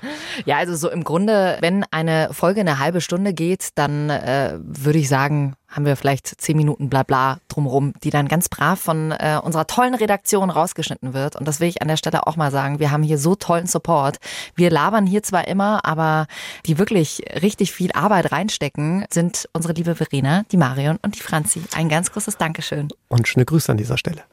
Ja, 0.46 0.58
also 0.58 0.76
so 0.76 0.90
im 0.90 1.04
Grunde, 1.04 1.58
wenn 1.62 1.86
eine 1.92 2.30
Folge 2.34 2.60
eine 2.60 2.80
halbe 2.80 3.00
Stunde 3.02 3.34
geht, 3.34 3.70
dann 3.76 4.10
äh, 4.10 4.56
würde 4.62 5.00
ich 5.00 5.08
sagen, 5.08 5.56
haben 5.76 5.86
wir 5.86 5.96
vielleicht 5.98 6.28
zehn 6.42 6.56
Minuten 6.56 6.90
Blabla 6.90 7.40
drumrum, 7.50 7.94
die 8.04 8.10
dann 8.10 8.28
ganz 8.28 8.48
brav 8.48 8.80
von 8.80 9.12
äh, 9.12 9.40
unserer 9.44 9.68
tollen 9.68 9.94
Redaktion 9.94 10.50
rausgeschnitten 10.50 11.14
wird. 11.14 11.36
Und 11.36 11.48
das 11.48 11.60
will 11.60 11.68
ich 11.68 11.82
an 11.82 11.88
der 11.88 11.98
Stelle 11.98 12.28
auch 12.28 12.38
mal 12.38 12.52
sagen. 12.52 12.80
Wir 12.80 12.92
haben 12.92 13.04
hier 13.04 13.18
so 13.18 13.36
tollen 13.36 13.68
Support. 13.68 14.18
Wir 14.56 14.70
labern 14.70 15.06
hier 15.06 15.22
zwar 15.24 15.48
immer, 15.48 15.84
aber 15.86 16.28
die 16.66 16.78
wirklich 16.78 17.24
richtig 17.42 17.74
viel 17.74 17.92
Arbeit 17.92 18.32
reinstecken, 18.32 19.06
sind 19.12 19.50
unsere 19.54 19.74
liebe 19.74 19.96
Verena, 19.96 20.44
die 20.52 20.58
Marion 20.58 20.98
und 21.02 21.16
die 21.16 21.22
Franzi. 21.22 21.62
Ein 21.76 21.90
ganz 21.90 22.12
großes 22.12 22.38
Dankeschön. 22.38 22.88
und 23.10 23.28
schöne 23.28 23.46
Grüße 23.46 23.72
an 23.72 23.78
dieser 23.78 23.98
Stelle. 23.98 24.24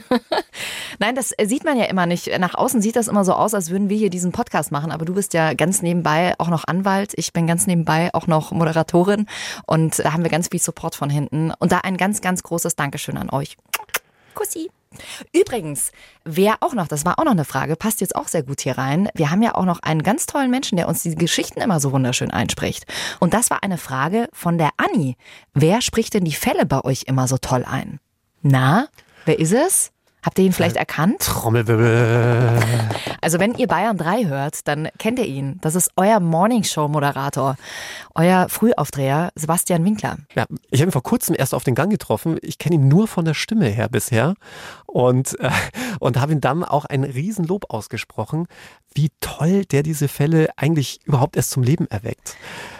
Nein, 0.98 1.14
das 1.14 1.34
sieht 1.42 1.64
man 1.64 1.76
ja 1.76 1.84
immer 1.84 2.06
nicht. 2.06 2.30
Nach 2.38 2.54
außen 2.54 2.80
sieht 2.82 2.96
das 2.96 3.08
immer 3.08 3.24
so 3.24 3.32
aus, 3.34 3.54
als 3.54 3.70
würden 3.70 3.88
wir 3.88 3.96
hier 3.96 4.10
diesen 4.10 4.32
Podcast 4.32 4.72
machen. 4.72 4.92
Aber 4.92 5.04
du 5.04 5.14
bist 5.14 5.34
ja 5.34 5.54
ganz 5.54 5.82
nebenbei 5.82 6.34
auch 6.38 6.48
noch 6.48 6.64
Anwalt. 6.64 7.12
Ich 7.16 7.32
bin 7.32 7.46
ganz 7.46 7.66
nebenbei 7.66 8.10
auch 8.12 8.26
noch 8.26 8.52
Moderatorin. 8.52 9.26
Und 9.66 9.98
da 9.98 10.12
haben 10.12 10.22
wir 10.22 10.30
ganz 10.30 10.48
viel 10.48 10.60
Support 10.60 10.94
von 10.94 11.10
hinten. 11.10 11.52
Und 11.58 11.72
da 11.72 11.78
ein 11.78 11.96
ganz, 11.96 12.20
ganz 12.20 12.42
großes 12.42 12.76
Dankeschön 12.76 13.16
an 13.16 13.30
euch. 13.30 13.56
Kussi. 14.34 14.70
Übrigens, 15.32 15.90
wer 16.24 16.56
auch 16.60 16.74
noch, 16.74 16.86
das 16.86 17.04
war 17.04 17.18
auch 17.18 17.24
noch 17.24 17.32
eine 17.32 17.44
Frage, 17.44 17.76
passt 17.76 18.00
jetzt 18.00 18.14
auch 18.14 18.28
sehr 18.28 18.42
gut 18.42 18.60
hier 18.60 18.76
rein. 18.76 19.08
Wir 19.14 19.30
haben 19.30 19.42
ja 19.42 19.54
auch 19.54 19.64
noch 19.64 19.80
einen 19.80 20.02
ganz 20.02 20.26
tollen 20.26 20.50
Menschen, 20.50 20.76
der 20.76 20.88
uns 20.88 21.02
die 21.02 21.14
Geschichten 21.14 21.60
immer 21.60 21.80
so 21.80 21.92
wunderschön 21.92 22.30
einspricht. 22.30 22.84
Und 23.20 23.34
das 23.34 23.50
war 23.50 23.62
eine 23.62 23.78
Frage 23.78 24.28
von 24.32 24.58
der 24.58 24.70
Anni. 24.76 25.16
Wer 25.54 25.80
spricht 25.80 26.14
denn 26.14 26.24
die 26.24 26.34
Fälle 26.34 26.66
bei 26.66 26.84
euch 26.84 27.04
immer 27.06 27.26
so 27.26 27.38
toll 27.38 27.64
ein? 27.64 28.00
Na, 28.42 28.88
wer 29.24 29.38
ist 29.38 29.52
es? 29.52 29.92
Habt 30.24 30.38
ihr 30.38 30.44
ihn 30.44 30.52
vielleicht 30.52 30.76
erkannt? 30.76 31.20
Trommelwirbel. 31.20 32.60
Also 33.24 33.38
wenn 33.38 33.54
ihr 33.54 33.68
Bayern 33.68 33.96
3 33.96 34.26
hört, 34.26 34.66
dann 34.66 34.88
kennt 34.98 35.20
ihr 35.20 35.26
ihn. 35.26 35.58
Das 35.60 35.76
ist 35.76 35.92
euer 35.94 36.18
Morningshow-Moderator, 36.18 37.56
euer 38.16 38.48
Frühaufdreher 38.48 39.30
Sebastian 39.36 39.84
Winkler. 39.84 40.18
Ja, 40.34 40.44
ich 40.72 40.80
habe 40.80 40.88
ihn 40.88 40.92
vor 40.92 41.04
kurzem 41.04 41.36
erst 41.38 41.54
auf 41.54 41.62
den 41.62 41.76
Gang 41.76 41.88
getroffen. 41.88 42.38
Ich 42.42 42.58
kenne 42.58 42.74
ihn 42.74 42.88
nur 42.88 43.06
von 43.06 43.24
der 43.24 43.34
Stimme 43.34 43.66
her 43.66 43.88
bisher 43.88 44.34
und, 44.86 45.38
äh, 45.38 45.50
und 46.00 46.20
habe 46.20 46.32
ihm 46.32 46.40
dann 46.40 46.64
auch 46.64 46.84
ein 46.84 47.04
Riesenlob 47.04 47.66
ausgesprochen. 47.72 48.48
Wie 48.94 49.10
toll 49.20 49.64
der 49.64 49.82
diese 49.82 50.08
Fälle 50.08 50.48
eigentlich 50.56 51.00
überhaupt 51.04 51.36
erst 51.36 51.50
zum 51.50 51.62
Leben 51.62 51.86
erweckt. 51.88 52.36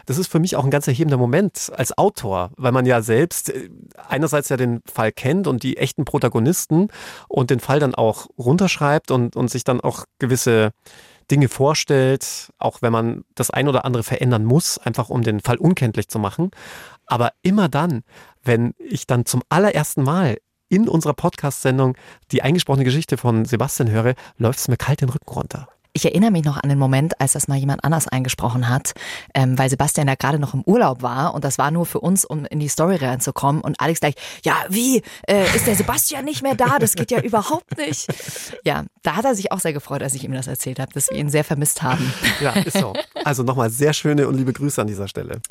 Das 0.07 0.19
ist 0.19 0.29
für 0.29 0.41
mich 0.41 0.57
auch 0.57 0.65
ein 0.65 0.71
ganz 0.71 0.87
erhebender 0.89 1.17
Moment 1.17 1.71
als 1.75 1.97
Autor, 1.97 2.51
weil 2.57 2.73
man 2.73 2.87
ja 2.87 3.03
selbst 3.03 3.51
äh, 3.51 3.71
einerseits 4.09 4.49
ja 4.49 4.57
den 4.57 4.81
Fall 4.93 5.13
kennt 5.13 5.47
und 5.47 5.63
die 5.63 5.77
echten 5.77 6.05
Protagonisten 6.05 6.89
und 7.29 7.51
den 7.51 7.61
Fall 7.61 7.81
dann 7.81 7.95
auch 7.95 8.27
runterschreibt 8.39 9.11
und, 9.11 9.37
und 9.37 9.51
sich 9.51 9.65
dann 9.65 9.81
auch 9.81 10.05
gewisse 10.19 10.73
Dinge 11.31 11.49
vorstellt, 11.49 12.53
auch 12.59 12.83
wenn 12.83 12.93
man 12.93 13.25
das 13.35 13.51
ein 13.51 13.69
oder 13.69 13.85
andere 13.85 14.03
verändern 14.03 14.45
muss, 14.45 14.79
einfach 14.79 15.09
um 15.09 15.23
den 15.23 15.41
Fall 15.41 15.57
unkenntlich 15.57 16.09
zu 16.09 16.19
machen. 16.19 16.51
Aber 17.07 17.33
immer 17.43 17.69
dann, 17.69 18.03
wenn 18.43 18.75
ich 18.79 19.07
dann 19.07 19.25
zum 19.25 19.43
allerersten 19.49 20.03
Mal 20.03 20.39
in 20.69 20.89
unserer 20.89 21.15
Podcast-Sendung 21.15 21.97
die 22.33 22.43
eingesprochene 22.43 22.85
Geschichte 22.85 23.17
von 23.17 23.45
Sebastian 23.45 23.91
höre, 23.91 24.15
läuft 24.39 24.59
es 24.59 24.69
mir 24.69 24.77
kalt 24.77 25.01
den 25.01 25.11
Rücken 25.11 25.31
runter. 25.31 25.69
Ich 25.95 26.07
erinnere 26.07 26.31
mich 26.31 26.45
noch 26.45 26.57
an 26.57 26.71
den 26.71 26.79
Moment, 26.79 27.21
als 27.21 27.33
das 27.33 27.49
mal 27.49 27.59
jemand 27.59 27.85
anders 27.85 28.09
eingesprochen 28.09 28.71
hat, 28.71 28.93
ähm, 29.35 29.59
weil 29.59 29.69
Sebastian 29.69 30.09
ja 30.09 30.15
gerade 30.15 30.39
noch 30.39 30.55
im 30.55 30.63
Urlaub 30.63 31.03
war 31.03 31.35
und 31.35 31.45
das 31.45 31.59
war 31.59 31.71
nur 31.71 31.85
für 31.85 32.01
uns, 32.01 32.25
um 32.25 32.47
in 32.47 32.61
die 32.61 32.69
Story 32.69 32.97
reinzukommen. 32.97 33.61
Und 33.61 33.79
Alex 33.79 34.01
gleich, 34.01 34.15
ja, 34.43 34.55
wie? 34.71 35.03
Äh, 35.29 35.45
ist 35.55 35.67
der 35.67 35.75
Sebastian 35.75 36.25
nicht 36.25 36.43
mehr 36.43 36.55
da? 36.55 36.79
Das 36.79 36.95
geht 36.95 37.11
ja 37.11 37.21
überhaupt 37.23 37.77
nicht. 37.77 38.07
Ja, 38.65 38.85
da 39.03 39.17
hat 39.17 39.27
er 39.27 39.35
sich 39.35 39.53
auch 39.53 39.61
sehr 39.61 39.75
gefreut, 39.75 40.03
als 40.03 40.15
ich 40.15 40.25
ihm 40.25 40.33
das 40.33 40.47
erzählt 40.47 40.81
habe, 40.81 40.93
dass 40.95 41.11
wir 41.11 41.19
ihn 41.19 41.29
sehr 41.29 41.45
vermisst 41.45 41.83
haben. 41.83 42.13
Ja, 42.41 42.53
ist 42.53 42.79
so. 42.79 42.95
Also 43.25 43.43
nochmal 43.43 43.69
sehr 43.69 43.93
schöne 43.93 44.27
und 44.29 44.37
liebe 44.37 44.53
Grüße 44.55 44.81
an 44.81 44.87
dieser 44.87 45.09
Stelle. 45.09 45.43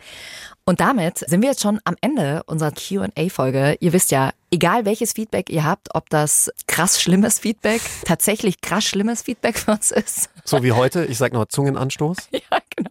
Und 0.72 0.80
damit 0.80 1.18
sind 1.18 1.42
wir 1.42 1.50
jetzt 1.50 1.62
schon 1.62 1.82
am 1.84 1.98
Ende 2.00 2.44
unserer 2.46 2.72
QA-Folge. 2.72 3.76
Ihr 3.82 3.92
wisst 3.92 4.10
ja, 4.10 4.32
egal 4.52 4.86
welches 4.86 5.12
Feedback 5.12 5.50
ihr 5.50 5.66
habt, 5.66 5.94
ob 5.96 6.10
das 6.10 6.50
krass 6.66 7.02
schlimmes 7.02 7.40
Feedback, 7.40 7.82
tatsächlich 8.06 8.62
krass 8.62 8.86
schlimmes 8.86 9.24
Feedback 9.24 9.58
für 9.58 9.72
uns 9.72 9.92
ist. 9.92 10.30
So 10.46 10.64
wie 10.64 10.72
heute, 10.72 11.04
ich 11.04 11.18
sage 11.18 11.34
noch 11.34 11.48
Zungenanstoß. 11.48 12.16
ja, 12.32 12.58
genau. 12.74 12.90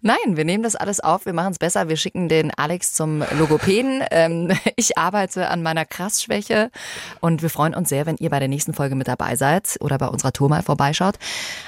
Nein, 0.00 0.36
wir 0.36 0.44
nehmen 0.44 0.62
das 0.62 0.76
alles 0.76 1.00
auf, 1.00 1.26
wir 1.26 1.32
machen 1.32 1.50
es 1.50 1.58
besser, 1.58 1.88
wir 1.88 1.96
schicken 1.96 2.28
den 2.28 2.52
Alex 2.56 2.94
zum 2.94 3.24
Logopäden. 3.36 4.04
Ähm, 4.12 4.56
ich 4.76 4.96
arbeite 4.96 5.48
an 5.48 5.60
meiner 5.60 5.84
Krassschwäche 5.84 6.70
und 7.18 7.42
wir 7.42 7.50
freuen 7.50 7.74
uns 7.74 7.88
sehr, 7.88 8.06
wenn 8.06 8.18
ihr 8.18 8.30
bei 8.30 8.38
der 8.38 8.46
nächsten 8.46 8.74
Folge 8.74 8.94
mit 8.94 9.08
dabei 9.08 9.34
seid 9.34 9.76
oder 9.80 9.98
bei 9.98 10.06
unserer 10.06 10.32
Tour 10.32 10.50
mal 10.50 10.62
vorbeischaut. 10.62 11.16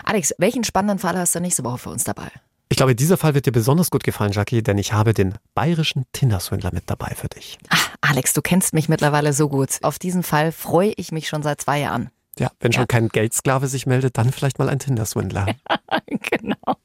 Alex, 0.05 0.32
welchen 0.38 0.62
spannenden 0.62 1.01
Fall 1.01 1.18
hast 1.18 1.34
du 1.34 1.40
nächste 1.40 1.64
Woche 1.64 1.78
für 1.78 1.90
uns 1.90 2.05
dabei? 2.05 2.30
Ich 2.70 2.76
glaube, 2.76 2.94
dieser 2.94 3.16
Fall 3.16 3.34
wird 3.34 3.46
dir 3.46 3.52
besonders 3.52 3.90
gut 3.90 4.04
gefallen, 4.04 4.30
Jackie, 4.30 4.62
denn 4.62 4.78
ich 4.78 4.92
habe 4.92 5.12
den 5.12 5.34
bayerischen 5.54 6.06
Tinderswindler 6.12 6.70
mit 6.72 6.84
dabei 6.86 7.14
für 7.16 7.28
dich. 7.28 7.58
Ach, 7.68 7.90
Alex, 8.00 8.32
du 8.32 8.42
kennst 8.42 8.74
mich 8.74 8.88
mittlerweile 8.88 9.32
so 9.32 9.48
gut. 9.48 9.80
Auf 9.82 9.98
diesen 9.98 10.22
Fall 10.22 10.52
freue 10.52 10.92
ich 10.96 11.10
mich 11.10 11.28
schon 11.28 11.42
seit 11.42 11.60
zwei 11.60 11.80
Jahren. 11.80 12.10
Ja, 12.38 12.52
wenn 12.60 12.72
schon 12.72 12.82
ja. 12.82 12.86
kein 12.86 13.08
Geldsklave 13.08 13.66
sich 13.66 13.86
meldet, 13.86 14.16
dann 14.16 14.32
vielleicht 14.32 14.60
mal 14.60 14.68
ein 14.68 14.78
Tinderswindler. 14.78 15.46
genau. 16.06 16.76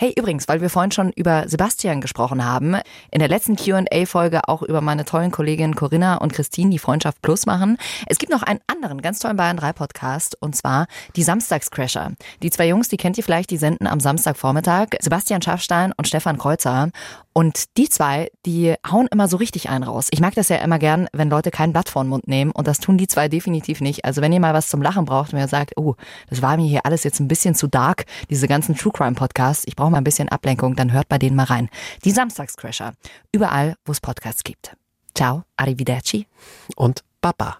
Hey, 0.00 0.12
übrigens, 0.16 0.46
weil 0.46 0.60
wir 0.60 0.70
vorhin 0.70 0.92
schon 0.92 1.10
über 1.10 1.48
Sebastian 1.48 2.00
gesprochen 2.00 2.44
haben, 2.44 2.76
in 3.10 3.18
der 3.18 3.28
letzten 3.28 3.56
QA-Folge 3.56 4.46
auch 4.46 4.62
über 4.62 4.80
meine 4.80 5.04
tollen 5.04 5.32
Kolleginnen 5.32 5.74
Corinna 5.74 6.18
und 6.18 6.32
Christine, 6.32 6.70
die 6.70 6.78
Freundschaft 6.78 7.20
Plus 7.20 7.46
machen. 7.46 7.78
Es 8.06 8.18
gibt 8.18 8.30
noch 8.30 8.44
einen 8.44 8.60
anderen 8.68 9.02
ganz 9.02 9.18
tollen 9.18 9.36
Bayern 9.36 9.56
3 9.56 9.72
Podcast 9.72 10.36
und 10.40 10.54
zwar 10.54 10.86
die 11.16 11.24
Samstagscrasher. 11.24 12.12
Die 12.44 12.50
zwei 12.50 12.68
Jungs, 12.68 12.88
die 12.88 12.96
kennt 12.96 13.18
ihr 13.18 13.24
vielleicht, 13.24 13.50
die 13.50 13.56
senden 13.56 13.88
am 13.88 13.98
Samstagvormittag 13.98 14.90
Sebastian 15.00 15.42
Schafstein 15.42 15.92
und 15.96 16.06
Stefan 16.06 16.38
Kreuzer. 16.38 16.90
Und 17.38 17.76
die 17.76 17.88
zwei, 17.88 18.32
die 18.46 18.74
hauen 18.84 19.06
immer 19.12 19.28
so 19.28 19.36
richtig 19.36 19.68
einen 19.68 19.84
raus. 19.84 20.08
Ich 20.10 20.18
mag 20.18 20.34
das 20.34 20.48
ja 20.48 20.56
immer 20.56 20.80
gern, 20.80 21.06
wenn 21.12 21.30
Leute 21.30 21.52
kein 21.52 21.72
Blatt 21.72 21.88
vor 21.88 22.02
den 22.02 22.08
Mund 22.08 22.26
nehmen 22.26 22.50
und 22.50 22.66
das 22.66 22.80
tun 22.80 22.98
die 22.98 23.06
zwei 23.06 23.28
definitiv 23.28 23.80
nicht. 23.80 24.04
Also 24.04 24.20
wenn 24.20 24.32
ihr 24.32 24.40
mal 24.40 24.54
was 24.54 24.68
zum 24.68 24.82
Lachen 24.82 25.04
braucht 25.04 25.32
und 25.32 25.38
ihr 25.38 25.46
sagt, 25.46 25.74
oh, 25.76 25.94
das 26.28 26.42
war 26.42 26.56
mir 26.56 26.66
hier 26.66 26.84
alles 26.84 27.04
jetzt 27.04 27.20
ein 27.20 27.28
bisschen 27.28 27.54
zu 27.54 27.68
dark, 27.68 28.06
diese 28.28 28.48
ganzen 28.48 28.74
True 28.74 28.90
Crime 28.92 29.14
Podcasts, 29.14 29.62
ich 29.68 29.76
brauche 29.76 29.92
mal 29.92 29.98
ein 29.98 30.04
bisschen 30.04 30.28
Ablenkung, 30.28 30.74
dann 30.74 30.90
hört 30.90 31.08
bei 31.08 31.16
denen 31.18 31.36
mal 31.36 31.44
rein. 31.44 31.68
Die 32.04 32.10
Samstagscrasher. 32.10 32.94
Überall, 33.30 33.76
wo 33.84 33.92
es 33.92 34.00
Podcasts 34.00 34.42
gibt. 34.42 34.76
Ciao, 35.14 35.44
arrivederci. 35.56 36.26
Und 36.74 37.04
Baba. 37.20 37.58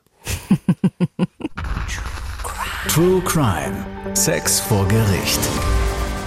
True 2.88 3.20
Crime. 3.20 3.86
Sex 4.14 4.58
vor 4.58 4.88
Gericht. 4.88 5.38